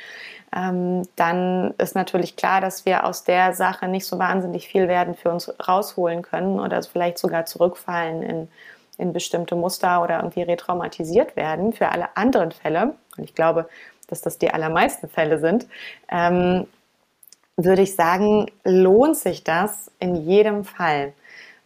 ähm, 0.55 1.03
dann 1.17 1.75
ist 1.79 1.95
natürlich 1.95 2.37
klar, 2.37 2.61
dass 2.61 2.85
wir 2.85 3.07
aus 3.07 3.25
der 3.25 3.55
Sache 3.55 3.89
nicht 3.89 4.07
so 4.07 4.19
wahnsinnig 4.19 4.69
viel 4.69 4.89
werden 4.89 5.15
für 5.15 5.31
uns 5.31 5.53
rausholen 5.67 6.23
können 6.23 6.61
oder 6.61 6.83
vielleicht 6.83 7.19
sogar 7.19 7.47
zurückfallen 7.47 8.23
in, 8.23 8.49
in 8.99 9.13
bestimmte 9.13 9.55
Muster 9.55 10.03
oder 10.03 10.17
irgendwie 10.19 10.43
retraumatisiert 10.43 11.37
werden 11.37 11.73
für 11.73 11.89
alle 11.89 12.17
anderen 12.17 12.53
Fälle. 12.53 12.95
Und 13.17 13.25
ich 13.25 13.35
glaube, 13.35 13.69
dass 14.09 14.21
das 14.21 14.39
die 14.39 14.53
allermeisten 14.53 15.09
Fälle 15.09 15.39
sind. 15.39 15.67
Würde 17.57 17.83
ich 17.83 17.95
sagen, 17.95 18.47
lohnt 18.65 19.17
sich 19.17 19.45
das 19.45 19.91
in 19.99 20.17
jedem 20.17 20.65
Fall. 20.65 21.13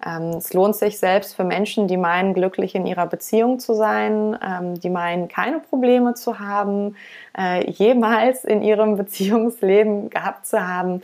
Ähm, 0.04 0.34
es 0.36 0.52
lohnt 0.52 0.76
sich 0.76 0.98
selbst 0.98 1.34
für 1.36 1.44
Menschen, 1.44 1.88
die 1.88 1.96
meinen, 1.96 2.34
glücklich 2.34 2.74
in 2.74 2.86
ihrer 2.86 3.06
Beziehung 3.06 3.58
zu 3.58 3.74
sein, 3.74 4.38
ähm, 4.42 4.78
die 4.80 4.90
meinen, 4.90 5.28
keine 5.28 5.60
Probleme 5.60 6.14
zu 6.14 6.38
haben, 6.38 6.96
äh, 7.38 7.70
jemals 7.70 8.44
in 8.44 8.62
ihrem 8.62 8.96
Beziehungsleben 8.98 10.10
gehabt 10.10 10.46
zu 10.46 10.66
haben. 10.66 11.02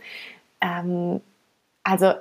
Ähm, 0.61 1.21
also 1.83 2.13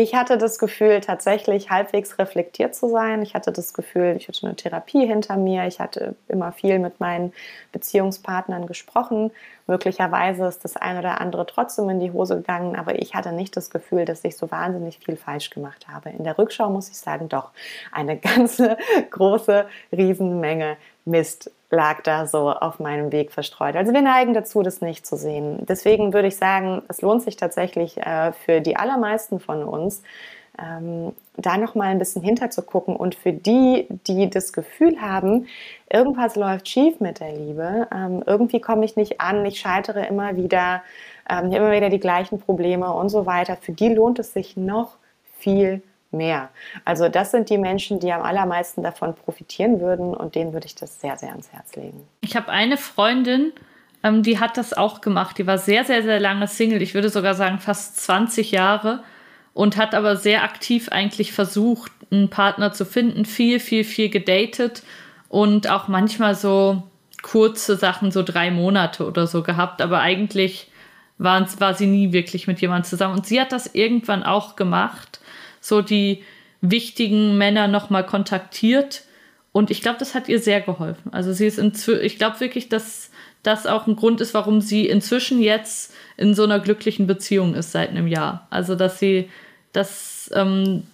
ich 0.00 0.14
hatte 0.14 0.38
das 0.38 0.60
Gefühl, 0.60 1.00
tatsächlich 1.00 1.70
halbwegs 1.70 2.20
reflektiert 2.20 2.72
zu 2.72 2.88
sein. 2.88 3.20
Ich 3.20 3.34
hatte 3.34 3.50
das 3.50 3.74
Gefühl, 3.74 4.14
ich 4.16 4.28
hatte 4.28 4.46
eine 4.46 4.54
Therapie 4.54 5.04
hinter 5.04 5.36
mir. 5.36 5.66
Ich 5.66 5.80
hatte 5.80 6.14
immer 6.28 6.52
viel 6.52 6.78
mit 6.78 7.00
meinen 7.00 7.32
Beziehungspartnern 7.72 8.68
gesprochen. 8.68 9.32
Möglicherweise 9.66 10.46
ist 10.46 10.62
das 10.62 10.76
eine 10.76 11.00
oder 11.00 11.20
andere 11.20 11.46
trotzdem 11.46 11.88
in 11.88 11.98
die 11.98 12.12
Hose 12.12 12.36
gegangen, 12.36 12.76
aber 12.76 13.02
ich 13.02 13.16
hatte 13.16 13.32
nicht 13.32 13.56
das 13.56 13.70
Gefühl, 13.70 14.04
dass 14.04 14.22
ich 14.22 14.36
so 14.36 14.52
wahnsinnig 14.52 15.00
viel 15.04 15.16
falsch 15.16 15.50
gemacht 15.50 15.88
habe. 15.88 16.10
In 16.10 16.22
der 16.22 16.38
Rückschau 16.38 16.70
muss 16.70 16.88
ich 16.88 16.96
sagen, 16.96 17.28
doch 17.28 17.50
eine 17.90 18.16
ganze 18.20 18.76
große 19.10 19.66
Riesenmenge 19.90 20.76
Mist 21.06 21.50
lag 21.70 22.02
da 22.02 22.26
so 22.26 22.50
auf 22.50 22.80
meinem 22.80 23.12
Weg 23.12 23.30
verstreut. 23.30 23.76
Also 23.76 23.92
wir 23.92 24.02
neigen 24.02 24.34
dazu, 24.34 24.62
das 24.62 24.80
nicht 24.80 25.06
zu 25.06 25.16
sehen. 25.16 25.66
Deswegen 25.66 26.12
würde 26.12 26.28
ich 26.28 26.36
sagen, 26.36 26.82
es 26.88 27.02
lohnt 27.02 27.22
sich 27.22 27.36
tatsächlich 27.36 27.98
äh, 27.98 28.32
für 28.32 28.60
die 28.60 28.76
allermeisten 28.76 29.38
von 29.38 29.64
uns, 29.64 30.02
ähm, 30.60 31.12
da 31.36 31.56
noch 31.56 31.74
mal 31.74 31.88
ein 31.88 31.98
bisschen 31.98 32.22
hinter 32.22 32.50
zu 32.50 32.62
gucken 32.62 32.96
und 32.96 33.14
für 33.14 33.32
die, 33.32 33.86
die 34.06 34.28
das 34.28 34.52
Gefühl 34.52 35.00
haben, 35.00 35.46
irgendwas 35.88 36.34
läuft 36.36 36.68
schief 36.68 37.00
mit 37.00 37.20
der 37.20 37.32
Liebe, 37.32 37.86
ähm, 37.94 38.24
irgendwie 38.26 38.60
komme 38.60 38.84
ich 38.84 38.96
nicht 38.96 39.20
an, 39.20 39.44
ich 39.44 39.60
scheitere 39.60 40.06
immer 40.06 40.36
wieder, 40.36 40.82
ähm, 41.30 41.52
immer 41.52 41.70
wieder 41.70 41.90
die 41.90 42.00
gleichen 42.00 42.40
Probleme 42.40 42.92
und 42.92 43.08
so 43.08 43.24
weiter. 43.26 43.56
Für 43.56 43.72
die 43.72 43.90
lohnt 43.90 44.18
es 44.18 44.32
sich 44.32 44.56
noch 44.56 44.96
viel 45.38 45.82
mehr. 46.10 46.50
Also 46.84 47.08
das 47.08 47.30
sind 47.30 47.50
die 47.50 47.58
Menschen, 47.58 48.00
die 48.00 48.12
am 48.12 48.22
allermeisten 48.22 48.82
davon 48.82 49.14
profitieren 49.14 49.80
würden 49.80 50.14
und 50.14 50.34
denen 50.34 50.52
würde 50.52 50.66
ich 50.66 50.74
das 50.74 51.00
sehr, 51.00 51.16
sehr 51.16 51.30
ans 51.30 51.52
Herz 51.52 51.76
legen. 51.76 52.06
Ich 52.20 52.36
habe 52.36 52.48
eine 52.48 52.76
Freundin, 52.76 53.52
ähm, 54.02 54.22
die 54.22 54.38
hat 54.38 54.56
das 54.56 54.72
auch 54.72 55.00
gemacht. 55.00 55.38
Die 55.38 55.46
war 55.46 55.58
sehr, 55.58 55.84
sehr, 55.84 56.02
sehr 56.02 56.20
lange 56.20 56.48
Single. 56.48 56.82
Ich 56.82 56.94
würde 56.94 57.10
sogar 57.10 57.34
sagen 57.34 57.58
fast 57.58 58.00
20 58.00 58.52
Jahre 58.52 59.02
und 59.54 59.76
hat 59.76 59.94
aber 59.94 60.16
sehr 60.16 60.44
aktiv 60.44 60.88
eigentlich 60.90 61.32
versucht, 61.32 61.92
einen 62.10 62.30
Partner 62.30 62.72
zu 62.72 62.84
finden, 62.84 63.24
viel, 63.24 63.60
viel, 63.60 63.84
viel 63.84 64.08
gedatet 64.08 64.82
und 65.28 65.68
auch 65.68 65.88
manchmal 65.88 66.34
so 66.34 66.84
kurze 67.22 67.76
Sachen, 67.76 68.10
so 68.10 68.22
drei 68.22 68.50
Monate 68.50 69.04
oder 69.04 69.26
so 69.26 69.42
gehabt, 69.42 69.82
aber 69.82 70.00
eigentlich 70.00 70.70
war, 71.18 71.44
war 71.58 71.74
sie 71.74 71.86
nie 71.86 72.12
wirklich 72.12 72.46
mit 72.46 72.60
jemandem 72.60 72.88
zusammen. 72.88 73.16
Und 73.16 73.26
sie 73.26 73.40
hat 73.40 73.52
das 73.52 73.74
irgendwann 73.74 74.22
auch 74.22 74.56
gemacht 74.56 75.20
so 75.60 75.82
die 75.82 76.24
wichtigen 76.60 77.38
Männer 77.38 77.68
nochmal 77.68 78.04
kontaktiert. 78.04 79.02
Und 79.52 79.70
ich 79.70 79.82
glaube, 79.82 79.98
das 79.98 80.14
hat 80.14 80.28
ihr 80.28 80.40
sehr 80.40 80.60
geholfen. 80.60 81.12
Also 81.12 81.32
sie 81.32 81.46
ist 81.46 81.58
inzwischen, 81.58 82.04
ich 82.04 82.18
glaube 82.18 82.40
wirklich, 82.40 82.68
dass 82.68 83.10
das 83.42 83.66
auch 83.66 83.86
ein 83.86 83.96
Grund 83.96 84.20
ist, 84.20 84.34
warum 84.34 84.60
sie 84.60 84.86
inzwischen 84.86 85.40
jetzt 85.40 85.94
in 86.16 86.34
so 86.34 86.44
einer 86.44 86.60
glücklichen 86.60 87.06
Beziehung 87.06 87.54
ist 87.54 87.72
seit 87.72 87.90
einem 87.90 88.08
Jahr. 88.08 88.46
Also 88.50 88.74
dass 88.74 88.98
sie 88.98 89.30
das 89.72 90.30
ähm, 90.34 90.84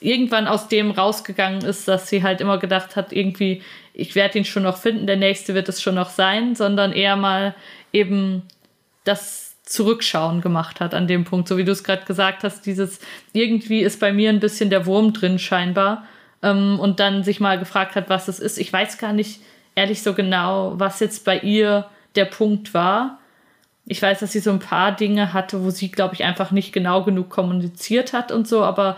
irgendwann 0.00 0.46
aus 0.46 0.68
dem 0.68 0.90
rausgegangen 0.90 1.62
ist, 1.62 1.88
dass 1.88 2.08
sie 2.08 2.22
halt 2.22 2.40
immer 2.40 2.58
gedacht 2.58 2.96
hat, 2.96 3.12
irgendwie, 3.12 3.62
ich 3.92 4.14
werde 4.14 4.38
ihn 4.38 4.44
schon 4.44 4.62
noch 4.62 4.78
finden, 4.78 5.06
der 5.06 5.16
nächste 5.16 5.54
wird 5.54 5.68
es 5.68 5.82
schon 5.82 5.94
noch 5.94 6.10
sein, 6.10 6.54
sondern 6.54 6.92
eher 6.92 7.16
mal 7.16 7.54
eben 7.92 8.42
das 9.04 9.49
Zurückschauen 9.70 10.40
gemacht 10.40 10.80
hat 10.80 10.94
an 10.94 11.06
dem 11.06 11.24
Punkt, 11.24 11.46
so 11.46 11.56
wie 11.56 11.64
du 11.64 11.70
es 11.70 11.84
gerade 11.84 12.04
gesagt 12.04 12.42
hast, 12.42 12.66
dieses 12.66 12.98
irgendwie 13.32 13.82
ist 13.82 14.00
bei 14.00 14.12
mir 14.12 14.30
ein 14.30 14.40
bisschen 14.40 14.68
der 14.68 14.84
Wurm 14.84 15.12
drin 15.12 15.38
scheinbar 15.38 16.04
ähm, 16.42 16.80
und 16.80 16.98
dann 16.98 17.22
sich 17.22 17.38
mal 17.38 17.56
gefragt 17.56 17.94
hat, 17.94 18.08
was 18.08 18.26
es 18.26 18.40
ist. 18.40 18.58
Ich 18.58 18.72
weiß 18.72 18.98
gar 18.98 19.12
nicht 19.12 19.40
ehrlich 19.76 20.02
so 20.02 20.12
genau, 20.12 20.74
was 20.76 20.98
jetzt 20.98 21.24
bei 21.24 21.38
ihr 21.38 21.86
der 22.16 22.24
Punkt 22.24 22.74
war. 22.74 23.20
Ich 23.86 24.02
weiß, 24.02 24.18
dass 24.18 24.32
sie 24.32 24.40
so 24.40 24.50
ein 24.50 24.58
paar 24.58 24.90
Dinge 24.90 25.32
hatte, 25.32 25.62
wo 25.62 25.70
sie, 25.70 25.88
glaube 25.88 26.14
ich, 26.14 26.24
einfach 26.24 26.50
nicht 26.50 26.72
genau 26.72 27.04
genug 27.04 27.30
kommuniziert 27.30 28.12
hat 28.12 28.32
und 28.32 28.48
so, 28.48 28.64
aber 28.64 28.96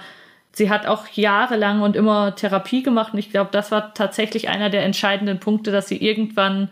sie 0.53 0.71
hat 0.71 0.87
auch 0.87 1.07
jahrelang 1.09 1.83
und 1.83 1.97
immer 1.97 2.35
Therapie 2.35 2.83
gemacht 2.83 3.13
und 3.13 3.19
ich 3.19 3.31
glaube, 3.31 3.51
das 3.53 3.71
war 3.71 3.93
tatsächlich 3.93 4.49
einer 4.49 4.71
der 4.71 4.85
entscheidenden 4.85 5.39
Punkte, 5.39 5.71
dass 5.71 5.87
sie 5.87 5.99
irgendwann 5.99 6.71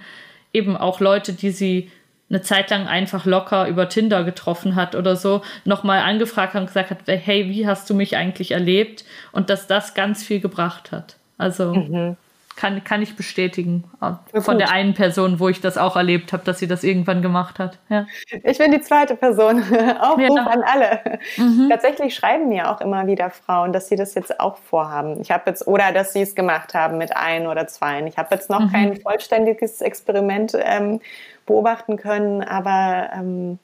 eben 0.55 0.79
auch 0.79 1.01
Leute, 1.01 1.35
die 1.35 1.51
sie 1.51 1.91
eine 2.31 2.43
Zeit 2.43 2.71
lang 2.71 2.87
einfach 2.87 3.27
locker 3.27 3.67
über 3.67 3.89
Tinder 3.89 4.25
getroffen 4.25 4.77
hat 4.77 4.95
oder 4.95 5.17
so, 5.17 5.43
nochmal 5.65 5.99
angefragt 6.01 6.55
hat 6.55 6.61
und 6.61 6.69
gesagt 6.69 6.91
hat, 6.91 6.99
hey, 7.07 7.49
wie 7.49 7.67
hast 7.67 7.91
du 7.91 7.95
mich 7.95 8.17
eigentlich 8.17 8.53
erlebt? 8.53 9.05
Und 9.33 9.51
dass 9.51 9.67
das 9.67 9.95
ganz 9.95 10.23
viel 10.23 10.41
gebracht 10.41 10.93
hat. 10.93 11.17
Also 11.39 11.75
mhm. 11.75 12.17
Kann, 12.61 12.85
kann 12.85 13.01
ich 13.01 13.17
bestätigen. 13.17 13.85
Ja, 14.03 14.21
von 14.43 14.59
der 14.59 14.71
einen 14.71 14.93
Person, 14.93 15.41
wo 15.41 15.49
ich 15.49 15.63
das 15.63 15.79
auch 15.79 15.97
erlebt 15.97 16.35
habe, 16.35 16.45
dass 16.45 16.59
sie 16.59 16.69
das 16.69 16.85
irgendwann 16.85 17.23
gemacht 17.23 17.59
hat. 17.59 17.79
Ja. 17.89 18.07
Ich 18.45 18.59
bin 18.59 18.71
die 18.71 18.83
zweite 18.83 19.17
Person. 19.17 19.63
Aufruf 20.01 20.37
ja. 20.37 20.45
an 20.45 20.63
alle. 20.63 21.01
Mhm. 21.39 21.69
Tatsächlich 21.71 22.15
schreiben 22.15 22.51
mir 22.51 22.71
auch 22.71 22.83
immer 22.83 23.07
wieder 23.07 23.31
Frauen, 23.31 23.73
dass 23.73 23.89
sie 23.89 23.97
das 23.97 24.15
jetzt 24.15 24.39
auch 24.41 24.59
vorhaben. 24.59 25.23
Ich 25.23 25.31
habe 25.31 25.45
jetzt, 25.47 25.67
oder 25.67 25.91
dass 25.93 26.13
sie 26.13 26.21
es 26.21 26.35
gemacht 26.35 26.75
haben 26.75 26.99
mit 26.99 27.17
ein 27.17 27.47
oder 27.47 27.67
zwei. 27.67 28.03
Ich 28.07 28.19
habe 28.19 28.35
jetzt 28.35 28.51
noch 28.51 28.61
mhm. 28.61 28.73
kein 28.73 29.01
vollständiges 29.01 29.81
Experiment 29.81 30.55
ähm, 30.61 31.01
beobachten 31.47 31.97
können. 31.97 32.43
Aber 32.43 33.09
ähm, 33.15 33.59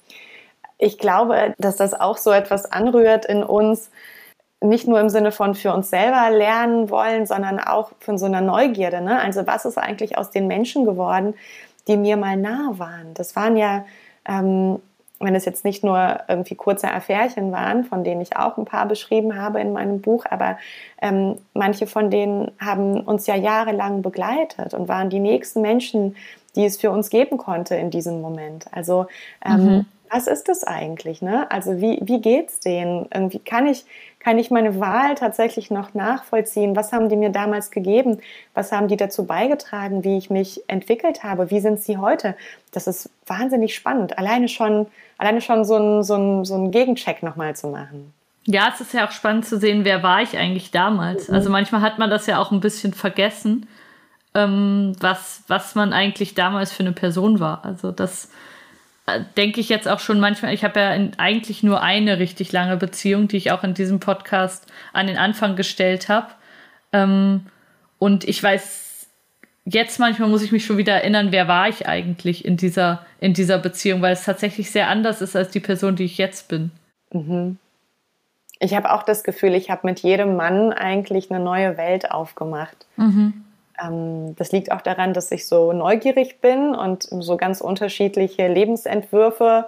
ich 0.78 0.96
glaube, 0.96 1.54
dass 1.58 1.76
das 1.76 1.92
auch 1.92 2.16
so 2.16 2.30
etwas 2.30 2.72
anrührt 2.72 3.26
in 3.26 3.44
uns, 3.44 3.90
nicht 4.60 4.88
nur 4.88 5.00
im 5.00 5.08
Sinne 5.08 5.32
von 5.32 5.54
für 5.54 5.72
uns 5.72 5.90
selber 5.90 6.30
lernen 6.30 6.90
wollen, 6.90 7.26
sondern 7.26 7.60
auch 7.60 7.90
von 8.00 8.18
so 8.18 8.26
einer 8.26 8.40
Neugierde. 8.40 9.00
Ne? 9.00 9.20
Also 9.20 9.46
was 9.46 9.64
ist 9.64 9.78
eigentlich 9.78 10.16
aus 10.16 10.30
den 10.30 10.46
Menschen 10.46 10.84
geworden, 10.84 11.34
die 11.88 11.96
mir 11.96 12.16
mal 12.16 12.36
nah 12.36 12.72
waren? 12.76 13.12
Das 13.14 13.36
waren 13.36 13.56
ja, 13.56 13.84
ähm, 14.26 14.80
wenn 15.20 15.34
es 15.34 15.44
jetzt 15.44 15.64
nicht 15.64 15.84
nur 15.84 16.20
irgendwie 16.28 16.54
kurze 16.54 16.90
Affärchen 16.90 17.52
waren, 17.52 17.84
von 17.84 18.02
denen 18.02 18.20
ich 18.20 18.36
auch 18.36 18.56
ein 18.56 18.64
paar 18.64 18.86
beschrieben 18.86 19.40
habe 19.40 19.60
in 19.60 19.72
meinem 19.72 20.00
Buch, 20.00 20.24
aber 20.28 20.58
ähm, 21.00 21.36
manche 21.54 21.86
von 21.86 22.10
denen 22.10 22.50
haben 22.58 23.00
uns 23.00 23.26
ja 23.26 23.34
jahrelang 23.34 24.02
begleitet 24.02 24.74
und 24.74 24.88
waren 24.88 25.10
die 25.10 25.20
nächsten 25.20 25.60
Menschen, 25.60 26.16
die 26.54 26.64
es 26.64 26.78
für 26.78 26.90
uns 26.90 27.10
geben 27.10 27.36
konnte 27.36 27.76
in 27.76 27.90
diesem 27.90 28.20
Moment. 28.20 28.66
Also 28.72 29.06
ähm, 29.44 29.64
mhm. 29.64 29.86
was 30.10 30.26
ist 30.26 30.48
das 30.48 30.64
eigentlich? 30.64 31.22
Ne? 31.22 31.50
Also 31.50 31.80
wie, 31.80 32.00
wie 32.02 32.44
es 32.44 32.60
denen? 32.60 33.06
Irgendwie 33.12 33.38
kann 33.38 33.66
ich, 33.66 33.84
kann 34.26 34.40
ich 34.40 34.50
meine 34.50 34.80
Wahl 34.80 35.14
tatsächlich 35.14 35.70
noch 35.70 35.94
nachvollziehen? 35.94 36.74
Was 36.74 36.90
haben 36.90 37.08
die 37.08 37.14
mir 37.14 37.30
damals 37.30 37.70
gegeben? 37.70 38.18
Was 38.54 38.72
haben 38.72 38.88
die 38.88 38.96
dazu 38.96 39.24
beigetragen, 39.24 40.02
wie 40.02 40.18
ich 40.18 40.30
mich 40.30 40.62
entwickelt 40.66 41.22
habe? 41.22 41.52
Wie 41.52 41.60
sind 41.60 41.80
sie 41.80 41.98
heute? 41.98 42.34
Das 42.72 42.88
ist 42.88 43.08
wahnsinnig 43.28 43.76
spannend. 43.76 44.18
Alleine 44.18 44.48
schon, 44.48 44.88
alleine 45.16 45.40
schon 45.40 45.64
so 45.64 45.76
einen 45.76 46.02
so 46.02 46.16
ein, 46.16 46.44
so 46.44 46.56
ein 46.56 46.72
Gegencheck 46.72 47.22
nochmal 47.22 47.54
zu 47.54 47.68
machen. 47.68 48.12
Ja, 48.46 48.72
es 48.74 48.80
ist 48.80 48.94
ja 48.94 49.06
auch 49.06 49.12
spannend 49.12 49.46
zu 49.46 49.60
sehen, 49.60 49.84
wer 49.84 50.02
war 50.02 50.20
ich 50.22 50.36
eigentlich 50.36 50.72
damals. 50.72 51.28
Mhm. 51.28 51.34
Also 51.36 51.48
manchmal 51.48 51.82
hat 51.82 52.00
man 52.00 52.10
das 52.10 52.26
ja 52.26 52.40
auch 52.40 52.50
ein 52.50 52.58
bisschen 52.58 52.94
vergessen 52.94 53.68
ähm, 54.36 54.94
was, 55.00 55.42
was 55.48 55.74
man 55.74 55.92
eigentlich 55.92 56.34
damals 56.34 56.72
für 56.72 56.82
eine 56.82 56.92
Person 56.92 57.40
war. 57.40 57.64
Also 57.64 57.90
das 57.90 58.28
denke 59.36 59.60
ich 59.60 59.68
jetzt 59.68 59.88
auch 59.88 60.00
schon 60.00 60.20
manchmal. 60.20 60.52
Ich 60.52 60.64
habe 60.64 60.80
ja 60.80 60.94
in, 60.94 61.12
eigentlich 61.18 61.62
nur 61.62 61.82
eine 61.82 62.18
richtig 62.18 62.52
lange 62.52 62.76
Beziehung, 62.76 63.28
die 63.28 63.36
ich 63.36 63.52
auch 63.52 63.62
in 63.62 63.74
diesem 63.74 64.00
Podcast 64.00 64.66
an 64.92 65.06
den 65.06 65.16
Anfang 65.16 65.56
gestellt 65.56 66.08
habe. 66.08 66.28
Ähm, 66.92 67.46
und 67.98 68.24
ich 68.24 68.42
weiß 68.42 68.86
jetzt 69.66 69.98
manchmal 69.98 70.28
muss 70.28 70.42
ich 70.42 70.52
mich 70.52 70.64
schon 70.64 70.78
wieder 70.78 70.94
erinnern, 70.94 71.32
wer 71.32 71.48
war 71.48 71.68
ich 71.68 71.86
eigentlich 71.86 72.44
in 72.44 72.56
dieser, 72.56 73.04
in 73.20 73.34
dieser 73.34 73.58
Beziehung, 73.58 74.00
weil 74.00 74.12
es 74.12 74.24
tatsächlich 74.24 74.70
sehr 74.70 74.88
anders 74.88 75.20
ist 75.20 75.36
als 75.36 75.50
die 75.50 75.60
Person, 75.60 75.96
die 75.96 76.04
ich 76.04 76.16
jetzt 76.16 76.48
bin. 76.48 76.70
Mhm. 77.12 77.58
Ich 78.58 78.74
habe 78.74 78.90
auch 78.92 79.02
das 79.02 79.22
Gefühl, 79.22 79.54
ich 79.54 79.68
habe 79.68 79.86
mit 79.86 80.00
jedem 80.00 80.36
Mann 80.36 80.72
eigentlich 80.72 81.30
eine 81.30 81.44
neue 81.44 81.76
Welt 81.76 82.10
aufgemacht. 82.10 82.86
Mhm. 82.96 83.44
Ähm, 83.82 84.36
das 84.36 84.52
liegt 84.52 84.72
auch 84.72 84.80
daran, 84.80 85.12
dass 85.12 85.30
ich 85.30 85.46
so 85.46 85.72
neugierig 85.72 86.40
bin 86.40 86.74
und 86.74 87.04
so 87.04 87.36
ganz 87.36 87.60
unterschiedliche 87.60 88.48
Lebensentwürfe 88.48 89.66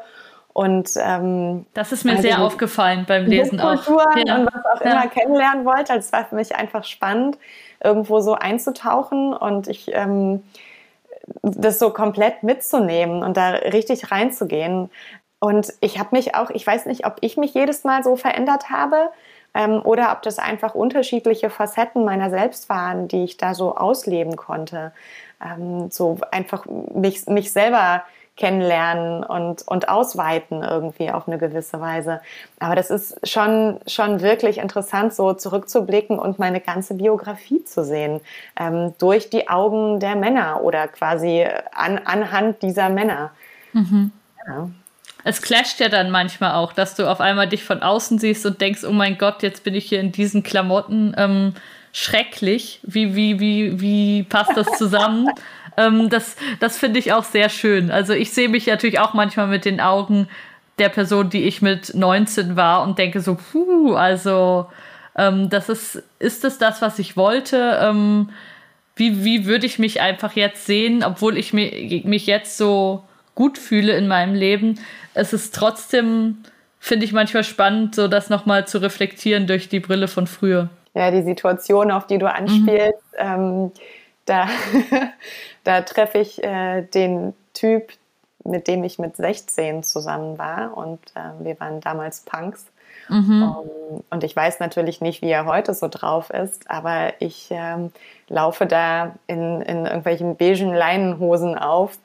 und 0.59 0.91
ähm, 1.01 1.67
das 1.73 1.93
ist 1.93 2.05
mir 2.05 2.17
also 2.17 2.23
sehr 2.23 2.43
aufgefallen 2.43 3.05
beim 3.07 3.27
Lesen 3.27 3.61
auch. 3.61 3.87
Ja. 4.27 4.39
und 4.39 4.49
was 4.53 4.65
auch 4.75 4.81
immer 4.81 5.07
kennenlernen 5.07 5.65
wollte. 5.65 5.93
Also 5.93 6.07
es 6.07 6.13
war 6.13 6.25
für 6.25 6.35
mich 6.35 6.57
einfach 6.57 6.83
spannend, 6.83 7.39
irgendwo 7.81 8.19
so 8.19 8.35
einzutauchen 8.35 9.35
und 9.35 9.69
ich 9.69 9.89
ähm, 9.93 10.43
das 11.43 11.79
so 11.79 11.91
komplett 11.91 12.43
mitzunehmen 12.43 13.23
und 13.23 13.37
da 13.37 13.51
richtig 13.51 14.11
reinzugehen. 14.11 14.91
Und 15.39 15.73
ich 15.81 16.01
habe 16.01 16.09
mich 16.11 16.35
auch, 16.35 16.51
ich 16.51 16.67
weiß 16.67 16.87
nicht, 16.87 17.07
ob 17.07 17.19
ich 17.21 17.37
mich 17.37 17.55
jedes 17.55 17.85
Mal 17.85 18.03
so 18.03 18.17
verändert 18.17 18.69
habe 18.69 19.11
ähm, 19.55 19.81
oder 19.83 20.13
ob 20.13 20.23
das 20.23 20.39
einfach 20.39 20.75
unterschiedliche 20.75 21.51
Facetten 21.51 22.05
meiner 22.05 22.31
selbst 22.31 22.69
waren, 22.69 23.09
die 23.09 23.25
ich 23.25 23.37
da 23.37 23.55
so 23.55 23.77
ausleben 23.77 24.37
konnte. 24.37 24.93
Ähm, 25.45 25.91
so 25.91 26.19
einfach 26.31 26.67
mich, 26.67 27.27
mich 27.27 27.53
selber 27.53 28.03
kennenlernen 28.39 29.25
und, 29.25 29.67
und 29.67 29.89
ausweiten 29.89 30.63
irgendwie 30.63 31.11
auf 31.11 31.27
eine 31.27 31.39
gewisse 31.39 31.81
Weise. 31.81 32.21
Aber 32.61 32.77
das 32.77 32.89
ist 32.91 33.29
schon, 33.29 33.81
schon 33.87 34.23
wirklich 34.23 34.59
interessant, 34.59 35.13
so 35.13 35.35
zurückzublicken 35.35 36.19
und 36.19 36.39
meine 36.39 36.61
ganze 36.61 36.95
Biografie 36.95 37.65
zu 37.65 37.85
sehen, 37.85 38.21
ähm, 38.59 38.95
durch 38.99 39.29
die 39.29 39.49
Augen 39.49 39.99
der 39.99 40.15
Männer 40.15 40.63
oder 40.63 40.87
quasi 40.87 41.47
an, 41.73 41.99
anhand 41.99 42.63
dieser 42.63 42.89
Männer. 42.89 43.33
Mhm. 43.73 44.13
Ja. 44.47 44.71
Es 45.25 45.43
clasht 45.43 45.81
ja 45.81 45.89
dann 45.89 46.11
manchmal 46.11 46.53
auch, 46.53 46.73
dass 46.73 46.95
du 46.95 47.11
auf 47.11 47.21
einmal 47.21 47.49
dich 47.49 47.65
von 47.65 47.83
außen 47.83 48.19
siehst 48.19 48.47
und 48.47 48.61
denkst, 48.61 48.85
oh 48.85 48.93
mein 48.93 49.19
Gott, 49.19 49.43
jetzt 49.43 49.65
bin 49.65 49.75
ich 49.75 49.87
hier 49.87 50.01
in 50.01 50.13
diesen 50.13 50.43
Klamotten. 50.43 51.15
Ähm, 51.17 51.55
schrecklich. 51.93 52.81
Wie, 52.83 53.15
wie, 53.15 53.41
wie, 53.41 53.81
wie 53.81 54.23
passt 54.23 54.57
das 54.57 54.67
zusammen? 54.79 55.31
Ähm, 55.77 56.09
das 56.11 56.35
das 56.59 56.77
finde 56.77 56.99
ich 56.99 57.13
auch 57.13 57.23
sehr 57.23 57.49
schön. 57.49 57.93
Also 57.93 58.13
ich 58.13 58.33
sehe 58.33 58.49
mich 58.49 58.67
natürlich 58.67 58.99
auch 58.99 59.15
manchmal 59.15 59.47
mit 59.47 59.65
den 59.65 59.81
Augen 59.81 60.27
der 60.81 60.89
Person, 60.89 61.31
die 61.31 61.45
ich 61.45 61.63
mit 61.63 61.95
19 61.95 62.57
war 62.57 62.83
und 62.83 62.99
denke 62.99 63.21
so, 63.21 63.37
puh, 63.37 63.95
also 63.95 64.67
ähm, 65.17 65.49
das 65.51 65.69
ist, 65.69 66.03
ist 66.19 66.45
es 66.45 66.59
das, 66.59 66.83
was 66.83 66.99
ich 66.99 67.17
wollte? 67.17 67.79
Ähm, 67.81 68.31
wie, 68.97 69.25
wie 69.25 69.47
würde 69.47 69.67
ich 69.67 69.79
mich 69.79 70.01
einfach 70.01 70.35
jetzt 70.35 70.67
sehen, 70.67 71.05
obwohl 71.05 71.39
ich 71.39 71.53
mich, 71.53 72.05
mich 72.05 72.27
jetzt 72.27 72.59
so 72.59 73.05
gut 73.39 73.57
fühle 73.57 73.97
in 73.97 74.09
meinem 74.09 74.35
Leben? 74.35 74.81
Es 75.15 75.33
ist 75.33 75.55
trotzdem, 75.55 76.39
finde 76.81 77.07
ich 77.07 77.13
manchmal 77.13 77.45
spannend, 77.45 77.95
so 77.95 78.09
das 78.09 78.31
nochmal 78.31 78.67
zu 78.67 78.79
reflektieren 78.79 79.47
durch 79.47 79.69
die 79.69 79.79
Brille 79.79 80.09
von 80.09 80.27
früher. 80.27 80.71
Ja, 80.95 81.13
die 81.13 81.23
Situation, 81.23 81.93
auf 81.93 82.09
die 82.09 82.19
du 82.19 82.29
anspielst, 82.29 82.99
mhm. 83.13 83.19
ähm, 83.19 83.73
da, 84.25 84.49
da 85.65 85.83
treffe 85.83 86.19
ich 86.19 86.43
äh, 86.43 86.83
den 86.83 87.33
Typ, 87.55 87.93
mit 88.43 88.67
dem 88.67 88.83
ich 88.83 88.99
mit 88.99 89.15
16 89.15 89.85
zusammen 89.85 90.37
war 90.37 90.77
und 90.77 90.99
äh, 91.15 91.45
wir 91.45 91.61
waren 91.61 91.81
damals 91.81 92.23
Punks. 92.23 92.67
Mhm. 93.09 93.43
Um, 93.43 94.05
und 94.11 94.25
ich 94.25 94.35
weiß 94.35 94.59
natürlich 94.59 95.01
nicht, 95.01 95.23
wie 95.23 95.31
er 95.31 95.47
heute 95.47 95.75
so 95.75 95.87
drauf 95.87 96.31
ist, 96.31 96.69
aber 96.69 97.13
ich 97.21 97.49
ähm, 97.53 97.93
laufe 98.29 98.67
da 98.67 99.15
in, 99.29 99.61
in 99.61 99.87
irgendwelchen 99.87 100.37
beigen 100.37 100.75
Leinenhosen 100.75 101.57
auf 101.57 101.99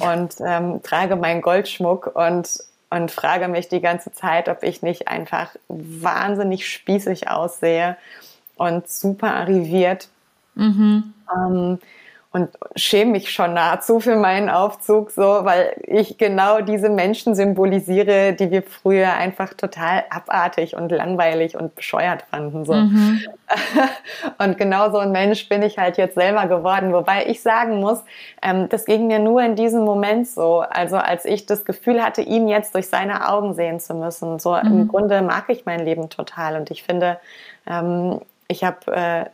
und 0.00 0.34
ähm, 0.40 0.82
trage 0.82 1.16
meinen 1.16 1.42
Goldschmuck 1.42 2.14
und, 2.14 2.58
und 2.90 3.10
frage 3.10 3.48
mich 3.48 3.68
die 3.68 3.80
ganze 3.80 4.12
Zeit, 4.12 4.48
ob 4.48 4.62
ich 4.62 4.82
nicht 4.82 5.08
einfach 5.08 5.56
wahnsinnig 5.68 6.68
spießig 6.68 7.28
aussehe 7.28 7.96
und 8.56 8.88
super 8.88 9.34
arriviert. 9.34 10.08
Mhm. 10.54 11.14
Ähm, 11.34 11.78
und 12.36 12.50
schäme 12.74 13.12
mich 13.12 13.30
schon 13.30 13.54
nahezu 13.54 13.98
für 13.98 14.14
meinen 14.14 14.50
Aufzug, 14.50 15.10
so, 15.10 15.22
weil 15.22 15.74
ich 15.86 16.18
genau 16.18 16.60
diese 16.60 16.90
Menschen 16.90 17.34
symbolisiere, 17.34 18.34
die 18.34 18.50
wir 18.50 18.62
früher 18.62 19.14
einfach 19.14 19.54
total 19.54 20.04
abartig 20.10 20.76
und 20.76 20.92
langweilig 20.92 21.56
und 21.56 21.74
bescheuert 21.74 22.24
fanden. 22.30 22.66
So. 22.66 22.74
Mhm. 22.74 23.22
Und 24.38 24.58
genau 24.58 24.90
so 24.90 24.98
ein 24.98 25.12
Mensch 25.12 25.48
bin 25.48 25.62
ich 25.62 25.78
halt 25.78 25.96
jetzt 25.98 26.16
selber 26.16 26.46
geworden. 26.46 26.92
Wobei 26.92 27.26
ich 27.26 27.40
sagen 27.42 27.80
muss, 27.80 28.02
ähm, 28.42 28.68
das 28.68 28.84
ging 28.84 29.06
mir 29.06 29.20
nur 29.20 29.40
in 29.40 29.54
diesem 29.54 29.84
Moment 29.84 30.26
so. 30.26 30.64
Also 30.68 30.96
als 30.96 31.24
ich 31.24 31.46
das 31.46 31.64
Gefühl 31.64 32.02
hatte, 32.02 32.22
ihn 32.22 32.48
jetzt 32.48 32.74
durch 32.74 32.88
seine 32.88 33.28
Augen 33.28 33.54
sehen 33.54 33.78
zu 33.78 33.94
müssen. 33.94 34.40
So 34.40 34.56
mhm. 34.56 34.66
im 34.66 34.88
Grunde 34.88 35.22
mag 35.22 35.44
ich 35.48 35.64
mein 35.64 35.84
Leben 35.84 36.10
total 36.10 36.56
und 36.56 36.70
ich 36.70 36.82
finde, 36.82 37.18
ähm, 37.66 38.20
ich 38.48 38.64
habe 38.64 38.92
äh, 38.92 39.24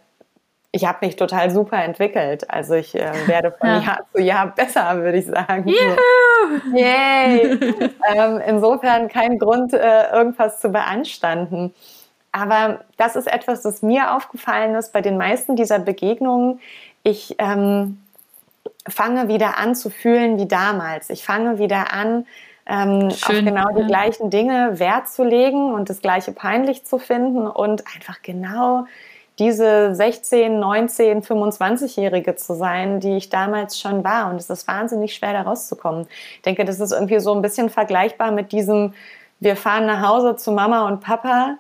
ich 0.75 0.87
habe 0.87 1.05
mich 1.05 1.17
total 1.17 1.51
super 1.51 1.85
entwickelt. 1.85 2.49
Also 2.51 2.75
ich 2.75 2.95
äh, 2.95 3.13
werde 3.27 3.53
von 3.53 3.69
ja. 3.69 3.81
Jahr 3.81 4.07
zu 4.13 4.21
Jahr 4.23 4.47
besser, 4.47 5.03
würde 5.03 5.19
ich 5.19 5.27
sagen. 5.27 5.69
Juhu! 5.69 6.77
Yay! 6.77 7.59
ähm, 8.15 8.41
insofern 8.47 9.09
kein 9.09 9.39
Grund, 9.39 9.75
äh, 9.75 10.11
irgendwas 10.11 10.61
zu 10.61 10.71
beanstanden. 10.71 11.75
Aber 12.33 12.81
das 12.97 13.17
ist 13.17 13.31
etwas, 13.31 13.61
das 13.61 13.83
mir 13.83 14.17
aufgefallen 14.17 14.75
ist 14.75 14.95
bei 14.95 15.03
den 15.03 15.19
meisten 15.19 15.57
dieser 15.57 15.79
Begegnungen. 15.79 16.61
Ich 17.03 17.37
ähm, 17.39 18.03
fange 18.89 19.29
wieder 19.29 19.59
an 19.59 19.75
zu 19.75 19.91
fühlen 19.91 20.39
wie 20.39 20.49
damals. 20.49 21.11
Ich 21.11 21.23
fange 21.23 21.59
wieder 21.59 21.93
an, 21.93 22.27
ähm, 22.65 23.09
auf 23.09 23.29
genau 23.29 23.69
die 23.75 23.83
ja. 23.83 23.87
gleichen 23.87 24.31
Dinge 24.31 24.79
Wert 24.79 25.09
zu 25.09 25.23
legen 25.23 25.75
und 25.75 25.91
das 25.91 26.01
gleiche 26.01 26.33
peinlich 26.33 26.87
zu 26.87 26.99
finden 26.99 27.47
und 27.47 27.85
einfach 27.95 28.23
genau 28.23 28.87
diese 29.43 29.95
16, 29.95 30.61
19, 30.61 31.23
25-Jährige 31.23 32.37
zu 32.37 32.55
sein, 32.55 33.01
die 33.01 33.17
ich 33.17 33.29
damals 33.29 33.81
schon 33.81 34.05
war. 34.05 34.31
Und 34.31 34.37
es 34.37 34.49
ist 34.49 34.69
wahnsinnig 34.69 35.15
schwer, 35.15 35.33
da 35.33 35.43
rauszukommen. 35.43 36.07
Ich 36.37 36.43
denke, 36.43 36.65
das 36.65 36.79
ist 36.79 36.93
irgendwie 36.93 37.19
so 37.19 37.35
ein 37.35 37.43
bisschen 37.43 37.69
vergleichbar 37.69 38.31
mit 38.31 38.53
diesem, 38.53 38.95
wir 39.41 39.57
fahren 39.57 39.87
nach 39.87 40.07
Hause 40.07 40.37
zu 40.37 40.53
Mama 40.53 40.87
und 40.87 41.01
Papa 41.01 41.57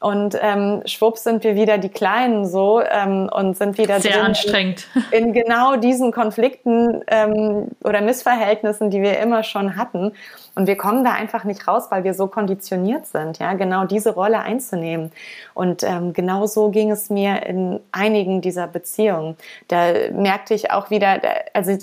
und 0.00 0.36
ähm, 0.40 0.82
schwupps 0.84 1.22
sind 1.22 1.44
wir 1.44 1.54
wieder 1.54 1.78
die 1.78 1.88
Kleinen 1.88 2.44
so 2.44 2.82
ähm, 2.82 3.30
und 3.32 3.56
sind 3.56 3.78
wieder 3.78 4.00
sehr 4.00 4.22
anstrengend 4.22 4.88
in, 5.12 5.26
in, 5.28 5.32
genau 5.32 5.76
diesen 5.76 6.10
Konflikten 6.10 7.02
ähm, 7.06 7.68
oder 7.84 8.00
Missverhältnissen, 8.00 8.90
die 8.90 9.00
wir 9.00 9.20
immer 9.20 9.44
schon 9.44 9.76
hatten. 9.76 10.12
Und 10.54 10.66
wir 10.66 10.76
kommen 10.76 11.02
da 11.02 11.12
einfach 11.12 11.44
nicht 11.44 11.66
raus, 11.66 11.86
weil 11.88 12.04
wir 12.04 12.12
so 12.12 12.26
konditioniert 12.26 13.06
sind, 13.06 13.38
ja, 13.38 13.54
genau 13.54 13.86
diese 13.86 14.10
Rolle 14.10 14.40
einzunehmen. 14.40 15.10
Und 15.54 15.82
ähm, 15.82 16.12
genau 16.12 16.46
so 16.46 16.70
ging 16.70 16.90
es 16.90 17.08
mir 17.08 17.46
in 17.46 17.80
einigen 17.90 18.42
dieser 18.42 18.66
Beziehungen. 18.66 19.36
Da 19.68 19.92
merkte 20.12 20.52
ich 20.52 20.70
auch 20.70 20.90
wieder, 20.90 21.20
also 21.54 21.76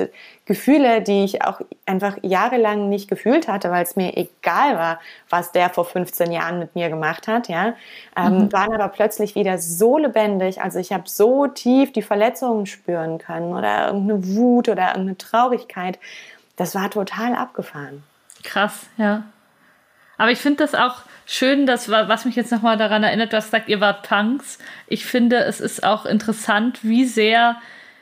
Gefühle, 0.46 1.02
die 1.02 1.24
ich 1.24 1.44
auch 1.44 1.62
einfach 1.88 2.18
jahrelang 2.22 2.90
nicht 2.90 3.08
gefühlt 3.08 3.48
hatte, 3.48 3.72
weil 3.72 3.84
es 3.84 3.96
mir 3.96 4.16
egal 4.18 4.78
war, 4.78 5.00
was 5.30 5.52
der 5.52 5.70
vor 5.70 5.86
15 5.86 6.32
Jahren 6.32 6.60
mit 6.60 6.76
mir 6.76 6.90
gemacht 6.90 7.28
hat, 7.28 7.48
ja, 7.50 7.74
ähm, 8.16 8.38
mhm. 8.38 8.52
waren 8.52 8.74
aber 8.74 8.90
plötzlich 8.90 9.34
wieder 9.34 9.58
so 9.58 9.98
lebendig. 9.98 10.62
Also 10.62 10.78
ich 10.78 10.94
habe 10.94 11.04
so 11.08 11.48
tief 11.48 11.92
die 11.92 12.02
Verletzungen 12.04 12.68
spüren 12.68 13.18
können 13.18 13.54
oder 13.54 13.88
irgendeine 13.88 14.28
Wut 14.36 14.70
oder 14.70 14.90
irgendeine 14.90 15.18
Traurigkeit. 15.18 16.00
Das 16.56 16.76
war 16.76 16.90
total 16.90 17.36
abgefahren. 17.36 18.04
Krass, 18.44 18.88
ja. 18.98 19.24
Aber 20.18 20.32
ich 20.32 20.40
finde 20.40 20.64
das 20.64 20.76
auch 20.76 21.04
schön, 21.26 21.66
dass, 21.66 21.90
was 21.90 22.26
mich 22.26 22.36
jetzt 22.36 22.52
nochmal 22.52 22.78
daran 22.78 23.04
erinnert, 23.04 23.32
du 23.32 23.38
hast 23.38 23.46
gesagt, 23.46 23.70
ihr 23.70 23.80
wart 23.80 24.08
Punks. 24.08 24.58
Ich 24.88 25.06
finde, 25.06 25.38
es 25.38 25.62
ist 25.62 25.84
auch 25.84 26.06
interessant, 26.06 26.80
wie 26.84 27.06
sehr, 27.06 27.56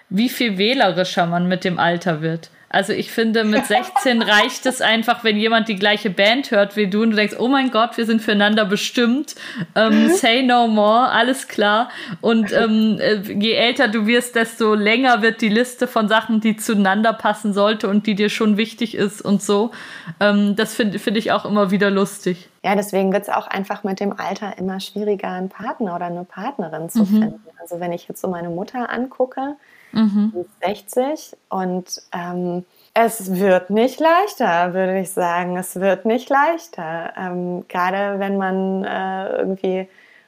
wie 0.09 0.29
viel 0.29 0.57
wählerischer 0.57 1.27
man 1.27 1.47
mit 1.47 1.63
dem 1.63 1.77
Alter 1.77 2.21
wird. 2.21 2.49
Also 2.70 2.91
ich 2.91 3.11
finde, 3.11 3.45
mit 3.45 3.65
16 3.65 4.22
reicht 4.22 4.65
es 4.65 4.82
einfach, 4.82 5.24
wenn 5.24 5.38
jemand 5.38 5.70
die 5.70 5.78
gleiche 5.78 6.09
Band 6.09 6.51
hört 6.51 6.76
wie 6.76 6.88
du 6.88 7.03
und 7.03 7.11
du 7.11 7.15
denkst, 7.15 7.36
oh 7.39 7.47
mein 7.47 7.72
Gott, 7.72 7.95
wir 7.95 8.05
sind 8.05 8.22
füreinander 8.22 8.65
bestimmt. 8.65 9.36
Ähm, 9.74 10.09
say 10.09 10.43
no 10.43 10.68
more, 10.68 11.09
alles 11.09 11.47
klar. 11.47 11.89
Und 12.20 12.51
ähm, 12.53 12.99
äh, 12.99 13.22
je 13.22 13.53
älter 13.53 13.88
du 13.88 14.05
wirst, 14.05 14.36
desto 14.36 14.74
länger 14.74 15.22
wird 15.22 15.39
die 15.39 15.47
Liste 15.47 15.88
von 15.88 16.09
Sachen, 16.09 16.41
die 16.41 16.57
zueinander 16.57 17.13
passen 17.13 17.53
sollte 17.53 17.88
und 17.88 18.05
die 18.05 18.15
dir 18.15 18.30
schon 18.30 18.57
wichtig 18.57 18.95
ist 18.95 19.22
und 19.22 19.41
so. 19.41 19.72
Ähm, 20.20 20.57
das 20.57 20.76
finde 20.76 20.99
find 20.99 21.15
ich 21.15 21.32
auch 21.32 21.45
immer 21.45 21.72
wieder 21.72 21.89
lustig. 21.89 22.49
Ja, 22.65 22.76
deswegen 22.76 23.13
wird 23.13 23.24
es 23.24 23.30
auch 23.30 23.47
einfach 23.47 23.86
mit 23.86 24.01
dem 24.01 24.11
Alter 24.20 24.57
immer 24.57 24.82
schwieriger, 24.82 25.30
einen 25.30 25.47
Partner 25.47 25.95
oder 25.95 26.07
eine 26.07 26.26
Partnerin 26.26 26.89
zu 26.89 26.99
mhm. 26.99 27.05
finden. 27.05 27.43
Also 27.61 27.80
wenn 27.80 27.93
ich 27.93 28.09
jetzt 28.09 28.20
so 28.20 28.28
meine 28.28 28.49
Mutter 28.49 28.89
angucke, 28.89 29.55
mhm. 29.97 30.45
60 30.61 31.35
und 31.49 32.01
ähm, 32.13 32.65
es 32.93 33.35
wird 33.35 33.69
nicht 33.69 33.99
leichter, 33.99 34.73
würde 34.73 34.99
ich 34.99 35.11
sagen. 35.11 35.57
Es 35.57 35.79
wird 35.79 36.05
nicht 36.05 36.29
leichter. 36.29 37.13
Ähm, 37.17 37.67
gerade 37.67 38.19
wenn 38.19 38.37
man 38.37 38.83
äh, 38.83 39.37
irgendwie 39.37 39.87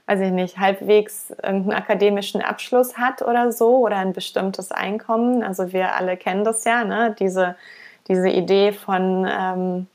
weiß 0.09 0.21
ich 0.21 0.31
nicht, 0.31 0.57
halbwegs 0.57 1.29
irgendeinen 1.29 1.73
akademischen 1.73 2.41
Abschluss 2.41 2.97
hat 2.97 3.21
oder 3.21 3.51
so 3.51 3.77
oder 3.77 3.97
ein 3.97 4.11
bestimmtes 4.11 4.71
Einkommen. 4.71 5.43
Also 5.43 5.71
wir 5.71 5.93
alle 5.93 6.17
kennen 6.17 6.43
das 6.43 6.63
ja, 6.63 6.83
ne? 6.83 7.15
diese, 7.19 7.55
diese 8.07 8.27
Idee 8.27 8.71
von, 8.71 9.29
ähm, 9.29 9.85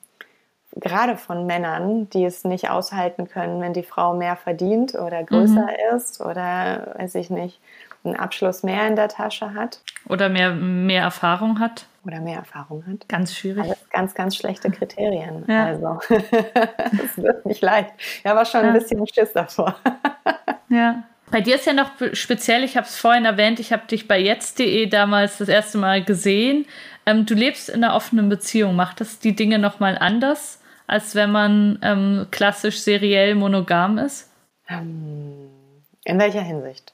gerade 0.77 1.17
von 1.17 1.47
Männern, 1.47 2.09
die 2.11 2.25
es 2.25 2.45
nicht 2.45 2.71
aushalten 2.71 3.27
können, 3.27 3.61
wenn 3.61 3.73
die 3.73 3.83
Frau 3.83 4.15
mehr 4.15 4.37
verdient 4.37 4.95
oder 4.95 5.25
größer 5.25 5.67
mhm. 5.67 5.97
ist 5.97 6.21
oder, 6.21 6.95
weiß 6.97 7.17
ich 7.17 7.31
nicht, 7.31 7.61
einen 8.05 8.17
Abschluss 8.17 8.63
mehr 8.63 8.87
in 8.87 8.97
der 8.97 9.09
Tasche 9.09 9.55
hat. 9.55 9.81
Oder 10.09 10.29
mehr, 10.29 10.53
mehr 10.53 11.03
Erfahrung 11.03 11.59
hat. 11.59 11.87
Oder 12.05 12.21
mehr 12.21 12.39
Erfahrung 12.39 12.85
hat. 12.87 13.09
Ganz 13.09 13.35
schwierig. 13.35 13.65
Alles 13.65 13.91
ganz, 13.91 14.15
ganz 14.15 14.37
schlechte 14.37 14.71
Kriterien. 14.71 15.45
Ja. 15.49 15.67
Also, 15.67 15.99
es 16.09 17.17
wird 17.17 17.47
nicht 17.47 17.63
leicht. 17.63 17.91
Ich 17.99 18.27
habe 18.27 18.45
schon 18.45 18.63
ja. 18.63 18.69
ein 18.69 18.75
bisschen 18.75 19.07
Schiss 19.07 19.33
davor. 19.33 19.77
ja. 20.69 21.05
Bei 21.31 21.41
dir 21.41 21.57
ist 21.57 21.67
ja 21.67 21.73
noch 21.73 21.91
speziell, 22.13 22.63
ich 22.63 22.77
habe 22.77 22.87
es 22.87 22.97
vorhin 22.97 23.25
erwähnt, 23.25 23.59
ich 23.59 23.73
habe 23.73 23.87
dich 23.87 24.07
bei 24.07 24.21
jetzt.de 24.21 24.87
damals 24.87 25.39
das 25.39 25.49
erste 25.49 25.79
Mal 25.79 26.05
gesehen. 26.05 26.67
Ähm, 27.07 27.27
du 27.27 27.35
lebst 27.35 27.71
in 27.71 27.83
einer 27.83 27.95
offenen 27.95 28.29
Beziehung. 28.29 28.77
Macht 28.77 29.01
das 29.01 29.19
die 29.19 29.35
Dinge 29.35 29.59
nochmal 29.59 29.97
anders, 29.99 30.61
als 30.87 31.15
wenn 31.15 31.33
man 31.33 31.79
ähm, 31.83 32.27
klassisch 32.31 32.81
seriell 32.81 33.35
monogam 33.35 33.99
ist? 33.99 34.31
Ähm, 34.69 35.51
in 36.05 36.19
welcher 36.19 36.43
Hinsicht? 36.43 36.94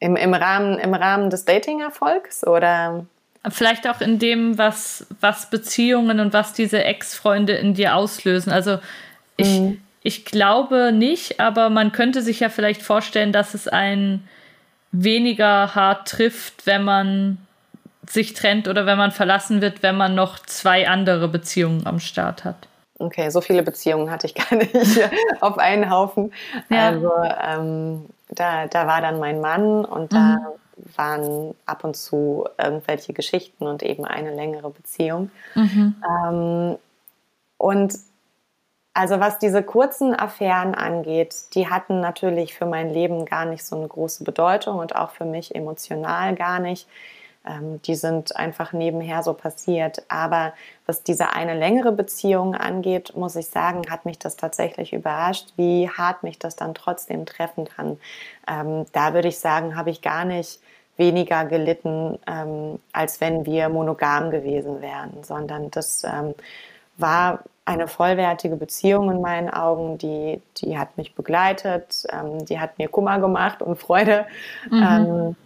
Im, 0.00 0.16
im, 0.16 0.34
Rahmen, 0.34 0.78
Im 0.78 0.94
Rahmen 0.94 1.30
des 1.30 1.44
Dating-Erfolgs 1.44 2.46
oder? 2.46 3.06
Vielleicht 3.48 3.88
auch 3.88 4.00
in 4.00 4.18
dem, 4.18 4.58
was, 4.58 5.06
was 5.20 5.48
Beziehungen 5.48 6.20
und 6.20 6.32
was 6.32 6.52
diese 6.52 6.84
Ex-Freunde 6.84 7.54
in 7.54 7.74
dir 7.74 7.94
auslösen. 7.94 8.52
Also 8.52 8.78
ich, 9.36 9.60
mhm. 9.60 9.80
ich 10.02 10.24
glaube 10.24 10.92
nicht, 10.92 11.40
aber 11.40 11.70
man 11.70 11.92
könnte 11.92 12.22
sich 12.22 12.40
ja 12.40 12.48
vielleicht 12.48 12.82
vorstellen, 12.82 13.32
dass 13.32 13.54
es 13.54 13.68
einen 13.68 14.28
weniger 14.92 15.74
hart 15.74 16.08
trifft, 16.08 16.66
wenn 16.66 16.84
man 16.84 17.38
sich 18.08 18.34
trennt 18.34 18.68
oder 18.68 18.86
wenn 18.86 18.98
man 18.98 19.12
verlassen 19.12 19.60
wird, 19.60 19.82
wenn 19.82 19.96
man 19.96 20.14
noch 20.14 20.40
zwei 20.40 20.88
andere 20.88 21.28
Beziehungen 21.28 21.86
am 21.86 22.00
Start 22.00 22.44
hat. 22.44 22.68
Okay, 22.98 23.30
so 23.30 23.40
viele 23.40 23.62
Beziehungen 23.62 24.10
hatte 24.10 24.26
ich 24.26 24.34
gar 24.34 24.56
nicht 24.56 24.74
auf 25.40 25.56
einen 25.58 25.88
Haufen. 25.88 26.32
Ja. 26.68 26.88
Also 26.88 27.10
ähm, 27.42 28.06
da, 28.30 28.66
da 28.66 28.86
war 28.86 29.00
dann 29.00 29.18
mein 29.18 29.40
Mann 29.40 29.84
und 29.84 30.12
da 30.12 30.36
mhm. 30.36 30.96
waren 30.96 31.54
ab 31.66 31.84
und 31.84 31.96
zu 31.96 32.46
irgendwelche 32.58 33.12
Geschichten 33.12 33.66
und 33.66 33.82
eben 33.82 34.04
eine 34.04 34.34
längere 34.34 34.70
Beziehung. 34.70 35.30
Mhm. 35.54 35.96
Ähm, 36.08 36.78
und 37.58 37.94
also 38.92 39.20
was 39.20 39.38
diese 39.38 39.62
kurzen 39.62 40.18
Affären 40.18 40.74
angeht, 40.74 41.54
die 41.54 41.68
hatten 41.68 42.00
natürlich 42.00 42.54
für 42.54 42.66
mein 42.66 42.90
Leben 42.90 43.24
gar 43.24 43.44
nicht 43.44 43.64
so 43.64 43.76
eine 43.76 43.86
große 43.86 44.24
Bedeutung 44.24 44.78
und 44.78 44.96
auch 44.96 45.10
für 45.10 45.24
mich 45.24 45.54
emotional 45.54 46.34
gar 46.34 46.58
nicht. 46.58 46.88
Ähm, 47.46 47.80
die 47.82 47.94
sind 47.94 48.36
einfach 48.36 48.72
nebenher 48.72 49.22
so 49.22 49.32
passiert. 49.32 50.02
Aber 50.08 50.52
was 50.86 51.02
diese 51.02 51.32
eine 51.32 51.54
längere 51.54 51.92
Beziehung 51.92 52.54
angeht, 52.54 53.16
muss 53.16 53.36
ich 53.36 53.46
sagen, 53.46 53.82
hat 53.90 54.04
mich 54.04 54.18
das 54.18 54.36
tatsächlich 54.36 54.92
überrascht, 54.92 55.52
wie 55.56 55.88
hart 55.88 56.22
mich 56.22 56.38
das 56.38 56.56
dann 56.56 56.74
trotzdem 56.74 57.26
treffen 57.26 57.64
kann. 57.64 57.98
Ähm, 58.48 58.84
da 58.92 59.14
würde 59.14 59.28
ich 59.28 59.38
sagen, 59.38 59.76
habe 59.76 59.90
ich 59.90 60.02
gar 60.02 60.24
nicht 60.24 60.60
weniger 60.96 61.46
gelitten, 61.46 62.18
ähm, 62.26 62.78
als 62.92 63.20
wenn 63.22 63.46
wir 63.46 63.70
monogam 63.70 64.30
gewesen 64.30 64.82
wären, 64.82 65.24
sondern 65.24 65.70
das 65.70 66.04
ähm, 66.04 66.34
war 66.98 67.42
eine 67.64 67.88
vollwertige 67.88 68.56
Beziehung 68.56 69.10
in 69.10 69.20
meinen 69.22 69.48
Augen, 69.48 69.96
die, 69.96 70.42
die 70.58 70.78
hat 70.78 70.98
mich 70.98 71.14
begleitet, 71.14 72.04
ähm, 72.12 72.44
die 72.44 72.60
hat 72.60 72.78
mir 72.78 72.88
Kummer 72.88 73.18
gemacht 73.18 73.62
und 73.62 73.76
Freude. 73.76 74.26
Mhm. 74.70 74.82
Ähm, 74.82 75.36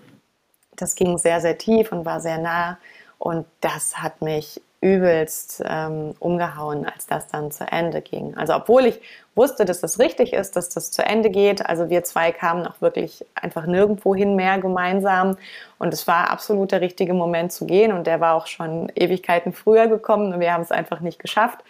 das 0.77 0.95
ging 0.95 1.19
sehr, 1.19 1.41
sehr 1.41 1.59
tief 1.59 1.93
und 1.93 2.05
war 2.05 2.21
sehr 2.21 2.39
nah. 2.39 2.79
Und 3.19 3.47
das 3.61 3.99
hat 4.03 4.23
mich 4.23 4.61
übelst 4.85 5.63
ähm, 5.67 6.15
umgehauen, 6.19 6.85
als 6.85 7.07
das 7.07 7.27
dann 7.29 7.51
zu 7.51 7.65
Ende 7.65 8.03
ging. 8.03 8.37
Also 8.37 8.55
obwohl 8.55 8.85
ich 8.85 9.01
wusste, 9.35 9.65
dass 9.65 9.81
das 9.81 9.99
richtig 9.99 10.35
ist, 10.35 10.57
dass 10.57 10.69
das 10.69 10.91
zu 10.91 11.03
Ende 11.03 11.31
geht. 11.31 11.65
Also 11.65 11.89
wir 11.89 12.05
zwei 12.05 12.33
kamen 12.33 12.67
auch 12.67 12.83
wirklich 12.83 13.25
einfach 13.35 13.65
nirgendwo 13.65 14.15
hin 14.15 14.37
mehr 14.37 14.59
gemeinsam. 14.59 15.39
Und 15.79 15.95
es 15.95 16.07
war 16.07 16.31
absolut 16.31 16.71
der 16.71 16.83
richtige 16.83 17.15
Moment 17.15 17.51
zu 17.51 17.65
gehen. 17.65 17.93
Und 17.93 18.07
der 18.07 18.21
war 18.21 18.35
auch 18.35 18.47
schon 18.47 18.93
Ewigkeiten 18.95 19.55
früher 19.55 19.87
gekommen 19.87 20.35
und 20.35 20.41
wir 20.41 20.53
haben 20.53 20.63
es 20.63 20.71
einfach 20.71 21.01
nicht 21.01 21.19
geschafft. 21.19 21.61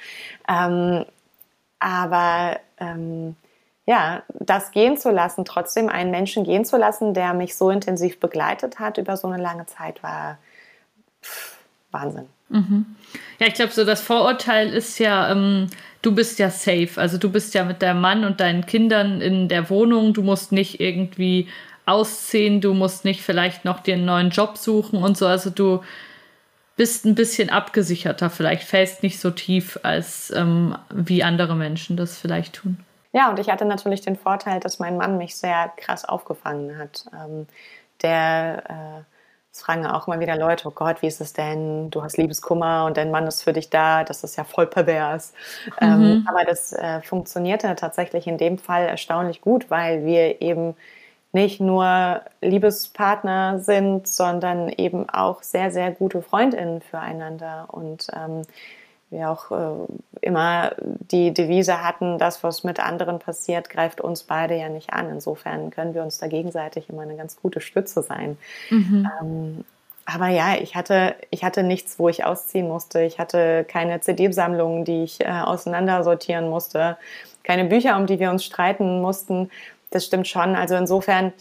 Ähm, 0.49 1.05
aber 1.79 2.59
ähm, 2.81 3.37
ja, 3.87 4.23
das 4.29 4.71
gehen 4.71 4.97
zu 4.97 5.11
lassen, 5.11 5.45
trotzdem 5.45 5.89
einen 5.89 6.11
Menschen 6.11 6.45
gehen 6.45 6.65
zu 6.65 6.77
lassen, 6.77 7.13
der 7.13 7.35
mich 7.35 7.57
so 7.57 7.71
intensiv 7.71 8.19
begleitet 8.19 8.79
hat 8.79 8.99
über 8.99 9.17
so 9.17 9.29
eine 9.29 9.43
lange 9.43 9.67
Zeit, 9.67 10.03
war 10.03 10.39
pff, 11.23 11.59
Wahnsinn. 11.91 12.27
Mhm. 12.49 12.87
Ja, 13.39 13.47
ich 13.47 13.55
glaube, 13.55 13.73
so 13.73 13.85
das 13.85 14.01
Vorurteil 14.01 14.73
ist 14.73 14.99
ja, 14.99 15.31
ähm, 15.31 15.69
du 16.03 16.15
bist 16.15 16.39
ja 16.39 16.51
safe. 16.51 16.91
Also 16.97 17.19
du 17.19 17.31
bist 17.31 17.55
ja 17.55 17.65
mit 17.65 17.83
deinem 17.83 18.01
Mann 18.01 18.25
und 18.25 18.41
deinen 18.41 18.67
Kindern 18.67 19.21
in 19.21 19.49
der 19.49 19.71
Wohnung. 19.71 20.15
Du 20.15 20.23
musst 20.23 20.53
nicht 20.53 20.81
irgendwie 20.81 21.49
ausziehen, 21.87 22.61
du 22.61 22.73
musst 22.73 23.05
nicht 23.05 23.23
vielleicht 23.23 23.65
noch 23.65 23.81
dir 23.81 23.95
einen 23.95 24.07
neuen 24.07 24.31
Job 24.31 24.57
suchen 24.57 25.03
und 25.03 25.17
so. 25.19 25.27
Also 25.27 25.51
du 25.51 25.83
bist 26.77 27.05
ein 27.05 27.15
bisschen 27.15 27.51
abgesicherter, 27.51 28.31
vielleicht 28.31 28.65
fällst 28.65 29.03
nicht 29.03 29.21
so 29.21 29.31
tief, 29.31 29.79
als 29.83 30.33
ähm, 30.35 30.77
wie 30.93 31.23
andere 31.23 31.55
Menschen 31.55 31.97
das 31.97 32.19
vielleicht 32.19 32.55
tun. 32.55 32.79
Ja, 33.15 33.31
und 33.31 33.39
ich 33.39 33.49
hatte 33.49 33.65
natürlich 33.65 34.01
den 34.01 34.17
Vorteil, 34.17 34.59
dass 34.59 34.81
mein 34.81 34.97
Mann 34.97 35.19
mich 35.19 35.37
sehr 35.37 35.73
krass 35.77 36.05
aufgefangen 36.05 36.77
hat. 36.77 37.07
Ähm, 37.15 37.47
der, 38.03 38.65
äh, 38.69 39.03
es 39.53 39.63
fragen 39.63 39.87
auch 39.87 40.09
immer 40.09 40.19
wieder 40.19 40.37
Leute, 40.37 40.67
oh 40.67 40.73
Gott, 40.73 41.01
wie 41.01 41.07
ist 41.07 41.21
es 41.21 41.33
denn? 41.33 41.91
Du 41.91 42.03
hast 42.03 42.17
Liebeskummer 42.17 42.87
und 42.87 42.97
dein 42.97 43.13
Mann 43.13 43.29
ist 43.29 43.45
für 43.45 43.53
dich 43.53 43.71
da. 43.71 44.03
Das 44.03 44.25
ist 44.25 44.35
ja 44.35 44.43
voll 44.43 44.67
pervers. 44.67 45.33
Ähm, 45.81 45.99
mhm. 45.99 46.05
Ähm, 46.05 46.27
aber 46.29 46.45
das 46.45 46.73
äh, 46.73 47.03
funktionierte 47.03 47.77
tatsächlich 47.77 48.27
in 48.27 48.37
dem 48.37 48.59
Fall 48.59 48.87
erstaunlich 48.89 49.41
gut, 49.41 49.71
weil 49.71 50.05
wir 50.05 50.43
eben 50.43 50.75
nicht 51.31 51.61
nur 51.61 52.21
Liebespartner 52.41 53.61
sind, 53.61 54.09
sondern 54.09 54.71
eben 54.71 55.09
auch 55.09 55.45
sehr, 55.45 55.71
sehr 55.71 55.93
gute 55.93 56.21
Freundinnen 56.21 56.81
füreinander. 56.81 57.69
Und 57.71 58.09
ähm, 58.13 58.43
wir 59.15 59.31
auch 59.31 59.51
äh, 59.51 59.87
immer 60.21 60.73
die 60.79 61.33
Devise 61.33 61.83
hatten, 61.83 62.19
das, 62.19 62.45
was 62.45 62.65
mit 62.65 62.81
anderen 62.81 63.19
passiert, 63.19 63.71
greift 63.71 64.01
uns 64.01 64.25
beide 64.25 64.55
ja 64.55 64.69
nicht 64.69 64.93
an. 64.93 65.09
Insofern 65.09 65.71
können 65.71 65.95
wir 65.95 66.03
uns 66.03 66.19
da 66.19 66.27
gegenseitig 66.27 66.91
immer 66.91 67.03
eine 67.03 67.17
ganz 67.17 67.41
gute 67.41 67.61
Stütze 67.61 68.03
sein. 68.03 68.37
Mhm. 68.69 69.11
Ähm, 69.21 69.65
aber 70.07 70.29
ja, 70.29 70.57
ich 70.61 70.77
hatte, 70.77 71.15
ich 71.31 71.45
hatte 71.45 71.63
nichts, 71.63 71.99
wo 71.99 72.09
ich 72.09 72.25
ausziehen 72.25 72.69
musste. 72.69 73.03
Ich 73.03 73.19
hatte 73.19 73.65
keine 73.65 74.01
CD-Sammlungen, 74.01 74.85
die 74.85 75.05
ich 75.05 75.21
äh, 75.21 75.29
auseinandersortieren 75.29 76.51
musste, 76.51 76.99
keine 77.43 77.65
Bücher, 77.65 77.97
um 77.97 78.07
die 78.07 78.19
wir 78.19 78.31
uns 78.31 78.45
streiten 78.45 79.01
mussten. 79.01 79.51
Das 79.91 80.05
stimmt 80.05 80.29
schon. 80.29 80.57
Also 80.57 80.75
insofern 80.75 81.33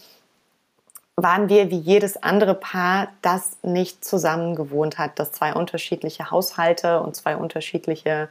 waren 1.15 1.47
wir 1.47 1.69
wie 1.69 1.77
jedes 1.77 2.21
andere 2.21 2.55
Paar, 2.55 3.09
das 3.21 3.57
nicht 3.61 4.03
zusammen 4.03 4.55
gewohnt 4.55 4.97
hat, 4.97 5.19
das 5.19 5.31
zwei 5.31 5.53
unterschiedliche 5.53 6.31
Haushalte 6.31 7.01
und 7.01 7.15
zwei 7.15 7.37
unterschiedliche 7.37 8.29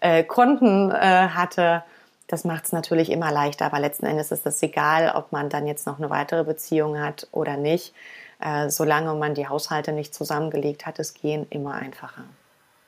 äh, 0.00 0.24
Konten 0.24 0.90
äh, 0.90 1.28
hatte. 1.28 1.84
Das 2.26 2.44
macht 2.44 2.64
es 2.64 2.72
natürlich 2.72 3.10
immer 3.10 3.30
leichter, 3.30 3.66
aber 3.66 3.78
letzten 3.78 4.06
Endes 4.06 4.32
ist 4.32 4.44
es 4.44 4.60
egal, 4.62 5.12
ob 5.14 5.30
man 5.30 5.48
dann 5.48 5.68
jetzt 5.68 5.86
noch 5.86 5.98
eine 5.98 6.10
weitere 6.10 6.42
Beziehung 6.42 6.98
hat 6.98 7.28
oder 7.30 7.56
nicht. 7.56 7.94
Äh, 8.40 8.70
solange 8.70 9.14
man 9.14 9.34
die 9.34 9.46
Haushalte 9.46 9.92
nicht 9.92 10.12
zusammengelegt 10.12 10.84
hat, 10.84 10.98
es 10.98 11.14
gehen 11.14 11.46
immer 11.50 11.74
einfacher. 11.74 12.24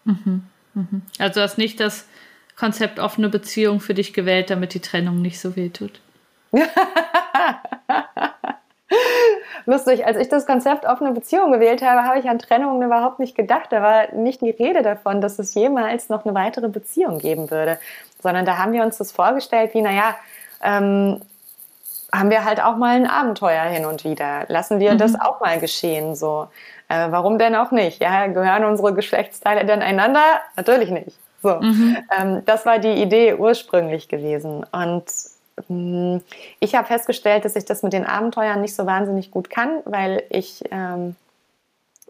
Mhm, 0.04 0.42
mhm. 0.74 1.02
Also 1.18 1.40
hast 1.40 1.58
nicht 1.58 1.78
das 1.78 2.06
Konzept 2.56 2.98
offene 2.98 3.28
Beziehung 3.28 3.78
für 3.80 3.94
dich 3.94 4.12
gewählt, 4.12 4.50
damit 4.50 4.74
die 4.74 4.80
Trennung 4.80 5.22
nicht 5.22 5.38
so 5.38 5.54
weh 5.54 5.68
tut. 5.68 6.00
lustig, 9.66 10.06
als 10.06 10.16
ich 10.16 10.28
das 10.28 10.46
Konzept 10.46 10.86
offene 10.86 11.12
Beziehung 11.12 11.52
gewählt 11.52 11.82
habe, 11.82 12.04
habe 12.04 12.18
ich 12.18 12.28
an 12.28 12.38
Trennungen 12.38 12.82
überhaupt 12.82 13.18
nicht 13.18 13.36
gedacht. 13.36 13.66
Da 13.70 13.82
war 13.82 14.12
nicht 14.14 14.40
die 14.40 14.50
Rede 14.50 14.82
davon, 14.82 15.20
dass 15.20 15.38
es 15.38 15.54
jemals 15.54 16.08
noch 16.08 16.24
eine 16.24 16.34
weitere 16.34 16.68
Beziehung 16.68 17.18
geben 17.18 17.50
würde, 17.50 17.78
sondern 18.22 18.46
da 18.46 18.58
haben 18.58 18.72
wir 18.72 18.82
uns 18.82 18.98
das 18.98 19.12
vorgestellt 19.12 19.74
wie, 19.74 19.82
naja, 19.82 20.16
ähm, 20.62 21.20
haben 22.12 22.30
wir 22.30 22.44
halt 22.44 22.62
auch 22.62 22.76
mal 22.76 22.96
ein 22.96 23.06
Abenteuer 23.06 23.64
hin 23.64 23.84
und 23.84 24.04
wieder. 24.04 24.46
Lassen 24.48 24.80
wir 24.80 24.94
mhm. 24.94 24.98
das 24.98 25.20
auch 25.20 25.40
mal 25.40 25.58
geschehen, 25.58 26.14
so. 26.14 26.48
Äh, 26.88 27.08
warum 27.10 27.38
denn 27.38 27.54
auch 27.54 27.70
nicht? 27.70 28.00
Ja, 28.00 28.26
gehören 28.28 28.64
unsere 28.64 28.94
Geschlechtsteile 28.94 29.66
denn 29.66 29.82
einander? 29.82 30.22
Natürlich 30.56 30.90
nicht. 30.90 31.18
So. 31.42 31.56
Mhm. 31.56 31.98
Ähm, 32.18 32.42
das 32.46 32.64
war 32.64 32.78
die 32.78 32.94
Idee 32.94 33.34
ursprünglich 33.34 34.08
gewesen. 34.08 34.64
Und 34.72 35.04
ich 36.60 36.74
habe 36.74 36.86
festgestellt, 36.86 37.44
dass 37.44 37.56
ich 37.56 37.64
das 37.64 37.82
mit 37.82 37.92
den 37.92 38.06
Abenteuern 38.06 38.60
nicht 38.60 38.74
so 38.74 38.86
wahnsinnig 38.86 39.30
gut 39.30 39.50
kann, 39.50 39.80
weil 39.84 40.22
ich 40.30 40.62
ähm, 40.70 41.16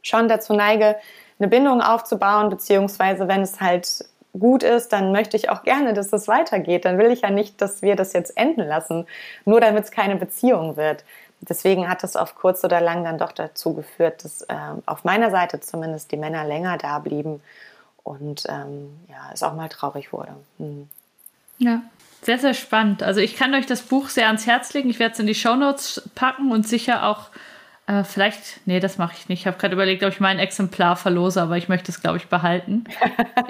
schon 0.02 0.28
dazu 0.28 0.54
neige, 0.54 0.96
eine 1.38 1.48
Bindung 1.48 1.80
aufzubauen, 1.80 2.50
beziehungsweise 2.50 3.28
wenn 3.28 3.42
es 3.42 3.60
halt 3.60 4.04
gut 4.38 4.62
ist, 4.62 4.92
dann 4.92 5.12
möchte 5.12 5.36
ich 5.36 5.50
auch 5.50 5.62
gerne, 5.62 5.94
dass 5.94 6.08
das 6.08 6.28
weitergeht. 6.28 6.84
Dann 6.84 6.98
will 6.98 7.10
ich 7.10 7.22
ja 7.22 7.30
nicht, 7.30 7.60
dass 7.60 7.82
wir 7.82 7.96
das 7.96 8.12
jetzt 8.12 8.36
enden 8.36 8.66
lassen, 8.66 9.06
nur 9.44 9.60
damit 9.60 9.84
es 9.84 9.90
keine 9.90 10.16
Beziehung 10.16 10.76
wird. 10.76 11.04
Deswegen 11.40 11.88
hat 11.88 12.02
es 12.02 12.16
auf 12.16 12.34
kurz 12.34 12.64
oder 12.64 12.80
lang 12.80 13.04
dann 13.04 13.18
doch 13.18 13.32
dazu 13.32 13.72
geführt, 13.74 14.24
dass 14.24 14.42
äh, 14.42 14.54
auf 14.86 15.04
meiner 15.04 15.30
Seite 15.30 15.60
zumindest 15.60 16.10
die 16.10 16.16
Männer 16.16 16.44
länger 16.44 16.78
da 16.78 16.98
blieben 16.98 17.40
und 18.02 18.44
ähm, 18.48 18.98
ja, 19.08 19.30
es 19.32 19.42
auch 19.42 19.54
mal 19.54 19.68
traurig 19.68 20.12
wurde. 20.12 20.34
Hm. 20.58 20.88
Ja, 21.58 21.82
sehr, 22.22 22.38
sehr 22.38 22.54
spannend. 22.54 23.02
Also 23.02 23.20
ich 23.20 23.36
kann 23.36 23.54
euch 23.54 23.66
das 23.66 23.82
Buch 23.82 24.08
sehr 24.08 24.26
ans 24.26 24.46
Herz 24.46 24.72
legen. 24.74 24.90
Ich 24.90 24.98
werde 24.98 25.12
es 25.12 25.20
in 25.20 25.26
die 25.26 25.34
Shownotes 25.34 26.10
packen 26.14 26.52
und 26.52 26.66
sicher 26.66 27.06
auch 27.06 27.30
äh, 27.86 28.04
vielleicht, 28.04 28.66
nee, 28.66 28.80
das 28.80 28.98
mache 28.98 29.14
ich 29.18 29.28
nicht. 29.28 29.40
Ich 29.40 29.46
habe 29.46 29.56
gerade 29.56 29.74
überlegt, 29.74 30.02
ob 30.02 30.10
ich 30.10 30.20
mein 30.20 30.38
Exemplar 30.38 30.94
verlose, 30.96 31.40
aber 31.40 31.56
ich 31.56 31.68
möchte 31.68 31.90
es, 31.90 32.02
glaube 32.02 32.18
ich, 32.18 32.26
behalten. 32.26 32.84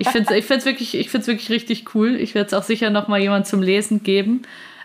Ich 0.00 0.10
finde 0.10 0.32
es 0.32 0.44
ich 0.44 0.48
wirklich, 0.64 0.92
wirklich 1.12 1.50
richtig 1.50 1.92
cool. 1.96 2.14
Ich 2.14 2.36
werde 2.36 2.46
es 2.46 2.54
auch 2.54 2.62
sicher 2.62 2.90
noch 2.90 3.08
mal 3.08 3.18
jemand 3.18 3.48
zum 3.48 3.62
Lesen 3.62 4.04
geben. 4.04 4.42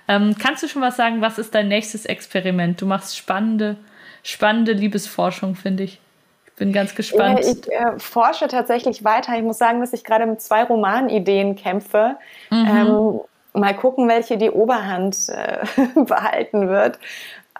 Ähm, 0.08 0.36
kannst 0.40 0.64
du 0.64 0.68
schon 0.68 0.82
was 0.82 0.98
sagen, 0.98 1.22
was 1.22 1.38
ist 1.38 1.54
dein 1.54 1.68
nächstes 1.68 2.06
Experiment? 2.06 2.82
Du 2.82 2.88
machst 2.88 3.16
spannende, 3.16 3.78
spannende 4.24 4.72
Liebesforschung, 4.72 5.56
finde 5.56 5.84
ich. 5.84 6.00
Ich 6.48 6.54
bin 6.54 6.74
ganz 6.74 6.96
gespannt. 6.96 7.42
Ich 7.42 7.72
äh, 7.72 8.00
forsche 8.00 8.48
tatsächlich 8.48 9.04
weiter. 9.04 9.38
Ich 9.38 9.44
muss 9.44 9.60
sagen, 9.60 9.82
dass 9.82 9.94
ich 9.94 10.04
gerade 10.04 10.26
mit 10.26 10.42
zwei 10.42 10.64
Romanideen 10.64 11.56
kämpfe. 11.56 12.16
Mhm. 12.50 12.68
Ähm, 12.68 13.20
mal 13.54 13.76
gucken, 13.76 14.08
welche 14.08 14.38
die 14.38 14.50
Oberhand 14.52 15.30
äh, 15.30 15.66
behalten 15.96 16.70
wird. 16.70 17.00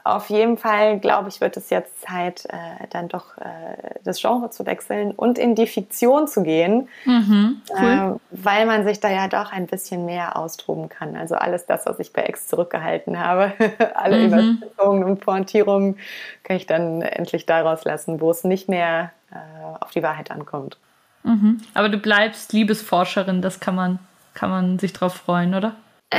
Auf 0.06 0.30
jeden 0.30 0.58
Fall, 0.58 1.00
glaube 1.00 1.30
ich, 1.30 1.40
wird 1.40 1.56
es 1.56 1.70
jetzt 1.70 2.02
Zeit, 2.02 2.46
äh, 2.50 2.88
dann 2.90 3.08
doch 3.08 3.38
äh, 3.38 4.00
das 4.04 4.20
Genre 4.20 4.50
zu 4.50 4.66
wechseln 4.66 5.12
und 5.12 5.38
in 5.38 5.56
die 5.56 5.66
Fiktion 5.66 6.28
zu 6.28 6.44
gehen, 6.44 6.90
mhm, 7.06 7.62
cool. 7.70 7.88
äh, 7.88 8.20
weil 8.32 8.66
man 8.66 8.84
sich 8.84 9.00
da 9.00 9.10
ja 9.10 9.30
doch 9.30 9.54
ein 9.54 9.66
bisschen 9.66 10.06
mehr 10.06 10.36
austoben 10.36 10.90
kann. 10.90 11.16
Also 11.16 11.36
alles 11.36 11.68
das, 11.68 11.86
was 11.86 12.00
ich 12.00 12.12
bei 12.12 12.24
Ex 12.24 12.48
zurückgehalten 12.48 13.18
habe, 13.18 13.54
alle 13.96 14.20
mhm. 14.20 14.26
Übersetzungen 14.26 15.04
und 15.06 15.22
Pointierungen, 15.22 15.98
kann 16.44 16.58
ich 16.58 16.66
dann 16.66 17.02
endlich 17.02 17.46
daraus 17.46 17.86
lassen, 17.86 18.20
wo 18.20 18.30
es 18.30 18.44
nicht 18.44 18.68
mehr 18.68 19.12
äh, 19.32 19.36
auf 19.80 19.92
die 19.92 20.04
Wahrheit 20.04 20.32
ankommt. 20.32 20.78
Mhm. 21.24 21.62
Aber 21.74 21.88
du 21.88 21.98
bleibst 21.98 22.52
Liebesforscherin, 22.52 23.42
das 23.42 23.62
kann 23.62 23.76
man, 23.76 24.00
kann 24.34 24.50
man 24.50 24.80
sich 24.80 24.94
drauf 24.94 25.14
freuen, 25.14 25.56
oder? 25.56 25.76
Äh, 26.10 26.18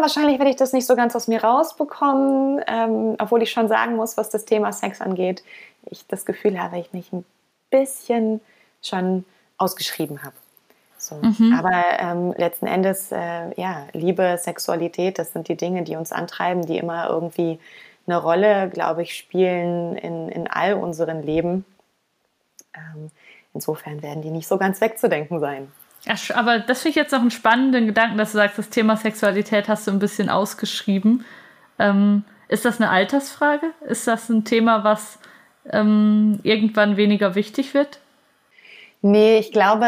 wahrscheinlich 0.00 0.38
werde 0.38 0.50
ich 0.50 0.56
das 0.56 0.72
nicht 0.72 0.86
so 0.86 0.96
ganz 0.96 1.14
aus 1.14 1.28
mir 1.28 1.42
rausbekommen, 1.42 2.62
ähm, 2.66 3.16
obwohl 3.18 3.42
ich 3.42 3.50
schon 3.50 3.68
sagen 3.68 3.96
muss, 3.96 4.16
was 4.16 4.30
das 4.30 4.44
Thema 4.44 4.72
Sex 4.72 5.00
angeht, 5.00 5.42
ich 5.86 6.06
das 6.06 6.24
Gefühl 6.24 6.60
habe, 6.60 6.78
ich 6.78 6.92
mich 6.92 7.12
ein 7.12 7.24
bisschen 7.70 8.40
schon 8.82 9.24
ausgeschrieben 9.58 10.22
habe. 10.22 10.34
So. 10.96 11.16
Mhm. 11.16 11.52
Aber 11.56 11.84
ähm, 12.00 12.34
letzten 12.36 12.66
Endes, 12.66 13.12
äh, 13.12 13.60
ja, 13.60 13.86
Liebe, 13.92 14.36
Sexualität, 14.38 15.18
das 15.18 15.32
sind 15.32 15.48
die 15.48 15.56
Dinge, 15.56 15.84
die 15.84 15.96
uns 15.96 16.12
antreiben, 16.12 16.66
die 16.66 16.78
immer 16.78 17.08
irgendwie 17.08 17.58
eine 18.06 18.16
Rolle, 18.16 18.68
glaube 18.70 19.02
ich, 19.02 19.16
spielen 19.16 19.96
in, 19.96 20.28
in 20.28 20.48
all 20.48 20.74
unseren 20.74 21.22
Leben. 21.22 21.64
Ähm, 22.74 23.10
insofern 23.54 24.02
werden 24.02 24.22
die 24.22 24.30
nicht 24.30 24.48
so 24.48 24.58
ganz 24.58 24.80
wegzudenken 24.80 25.40
sein. 25.40 25.70
Ja, 26.08 26.14
aber 26.36 26.58
das 26.58 26.80
finde 26.80 26.90
ich 26.90 26.96
jetzt 26.96 27.12
noch 27.12 27.20
einen 27.20 27.30
spannenden 27.30 27.86
Gedanken, 27.86 28.16
dass 28.16 28.32
du 28.32 28.38
sagst, 28.38 28.58
das 28.58 28.70
Thema 28.70 28.96
Sexualität 28.96 29.68
hast 29.68 29.86
du 29.86 29.90
ein 29.90 29.98
bisschen 29.98 30.30
ausgeschrieben. 30.30 31.26
Ähm, 31.78 32.24
ist 32.48 32.64
das 32.64 32.80
eine 32.80 32.88
Altersfrage? 32.88 33.66
Ist 33.86 34.06
das 34.06 34.30
ein 34.30 34.44
Thema, 34.44 34.84
was 34.84 35.18
ähm, 35.70 36.40
irgendwann 36.44 36.96
weniger 36.96 37.34
wichtig 37.34 37.74
wird? 37.74 37.98
Nee, 39.02 39.38
ich 39.38 39.52
glaube 39.52 39.86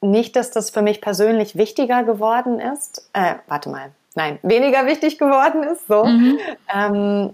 nicht, 0.00 0.34
dass 0.34 0.50
das 0.50 0.70
für 0.70 0.82
mich 0.82 1.00
persönlich 1.00 1.56
wichtiger 1.56 2.02
geworden 2.02 2.58
ist. 2.58 3.08
Äh, 3.12 3.36
warte 3.46 3.70
mal. 3.70 3.92
Nein, 4.16 4.40
weniger 4.42 4.84
wichtig 4.86 5.16
geworden 5.16 5.62
ist. 5.62 5.86
So. 5.86 6.04
Mhm. 6.04 6.38
Ähm, 6.74 7.30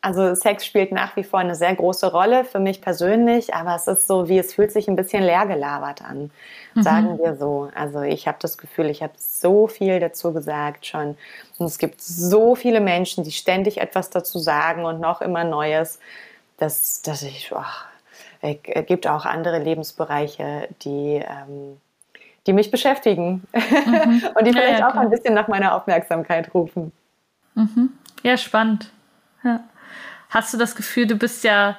also 0.00 0.34
Sex 0.34 0.64
spielt 0.66 0.92
nach 0.92 1.16
wie 1.16 1.24
vor 1.24 1.40
eine 1.40 1.54
sehr 1.54 1.74
große 1.74 2.10
Rolle 2.10 2.44
für 2.44 2.60
mich 2.60 2.80
persönlich, 2.80 3.54
aber 3.54 3.74
es 3.74 3.86
ist 3.86 4.06
so, 4.06 4.28
wie 4.28 4.38
es 4.38 4.54
fühlt 4.54 4.72
sich 4.72 4.88
ein 4.88 4.96
bisschen 4.96 5.22
leer 5.22 5.46
gelabert 5.46 6.02
an, 6.02 6.30
mhm. 6.78 6.82
sagen 6.82 7.18
wir 7.18 7.36
so. 7.36 7.70
Also 7.74 8.02
ich 8.02 8.26
habe 8.26 8.38
das 8.40 8.58
Gefühl, 8.58 8.86
ich 8.86 9.02
habe 9.02 9.12
so 9.16 9.66
viel 9.66 10.00
dazu 10.00 10.32
gesagt 10.32 10.86
schon. 10.86 11.16
Und 11.58 11.66
es 11.66 11.78
gibt 11.78 12.00
so 12.00 12.54
viele 12.54 12.80
Menschen, 12.80 13.24
die 13.24 13.32
ständig 13.32 13.78
etwas 13.80 14.10
dazu 14.10 14.38
sagen 14.38 14.84
und 14.84 15.00
noch 15.00 15.20
immer 15.20 15.44
Neues, 15.44 15.98
dass, 16.56 17.02
dass 17.02 17.22
ich, 17.22 17.52
ach, 17.54 17.86
es 18.40 18.56
gibt 18.86 19.06
auch 19.06 19.24
andere 19.24 19.58
Lebensbereiche, 19.58 20.68
die, 20.82 21.22
ähm, 21.24 21.80
die 22.46 22.52
mich 22.52 22.70
beschäftigen 22.70 23.44
mhm. 23.52 24.22
und 24.34 24.46
die 24.46 24.52
vielleicht 24.52 24.78
ja, 24.78 24.78
ja, 24.78 24.90
auch 24.90 24.94
ein 24.94 25.10
bisschen 25.10 25.34
nach 25.34 25.48
meiner 25.48 25.74
Aufmerksamkeit 25.74 26.52
rufen. 26.54 26.92
Mhm. 27.54 27.90
Ja, 28.22 28.36
spannend. 28.36 28.90
Ja 29.44 29.60
hast 30.28 30.52
du 30.52 30.58
das 30.58 30.76
Gefühl, 30.76 31.06
du 31.06 31.16
bist 31.16 31.44
ja 31.44 31.76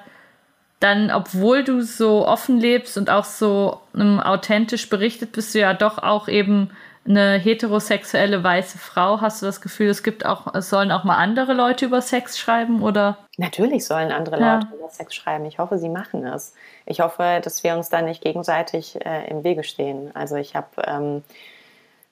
dann, 0.80 1.12
obwohl 1.12 1.64
du 1.64 1.82
so 1.82 2.26
offen 2.26 2.60
lebst 2.60 2.98
und 2.98 3.10
auch 3.10 3.26
so 3.26 3.80
um, 3.94 4.20
authentisch 4.20 4.90
berichtet, 4.90 5.34
bist 5.34 5.54
du 5.54 5.60
ja 5.60 5.74
doch 5.74 5.98
auch 5.98 6.28
eben 6.28 6.70
eine 7.08 7.38
heterosexuelle 7.38 8.44
weiße 8.44 8.78
Frau. 8.78 9.20
Hast 9.20 9.42
du 9.42 9.46
das 9.46 9.62
Gefühl, 9.62 9.90
es 9.90 10.04
gibt 10.04 10.26
auch, 10.26 10.54
es 10.54 10.70
sollen 10.70 10.92
auch 10.92 11.04
mal 11.04 11.18
andere 11.18 11.54
Leute 11.54 11.86
über 11.86 12.02
Sex 12.02 12.38
schreiben 12.38 12.84
oder? 12.84 13.18
Natürlich 13.38 13.86
sollen 13.86 14.12
andere 14.12 14.40
ja. 14.40 14.56
Leute 14.56 14.68
über 14.76 14.90
Sex 14.90 15.16
schreiben. 15.16 15.46
Ich 15.46 15.60
hoffe, 15.60 15.80
sie 15.80 15.90
machen 15.90 16.26
es. 16.26 16.54
Ich 16.86 17.00
hoffe, 17.02 17.42
dass 17.44 17.64
wir 17.64 17.76
uns 17.76 17.90
da 17.90 18.02
nicht 18.02 18.22
gegenseitig 18.22 19.04
äh, 19.06 19.28
im 19.30 19.44
Wege 19.44 19.64
stehen. 19.64 20.12
Also 20.16 20.36
ich 20.36 20.56
habe 20.56 20.68
ähm, 20.86 21.24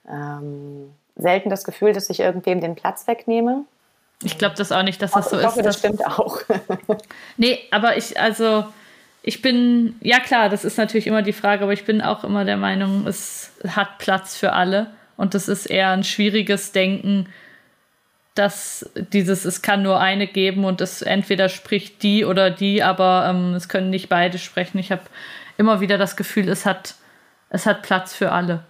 ähm, 0.09 0.93
selten 1.15 1.49
das 1.49 1.63
Gefühl, 1.63 1.93
dass 1.93 2.09
ich 2.09 2.19
irgendwem 2.19 2.59
den 2.59 2.75
Platz 2.75 3.07
wegnehme. 3.07 3.65
Ich 4.23 4.37
glaube 4.37 4.55
das 4.55 4.71
auch 4.71 4.83
nicht, 4.83 5.01
dass 5.01 5.11
das 5.11 5.29
so 5.29 5.39
ich 5.39 5.45
hoffe, 5.45 5.59
ist. 5.59 5.65
Das 5.65 5.79
stimmt 5.79 6.05
auch. 6.05 6.41
nee, 7.37 7.59
aber 7.71 7.97
ich, 7.97 8.19
also, 8.19 8.65
ich 9.21 9.41
bin, 9.41 9.95
ja 10.01 10.19
klar, 10.19 10.49
das 10.49 10.65
ist 10.65 10.77
natürlich 10.77 11.07
immer 11.07 11.21
die 11.21 11.33
Frage, 11.33 11.63
aber 11.63 11.73
ich 11.73 11.85
bin 11.85 12.01
auch 12.01 12.23
immer 12.23 12.45
der 12.45 12.57
Meinung, 12.57 13.05
es 13.05 13.51
hat 13.67 13.99
Platz 13.99 14.35
für 14.35 14.53
alle. 14.53 14.87
Und 15.17 15.33
das 15.33 15.47
ist 15.47 15.65
eher 15.65 15.89
ein 15.91 16.03
schwieriges 16.03 16.71
Denken, 16.71 17.27
dass 18.35 18.89
dieses, 18.95 19.45
es 19.45 19.61
kann 19.61 19.81
nur 19.81 19.99
eine 19.99 20.27
geben 20.27 20.63
und 20.63 20.79
es 20.81 21.01
entweder 21.01 21.49
spricht 21.49 22.03
die 22.03 22.23
oder 22.23 22.51
die, 22.51 22.83
aber 22.83 23.27
ähm, 23.29 23.55
es 23.55 23.67
können 23.67 23.89
nicht 23.89 24.09
beide 24.09 24.37
sprechen. 24.37 24.77
Ich 24.77 24.91
habe 24.91 25.01
immer 25.57 25.81
wieder 25.81 25.97
das 25.97 26.15
Gefühl, 26.15 26.47
es 26.49 26.65
hat, 26.65 26.95
es 27.49 27.65
hat 27.65 27.81
Platz 27.81 28.13
für 28.13 28.31
alle. 28.31 28.63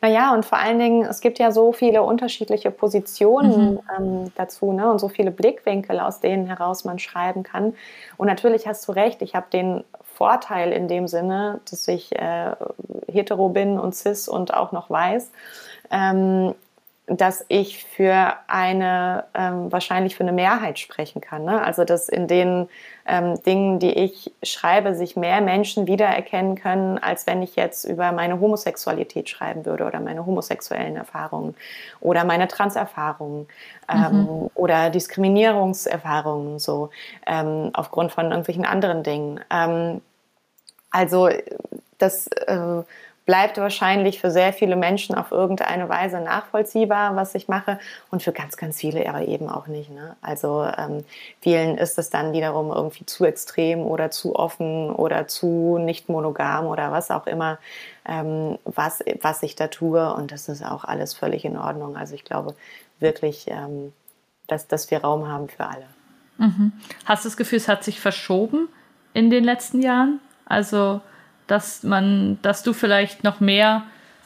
Naja, 0.00 0.32
und 0.34 0.44
vor 0.44 0.58
allen 0.58 0.78
Dingen, 0.78 1.04
es 1.04 1.20
gibt 1.20 1.38
ja 1.38 1.52
so 1.52 1.72
viele 1.72 2.02
unterschiedliche 2.02 2.70
Positionen 2.70 3.72
mhm. 3.72 3.80
ähm, 3.98 4.32
dazu 4.34 4.72
ne? 4.72 4.90
und 4.90 4.98
so 4.98 5.08
viele 5.08 5.30
Blickwinkel, 5.30 6.00
aus 6.00 6.20
denen 6.20 6.46
heraus 6.46 6.84
man 6.84 6.98
schreiben 6.98 7.42
kann. 7.42 7.74
Und 8.16 8.26
natürlich 8.26 8.66
hast 8.66 8.86
du 8.88 8.92
recht, 8.92 9.22
ich 9.22 9.34
habe 9.34 9.46
den 9.52 9.84
Vorteil 10.02 10.72
in 10.72 10.88
dem 10.88 11.08
Sinne, 11.08 11.60
dass 11.70 11.88
ich 11.88 12.14
äh, 12.14 12.52
hetero 13.10 13.48
bin 13.48 13.78
und 13.78 13.94
cis 13.94 14.28
und 14.28 14.54
auch 14.54 14.72
noch 14.72 14.88
weiß. 14.90 15.30
Ähm, 15.90 16.54
dass 17.06 17.44
ich 17.48 17.84
für 17.84 18.32
eine, 18.46 19.24
ähm, 19.34 19.70
wahrscheinlich 19.70 20.16
für 20.16 20.22
eine 20.22 20.32
Mehrheit 20.32 20.78
sprechen 20.78 21.20
kann. 21.20 21.44
Ne? 21.44 21.62
Also, 21.62 21.84
dass 21.84 22.08
in 22.08 22.26
den 22.28 22.68
ähm, 23.06 23.42
Dingen, 23.42 23.78
die 23.78 23.92
ich 23.92 24.32
schreibe, 24.42 24.94
sich 24.94 25.14
mehr 25.14 25.42
Menschen 25.42 25.86
wiedererkennen 25.86 26.54
können, 26.54 26.96
als 26.98 27.26
wenn 27.26 27.42
ich 27.42 27.56
jetzt 27.56 27.84
über 27.84 28.12
meine 28.12 28.40
Homosexualität 28.40 29.28
schreiben 29.28 29.66
würde 29.66 29.84
oder 29.84 30.00
meine 30.00 30.24
homosexuellen 30.24 30.96
Erfahrungen 30.96 31.54
oder 32.00 32.24
meine 32.24 32.48
Transerfahrungen 32.48 33.48
ähm, 33.92 34.22
mhm. 34.22 34.50
oder 34.54 34.88
Diskriminierungserfahrungen 34.88 36.58
so 36.58 36.88
ähm, 37.26 37.68
aufgrund 37.74 38.12
von 38.12 38.26
irgendwelchen 38.30 38.64
anderen 38.64 39.02
Dingen. 39.02 39.40
Ähm, 39.50 40.00
also, 40.90 41.28
das 41.98 42.28
äh, 42.28 42.82
bleibt 43.26 43.56
wahrscheinlich 43.56 44.20
für 44.20 44.30
sehr 44.30 44.52
viele 44.52 44.76
Menschen 44.76 45.14
auf 45.14 45.32
irgendeine 45.32 45.88
Weise 45.88 46.20
nachvollziehbar, 46.20 47.16
was 47.16 47.34
ich 47.34 47.48
mache 47.48 47.78
und 48.10 48.22
für 48.22 48.32
ganz, 48.32 48.56
ganz 48.56 48.78
viele 48.78 49.08
aber 49.08 49.26
eben 49.26 49.48
auch 49.48 49.66
nicht. 49.66 49.90
Ne? 49.90 50.16
Also 50.20 50.66
ähm, 50.76 51.04
vielen 51.40 51.78
ist 51.78 51.98
es 51.98 52.10
dann 52.10 52.32
wiederum 52.32 52.70
irgendwie 52.70 53.06
zu 53.06 53.24
extrem 53.24 53.80
oder 53.80 54.10
zu 54.10 54.36
offen 54.36 54.90
oder 54.90 55.26
zu 55.26 55.78
nicht 55.78 56.08
monogam 56.08 56.66
oder 56.66 56.92
was 56.92 57.10
auch 57.10 57.26
immer, 57.26 57.58
ähm, 58.06 58.58
was, 58.64 59.02
was 59.22 59.42
ich 59.42 59.56
da 59.56 59.68
tue 59.68 60.12
und 60.14 60.30
das 60.30 60.48
ist 60.48 60.64
auch 60.64 60.84
alles 60.84 61.14
völlig 61.14 61.44
in 61.44 61.56
Ordnung. 61.56 61.96
Also 61.96 62.14
ich 62.14 62.24
glaube 62.24 62.54
wirklich, 63.00 63.46
ähm, 63.48 63.92
dass, 64.46 64.68
dass 64.68 64.90
wir 64.90 64.98
Raum 65.00 65.28
haben 65.28 65.48
für 65.48 65.64
alle. 65.64 65.86
Mhm. 66.36 66.72
Hast 67.06 67.24
du 67.24 67.28
das 67.28 67.36
Gefühl, 67.36 67.56
es 67.56 67.68
hat 67.68 67.84
sich 67.84 68.00
verschoben 68.00 68.68
in 69.14 69.30
den 69.30 69.44
letzten 69.44 69.80
Jahren? 69.80 70.20
Also 70.44 71.00
dass 71.46 71.82
man, 71.82 72.38
dass 72.42 72.62
du 72.62 72.72
vielleicht 72.72 73.24
noch 73.24 73.40
mehr 73.40 73.82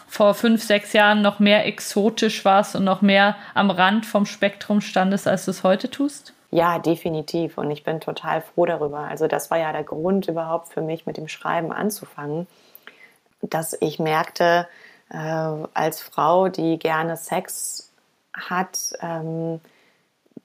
vor 0.06 0.34
fünf, 0.34 0.62
sechs 0.62 0.92
Jahren 0.94 1.20
noch 1.20 1.38
mehr 1.38 1.66
exotisch 1.66 2.44
warst 2.44 2.74
und 2.74 2.84
noch 2.84 3.02
mehr 3.02 3.36
am 3.54 3.70
Rand 3.70 4.06
vom 4.06 4.24
Spektrum 4.24 4.80
standest, 4.80 5.28
als 5.28 5.44
du 5.44 5.50
es 5.50 5.62
heute 5.62 5.90
tust? 5.90 6.32
Ja, 6.50 6.78
definitiv. 6.78 7.58
Und 7.58 7.70
ich 7.70 7.84
bin 7.84 8.00
total 8.00 8.40
froh 8.40 8.64
darüber. 8.64 9.00
Also 9.00 9.26
das 9.26 9.50
war 9.50 9.58
ja 9.58 9.70
der 9.72 9.84
Grund 9.84 10.28
überhaupt 10.28 10.72
für 10.72 10.80
mich, 10.80 11.04
mit 11.04 11.18
dem 11.18 11.28
Schreiben 11.28 11.72
anzufangen, 11.72 12.46
dass 13.42 13.76
ich 13.80 13.98
merkte, 13.98 14.66
äh, 15.10 15.16
als 15.16 16.00
Frau, 16.00 16.48
die 16.48 16.78
gerne 16.78 17.16
Sex 17.16 17.92
hat, 18.32 18.92
ähm, 19.00 19.60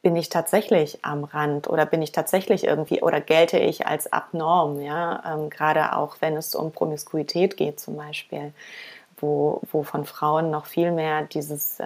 bin 0.03 0.15
ich 0.17 0.29
tatsächlich 0.29 0.99
am 1.03 1.23
Rand 1.23 1.69
oder 1.69 1.85
bin 1.85 2.01
ich 2.01 2.11
tatsächlich 2.11 2.65
irgendwie 2.65 3.01
oder 3.01 3.21
gelte 3.21 3.57
ich 3.57 3.87
als 3.87 4.11
abnorm, 4.11 4.81
ja, 4.81 5.23
ähm, 5.25 5.49
gerade 5.49 5.95
auch 5.95 6.17
wenn 6.19 6.35
es 6.35 6.53
um 6.55 6.71
Promiskuität 6.73 7.55
geht 7.55 7.79
zum 7.79 7.95
Beispiel, 7.95 8.53
wo, 9.17 9.61
wo 9.71 9.83
von 9.83 10.03
Frauen 10.05 10.51
noch 10.51 10.65
viel 10.65 10.91
mehr 10.91 11.23
dieses 11.23 11.79
äh, 11.79 11.85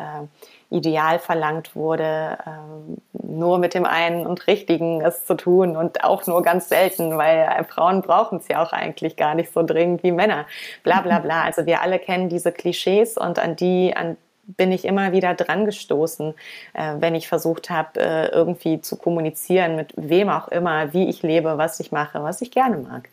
Ideal 0.71 1.19
verlangt 1.19 1.75
wurde, 1.75 2.39
äh, 2.43 3.21
nur 3.23 3.59
mit 3.59 3.75
dem 3.75 3.85
einen 3.85 4.25
und 4.25 4.47
Richtigen 4.47 5.01
es 5.01 5.25
zu 5.25 5.35
tun 5.35 5.77
und 5.77 6.03
auch 6.03 6.25
nur 6.25 6.41
ganz 6.41 6.69
selten, 6.69 7.19
weil 7.19 7.37
äh, 7.37 7.63
Frauen 7.65 8.01
brauchen 8.01 8.39
es 8.39 8.47
ja 8.47 8.63
auch 8.63 8.73
eigentlich 8.73 9.15
gar 9.15 9.35
nicht 9.35 9.53
so 9.53 9.61
dringend 9.61 10.01
wie 10.01 10.11
Männer. 10.11 10.47
Bla 10.83 11.01
bla 11.01 11.19
bla. 11.19 11.43
Also 11.47 11.67
wir 11.67 11.81
alle 11.81 11.99
kennen 11.99 12.29
diese 12.29 12.51
Klischees 12.51 13.15
und 13.15 13.37
an 13.37 13.55
die, 13.55 13.95
an 13.95 14.17
bin 14.47 14.71
ich 14.71 14.85
immer 14.85 15.11
wieder 15.11 15.33
dran 15.33 15.65
gestoßen, 15.65 16.33
äh, 16.73 16.95
wenn 16.99 17.15
ich 17.15 17.27
versucht 17.27 17.69
habe, 17.69 17.99
äh, 17.99 18.27
irgendwie 18.29 18.81
zu 18.81 18.95
kommunizieren, 18.95 19.75
mit 19.75 19.93
wem 19.97 20.29
auch 20.29 20.47
immer, 20.47 20.93
wie 20.93 21.09
ich 21.09 21.21
lebe, 21.21 21.57
was 21.57 21.79
ich 21.79 21.91
mache, 21.91 22.23
was 22.23 22.41
ich 22.41 22.51
gerne 22.51 22.77
mag. 22.77 23.09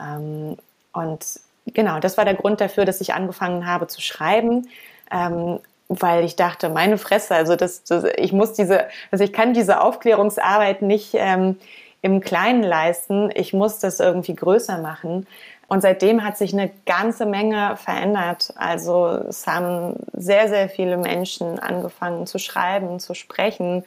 Ähm, 0.00 0.56
und 0.92 1.24
genau, 1.66 2.00
das 2.00 2.16
war 2.16 2.24
der 2.24 2.34
Grund 2.34 2.60
dafür, 2.60 2.84
dass 2.84 3.00
ich 3.00 3.14
angefangen 3.14 3.66
habe 3.66 3.86
zu 3.86 4.00
schreiben. 4.00 4.68
Ähm, 5.10 5.60
weil 6.00 6.24
ich 6.24 6.36
dachte, 6.36 6.68
meine 6.70 6.98
Fresse, 6.98 7.34
also 7.34 7.56
das, 7.56 7.84
das, 7.84 8.04
ich 8.16 8.32
muss 8.32 8.54
diese, 8.54 8.86
also 9.10 9.24
ich 9.24 9.32
kann 9.32 9.52
diese 9.52 9.82
Aufklärungsarbeit 9.82 10.80
nicht 10.80 11.10
ähm, 11.14 11.58
im 12.00 12.20
Kleinen 12.20 12.62
leisten. 12.62 13.30
Ich 13.34 13.52
muss 13.52 13.78
das 13.78 14.00
irgendwie 14.00 14.34
größer 14.34 14.78
machen. 14.78 15.26
Und 15.72 15.80
seitdem 15.80 16.22
hat 16.22 16.36
sich 16.36 16.52
eine 16.52 16.70
ganze 16.84 17.24
Menge 17.24 17.78
verändert. 17.78 18.52
Also 18.56 19.06
es 19.06 19.46
haben 19.46 19.96
sehr, 20.12 20.50
sehr 20.50 20.68
viele 20.68 20.98
Menschen 20.98 21.58
angefangen 21.58 22.26
zu 22.26 22.38
schreiben, 22.38 23.00
zu 23.00 23.14
sprechen, 23.14 23.82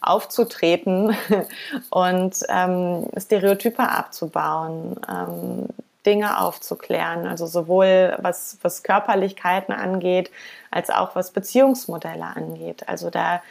aufzutreten 0.00 1.16
und 1.90 2.44
ähm, 2.48 3.06
Stereotype 3.16 3.78
abzubauen, 3.88 4.96
ähm, 5.08 5.66
Dinge 6.04 6.40
aufzuklären. 6.40 7.28
Also 7.28 7.46
sowohl 7.46 8.16
was, 8.18 8.58
was 8.62 8.82
Körperlichkeiten 8.82 9.72
angeht, 9.72 10.32
als 10.72 10.90
auch 10.90 11.14
was 11.14 11.30
Beziehungsmodelle 11.30 12.24
angeht. 12.24 12.88
Also 12.88 13.10
da 13.10 13.42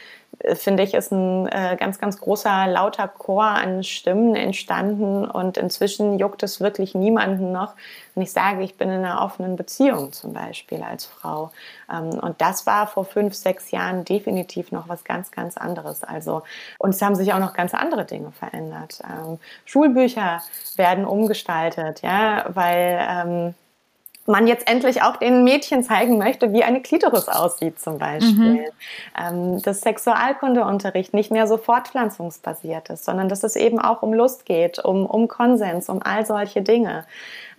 finde 0.53 0.83
ich, 0.83 0.93
ist 0.93 1.11
ein 1.11 1.47
äh, 1.47 1.75
ganz, 1.79 1.99
ganz 1.99 2.19
großer, 2.19 2.67
lauter 2.67 3.07
Chor 3.07 3.43
an 3.43 3.83
Stimmen 3.83 4.35
entstanden 4.35 5.25
und 5.25 5.57
inzwischen 5.57 6.19
juckt 6.19 6.43
es 6.43 6.61
wirklich 6.61 6.93
niemanden 6.93 7.51
noch, 7.51 7.73
wenn 8.13 8.23
ich 8.23 8.31
sage, 8.31 8.63
ich 8.63 8.75
bin 8.75 8.89
in 8.89 9.03
einer 9.03 9.21
offenen 9.21 9.55
Beziehung 9.55 10.11
zum 10.11 10.33
Beispiel 10.33 10.83
als 10.83 11.05
Frau. 11.05 11.51
Ähm, 11.91 12.09
und 12.19 12.39
das 12.39 12.65
war 12.67 12.87
vor 12.87 13.05
fünf, 13.05 13.33
sechs 13.33 13.71
Jahren 13.71 14.05
definitiv 14.05 14.71
noch 14.71 14.87
was 14.87 15.03
ganz, 15.03 15.31
ganz 15.31 15.57
anderes. 15.57 16.03
Also, 16.03 16.43
und 16.77 16.91
es 16.91 17.01
haben 17.01 17.15
sich 17.15 17.33
auch 17.33 17.39
noch 17.39 17.53
ganz 17.53 17.73
andere 17.73 18.05
Dinge 18.05 18.31
verändert. 18.31 18.99
Ähm, 19.03 19.39
Schulbücher 19.65 20.41
werden 20.75 21.05
umgestaltet, 21.05 22.01
ja, 22.01 22.45
weil, 22.49 23.07
ähm, 23.09 23.55
man 24.27 24.45
jetzt 24.45 24.69
endlich 24.69 25.01
auch 25.01 25.15
den 25.15 25.45
Mädchen 25.45 25.83
zeigen 25.83 26.17
möchte, 26.17 26.51
wie 26.51 26.63
eine 26.63 26.81
Klitoris 26.81 27.29
aussieht 27.29 27.79
zum 27.79 27.97
Beispiel. 27.97 28.33
Mhm. 28.35 28.65
Ähm, 29.17 29.61
dass 29.61 29.81
Sexualkundeunterricht 29.81 31.13
nicht 31.13 31.31
mehr 31.31 31.47
so 31.47 31.57
fortpflanzungsbasiert 31.57 32.89
ist, 32.89 33.05
sondern 33.05 33.29
dass 33.29 33.43
es 33.43 33.55
eben 33.55 33.79
auch 33.79 34.03
um 34.03 34.13
Lust 34.13 34.45
geht, 34.45 34.83
um, 34.83 35.05
um 35.05 35.29
Konsens, 35.29 35.87
um 35.87 36.01
all 36.03 36.25
solche 36.25 36.61
Dinge. 36.61 37.05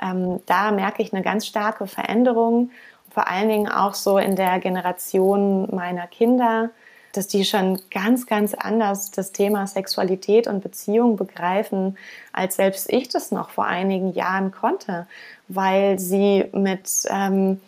Ähm, 0.01 0.41
da 0.45 0.71
merke 0.71 1.03
ich 1.03 1.13
eine 1.13 1.23
ganz 1.23 1.47
starke 1.47 1.87
Veränderung, 1.87 2.71
vor 3.11 3.29
allen 3.29 3.49
Dingen 3.49 3.69
auch 3.69 3.95
so 3.95 4.19
in 4.19 4.37
der 4.37 4.59
Generation 4.59 5.75
meiner 5.75 6.07
Kinder 6.07 6.71
dass 7.19 7.27
die 7.27 7.45
schon 7.45 7.81
ganz, 7.91 8.27
ganz 8.27 8.55
anders 8.55 9.11
das 9.11 9.33
Thema 9.33 9.67
Sexualität 9.67 10.47
und 10.47 10.63
Beziehung 10.63 11.17
begreifen, 11.17 11.99
als 12.33 12.55
selbst 12.55 12.89
ich 12.93 13.09
das 13.09 13.33
noch 13.33 13.51
vor 13.51 13.67
einigen 13.67 14.13
Jahren 14.13 14.53
konnte, 14.53 15.09
weil 15.49 15.99
sie 15.99 16.45
mit, 16.53 16.89
ähm, 17.11 17.61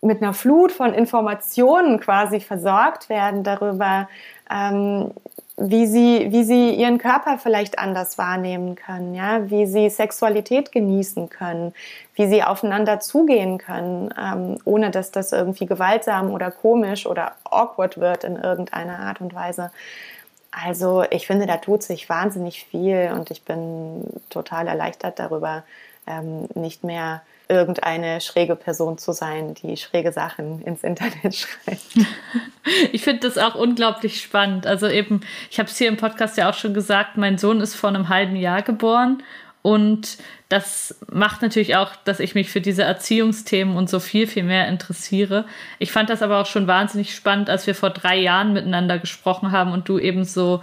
mit 0.00 0.22
einer 0.22 0.32
Flut 0.32 0.72
von 0.72 0.94
Informationen 0.94 2.00
quasi 2.00 2.40
versorgt 2.40 3.10
werden 3.10 3.44
darüber, 3.44 4.08
ähm, 4.50 5.10
wie 5.58 5.86
sie, 5.86 6.30
wie 6.32 6.44
sie 6.44 6.74
ihren 6.74 6.98
Körper 6.98 7.38
vielleicht 7.38 7.78
anders 7.78 8.18
wahrnehmen 8.18 8.74
können, 8.74 9.14
ja, 9.14 9.50
wie 9.50 9.66
sie 9.66 9.88
Sexualität 9.88 10.70
genießen 10.70 11.30
können, 11.30 11.72
wie 12.14 12.26
sie 12.26 12.42
aufeinander 12.42 13.00
zugehen 13.00 13.56
können, 13.56 14.12
ähm, 14.18 14.58
ohne 14.64 14.90
dass 14.90 15.12
das 15.12 15.32
irgendwie 15.32 15.64
gewaltsam 15.64 16.30
oder 16.30 16.50
komisch 16.50 17.06
oder 17.06 17.36
awkward 17.44 17.98
wird 17.98 18.24
in 18.24 18.36
irgendeiner 18.36 18.98
Art 18.98 19.22
und 19.22 19.34
Weise. 19.34 19.70
Also 20.50 21.04
ich 21.10 21.26
finde, 21.26 21.46
da 21.46 21.56
tut 21.56 21.82
sich 21.82 22.08
wahnsinnig 22.08 22.64
viel 22.64 23.12
und 23.14 23.30
ich 23.30 23.42
bin 23.42 24.04
total 24.28 24.68
erleichtert 24.68 25.18
darüber, 25.18 25.64
ähm, 26.06 26.48
nicht 26.54 26.84
mehr 26.84 27.22
irgendeine 27.48 28.20
schräge 28.20 28.56
Person 28.56 28.98
zu 28.98 29.12
sein, 29.12 29.54
die 29.54 29.76
schräge 29.76 30.12
Sachen 30.12 30.62
ins 30.62 30.82
Internet 30.82 31.34
schreibt. 31.36 32.06
Ich 32.92 33.02
finde 33.02 33.28
das 33.28 33.38
auch 33.38 33.54
unglaublich 33.54 34.20
spannend. 34.20 34.66
Also 34.66 34.88
eben, 34.88 35.20
ich 35.50 35.58
habe 35.58 35.68
es 35.68 35.76
hier 35.76 35.88
im 35.88 35.96
Podcast 35.96 36.36
ja 36.36 36.50
auch 36.50 36.54
schon 36.54 36.74
gesagt, 36.74 37.16
mein 37.16 37.38
Sohn 37.38 37.60
ist 37.60 37.74
vor 37.74 37.90
einem 37.90 38.08
halben 38.08 38.36
Jahr 38.36 38.62
geboren 38.62 39.22
und 39.66 40.18
das 40.48 40.96
macht 41.10 41.42
natürlich 41.42 41.74
auch, 41.74 41.96
dass 42.04 42.20
ich 42.20 42.36
mich 42.36 42.50
für 42.50 42.60
diese 42.60 42.84
Erziehungsthemen 42.84 43.76
und 43.76 43.90
so 43.90 43.98
viel, 43.98 44.28
viel 44.28 44.44
mehr 44.44 44.68
interessiere. 44.68 45.44
Ich 45.80 45.90
fand 45.90 46.08
das 46.08 46.22
aber 46.22 46.40
auch 46.40 46.46
schon 46.46 46.68
wahnsinnig 46.68 47.12
spannend, 47.12 47.50
als 47.50 47.66
wir 47.66 47.74
vor 47.74 47.90
drei 47.90 48.16
Jahren 48.16 48.52
miteinander 48.52 49.00
gesprochen 49.00 49.50
haben 49.50 49.72
und 49.72 49.88
du 49.88 49.98
eben 49.98 50.22
so 50.24 50.62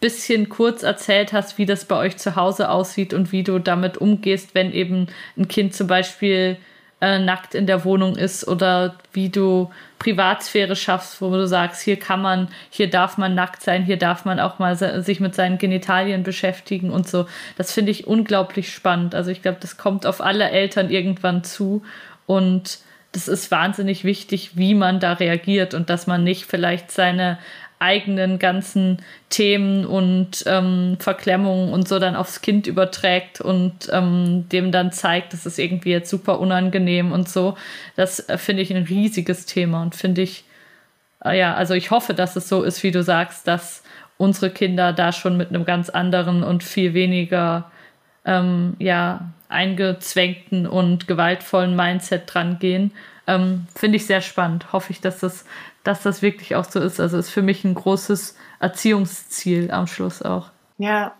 bisschen 0.00 0.48
kurz 0.48 0.82
erzählt 0.82 1.32
hast, 1.32 1.58
wie 1.58 1.66
das 1.66 1.84
bei 1.84 1.96
euch 1.96 2.16
zu 2.16 2.36
Hause 2.36 2.70
aussieht 2.70 3.12
und 3.12 3.32
wie 3.32 3.42
du 3.42 3.58
damit 3.58 3.98
umgehst, 3.98 4.54
wenn 4.54 4.72
eben 4.72 5.08
ein 5.36 5.46
Kind 5.46 5.74
zum 5.74 5.86
Beispiel 5.86 6.56
äh, 7.00 7.18
nackt 7.18 7.54
in 7.54 7.66
der 7.66 7.84
Wohnung 7.84 8.16
ist 8.16 8.46
oder 8.46 8.96
wie 9.12 9.28
du 9.28 9.70
Privatsphäre 9.98 10.76
schaffst, 10.76 11.20
wo 11.20 11.30
du 11.30 11.46
sagst, 11.46 11.82
hier 11.82 11.98
kann 11.98 12.22
man, 12.22 12.48
hier 12.70 12.88
darf 12.88 13.18
man 13.18 13.34
nackt 13.34 13.62
sein, 13.62 13.84
hier 13.84 13.98
darf 13.98 14.24
man 14.24 14.40
auch 14.40 14.58
mal 14.58 14.76
sich 14.76 15.20
mit 15.20 15.34
seinen 15.34 15.58
Genitalien 15.58 16.22
beschäftigen 16.22 16.90
und 16.90 17.08
so. 17.08 17.26
Das 17.56 17.72
finde 17.72 17.90
ich 17.90 18.06
unglaublich 18.06 18.72
spannend. 18.72 19.14
Also 19.14 19.30
ich 19.30 19.42
glaube, 19.42 19.58
das 19.60 19.76
kommt 19.76 20.06
auf 20.06 20.20
alle 20.20 20.50
Eltern 20.50 20.90
irgendwann 20.90 21.44
zu 21.44 21.82
und 22.26 22.78
das 23.12 23.28
ist 23.28 23.50
wahnsinnig 23.50 24.04
wichtig, 24.04 24.52
wie 24.54 24.74
man 24.74 25.00
da 25.00 25.14
reagiert 25.14 25.74
und 25.74 25.90
dass 25.90 26.06
man 26.06 26.22
nicht 26.22 26.46
vielleicht 26.46 26.90
seine 26.90 27.38
eigenen 27.80 28.38
ganzen 28.38 28.98
Themen 29.30 29.86
und 29.86 30.44
ähm, 30.46 30.98
Verklemmungen 31.00 31.72
und 31.72 31.88
so 31.88 31.98
dann 31.98 32.14
aufs 32.14 32.42
Kind 32.42 32.66
überträgt 32.66 33.40
und 33.40 33.88
ähm, 33.90 34.46
dem 34.50 34.70
dann 34.70 34.92
zeigt, 34.92 35.32
das 35.32 35.46
ist 35.46 35.58
irgendwie 35.58 35.90
jetzt 35.90 36.10
super 36.10 36.38
unangenehm 36.40 37.10
und 37.10 37.28
so. 37.28 37.56
Das 37.96 38.28
äh, 38.28 38.36
finde 38.36 38.62
ich 38.62 38.72
ein 38.72 38.84
riesiges 38.84 39.46
Thema 39.46 39.82
und 39.82 39.94
finde 39.94 40.20
ich, 40.22 40.44
äh, 41.24 41.38
ja, 41.38 41.54
also 41.54 41.72
ich 41.72 41.90
hoffe, 41.90 42.12
dass 42.12 42.36
es 42.36 42.48
so 42.48 42.62
ist, 42.62 42.82
wie 42.82 42.90
du 42.90 43.02
sagst, 43.02 43.48
dass 43.48 43.82
unsere 44.18 44.50
Kinder 44.50 44.92
da 44.92 45.12
schon 45.12 45.38
mit 45.38 45.48
einem 45.48 45.64
ganz 45.64 45.88
anderen 45.88 46.42
und 46.44 46.62
viel 46.62 46.92
weniger, 46.92 47.70
ähm, 48.26 48.76
ja, 48.78 49.30
eingezwängten 49.48 50.66
und 50.66 51.08
gewaltvollen 51.08 51.74
Mindset 51.74 52.22
dran 52.26 52.58
gehen. 52.58 52.92
Ähm, 53.26 53.66
finde 53.74 53.96
ich 53.96 54.06
sehr 54.06 54.20
spannend. 54.20 54.72
Hoffe 54.72 54.92
ich, 54.92 55.00
dass 55.00 55.20
das 55.20 55.46
dass 55.84 56.02
das 56.02 56.22
wirklich 56.22 56.56
auch 56.56 56.64
so 56.64 56.80
ist. 56.80 57.00
Also 57.00 57.18
ist 57.18 57.30
für 57.30 57.42
mich 57.42 57.64
ein 57.64 57.74
großes 57.74 58.36
Erziehungsziel 58.58 59.70
am 59.70 59.86
Schluss 59.86 60.22
auch. 60.22 60.50
Ja, 60.78 61.14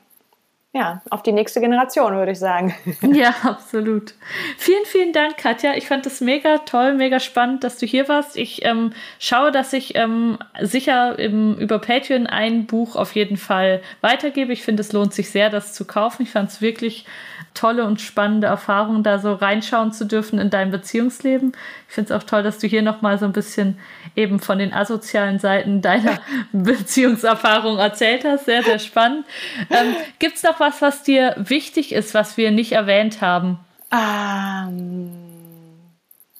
ja, 0.72 1.02
auf 1.10 1.24
die 1.24 1.32
nächste 1.32 1.60
Generation, 1.60 2.14
würde 2.14 2.30
ich 2.32 2.38
sagen. 2.38 2.74
Ja, 3.12 3.34
absolut. 3.42 4.14
Vielen, 4.56 4.84
vielen 4.84 5.12
Dank, 5.12 5.36
Katja. 5.36 5.74
Ich 5.74 5.88
fand 5.88 6.06
es 6.06 6.20
mega 6.20 6.58
toll, 6.58 6.94
mega 6.94 7.18
spannend, 7.18 7.64
dass 7.64 7.78
du 7.78 7.86
hier 7.86 8.08
warst. 8.08 8.36
Ich 8.36 8.64
ähm, 8.64 8.92
schaue, 9.18 9.50
dass 9.50 9.72
ich 9.72 9.96
ähm, 9.96 10.38
sicher 10.60 11.18
im, 11.18 11.56
über 11.56 11.80
Patreon 11.80 12.28
ein 12.28 12.66
Buch 12.66 12.94
auf 12.94 13.16
jeden 13.16 13.36
Fall 13.36 13.82
weitergebe. 14.00 14.52
Ich 14.52 14.62
finde, 14.62 14.82
es 14.82 14.92
lohnt 14.92 15.12
sich 15.12 15.30
sehr, 15.30 15.50
das 15.50 15.72
zu 15.72 15.84
kaufen. 15.84 16.22
Ich 16.22 16.30
fand 16.30 16.50
es 16.50 16.60
wirklich 16.60 17.04
tolle 17.52 17.84
und 17.84 18.00
spannende 18.00 18.46
Erfahrung, 18.46 19.02
da 19.02 19.18
so 19.18 19.34
reinschauen 19.34 19.92
zu 19.92 20.06
dürfen 20.06 20.38
in 20.38 20.50
dein 20.50 20.70
Beziehungsleben. 20.70 21.52
Ich 21.90 21.96
finde 21.96 22.14
es 22.14 22.20
auch 22.20 22.24
toll, 22.24 22.44
dass 22.44 22.58
du 22.58 22.68
hier 22.68 22.82
nochmal 22.82 23.18
so 23.18 23.24
ein 23.24 23.32
bisschen 23.32 23.76
eben 24.14 24.38
von 24.38 24.60
den 24.60 24.72
asozialen 24.72 25.40
Seiten 25.40 25.82
deiner 25.82 26.20
Beziehungserfahrung 26.52 27.78
erzählt 27.78 28.24
hast. 28.24 28.44
Sehr, 28.44 28.62
sehr 28.62 28.78
spannend. 28.78 29.26
Ähm, 29.70 29.96
Gibt 30.20 30.36
es 30.36 30.44
noch 30.44 30.60
was, 30.60 30.80
was 30.82 31.02
dir 31.02 31.34
wichtig 31.36 31.90
ist, 31.90 32.14
was 32.14 32.36
wir 32.36 32.52
nicht 32.52 32.70
erwähnt 32.70 33.20
haben? 33.22 33.58
Ähm, 33.92 35.10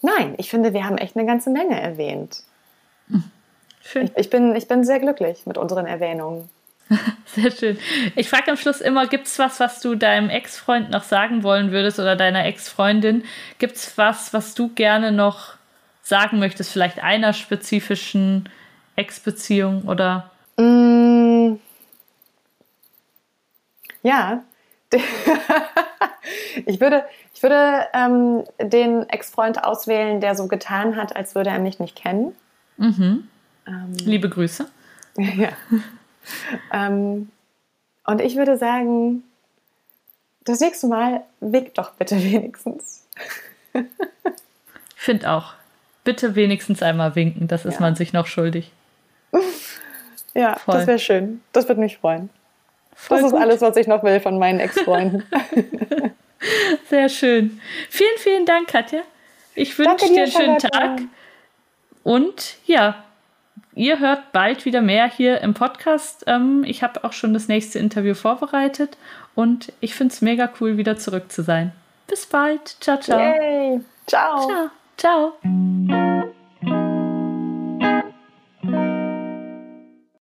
nein, 0.03 0.35
ich 0.37 0.51
finde, 0.51 0.73
wir 0.73 0.85
haben 0.85 0.99
echt 0.99 1.17
eine 1.17 1.27
ganze 1.27 1.51
Menge 1.51 1.81
erwähnt. 1.81 2.45
Schön. 3.83 4.05
Ich, 4.05 4.17
ich, 4.17 4.31
bin, 4.31 4.55
ich 4.55 4.69
bin 4.69 4.85
sehr 4.85 5.01
glücklich 5.01 5.47
mit 5.47 5.59
unseren 5.59 5.87
Erwähnungen. 5.87 6.49
Sehr 7.27 7.51
schön. 7.51 7.79
Ich 8.17 8.29
frage 8.29 8.51
am 8.51 8.57
Schluss 8.57 8.81
immer, 8.81 9.07
gibt 9.07 9.27
es 9.27 9.39
was, 9.39 9.61
was 9.61 9.81
du 9.81 9.95
deinem 9.95 10.29
Ex-Freund 10.29 10.91
noch 10.91 11.05
sagen 11.05 11.43
wollen 11.43 11.71
würdest 11.71 11.99
oder 11.99 12.17
deiner 12.17 12.45
Ex-Freundin? 12.45 13.25
Gibt 13.59 13.77
es 13.77 13.97
was, 13.97 14.35
was 14.35 14.55
du 14.55 14.69
gerne 14.69 15.13
noch 15.13 15.55
sagen 16.03 16.41
möchtest, 16.41 16.73
vielleicht 16.73 17.01
einer 17.03 17.33
spezifischen 17.33 18.49
Ex-Beziehung 18.97 19.85
oder? 19.85 20.31
Mm, 20.57 21.55
ja, 24.03 24.43
ich 26.67 26.81
würde, 26.81 27.05
ich 27.33 27.43
würde 27.43 27.87
ähm, 27.95 28.45
den 28.61 29.09
Ex-Freund 29.09 29.63
auswählen, 29.63 30.21
der 30.21 30.35
so 30.35 30.49
getan 30.49 30.97
hat, 30.97 31.15
als 31.15 31.37
würde 31.37 31.51
er 31.51 31.61
mich 31.61 31.79
nicht 31.79 31.95
kennen. 31.95 32.35
Mhm. 32.77 33.29
Ähm, 33.67 33.95
Liebe 34.05 34.29
Grüße. 34.29 34.67
ja. 35.17 35.51
Ähm, 36.73 37.31
und 38.05 38.21
ich 38.21 38.37
würde 38.37 38.57
sagen, 38.57 39.23
das 40.45 40.61
nächste 40.61 40.87
Mal 40.87 41.23
wick 41.41 41.75
doch 41.75 41.93
bitte 41.93 42.23
wenigstens. 42.23 43.07
ich 43.75 43.83
finde 44.97 45.31
auch. 45.31 45.55
Bitte 46.03 46.35
wenigstens 46.35 46.83
einmal 46.83 47.15
winken, 47.15 47.47
das 47.47 47.67
ist 47.67 47.75
ja. 47.75 47.81
man 47.81 47.95
sich 47.95 48.13
noch 48.13 48.27
schuldig. 48.27 48.73
Ja, 50.33 50.57
Voll. 50.57 50.77
das 50.77 50.87
wäre 50.87 50.99
schön. 51.01 51.41
Das 51.53 51.67
würde 51.67 51.81
mich 51.81 51.99
freuen. 51.99 52.31
Voll 52.95 53.19
das 53.19 53.27
ist 53.27 53.33
gut. 53.33 53.41
alles, 53.41 53.61
was 53.63 53.77
ich 53.77 53.87
noch 53.87 54.03
will 54.03 54.21
von 54.21 54.39
meinen 54.39 54.61
Ex-Freunden. 54.61 55.25
Sehr 56.89 57.09
schön. 57.09 57.61
Vielen, 57.89 58.19
vielen 58.19 58.47
Dank, 58.47 58.69
Katja. 58.69 59.01
Ich 59.55 59.77
wünsche 59.79 60.07
dir 60.07 60.23
einen 60.23 60.31
schönen 60.31 60.59
Tag. 60.59 61.01
Und 62.03 62.57
ja, 62.67 63.05
ihr 63.75 63.99
hört 63.99 64.33
bald 64.33 64.65
wieder 64.65 64.83
mehr 64.83 65.09
hier 65.09 65.41
im 65.41 65.55
Podcast. 65.55 66.25
Ähm, 66.27 66.65
ich 66.67 66.83
habe 66.83 67.05
auch 67.05 67.13
schon 67.13 67.33
das 67.33 67.49
nächste 67.49 67.79
Interview 67.79 68.15
vorbereitet 68.15 68.97
und 69.35 69.73
ich 69.81 69.95
finde 69.95 70.13
es 70.13 70.23
mega 70.23 70.51
cool, 70.61 70.77
wieder 70.77 70.97
zurück 70.97 71.31
zu 71.31 71.43
sein. 71.43 71.73
Bis 72.07 72.27
bald. 72.27 72.77
Ciao, 72.81 72.99
ciao. 72.99 73.19
Yay. 73.19 73.81
Ciao. 74.07 74.71
Ciao. 74.97 75.33
Ciao. 75.43 76.10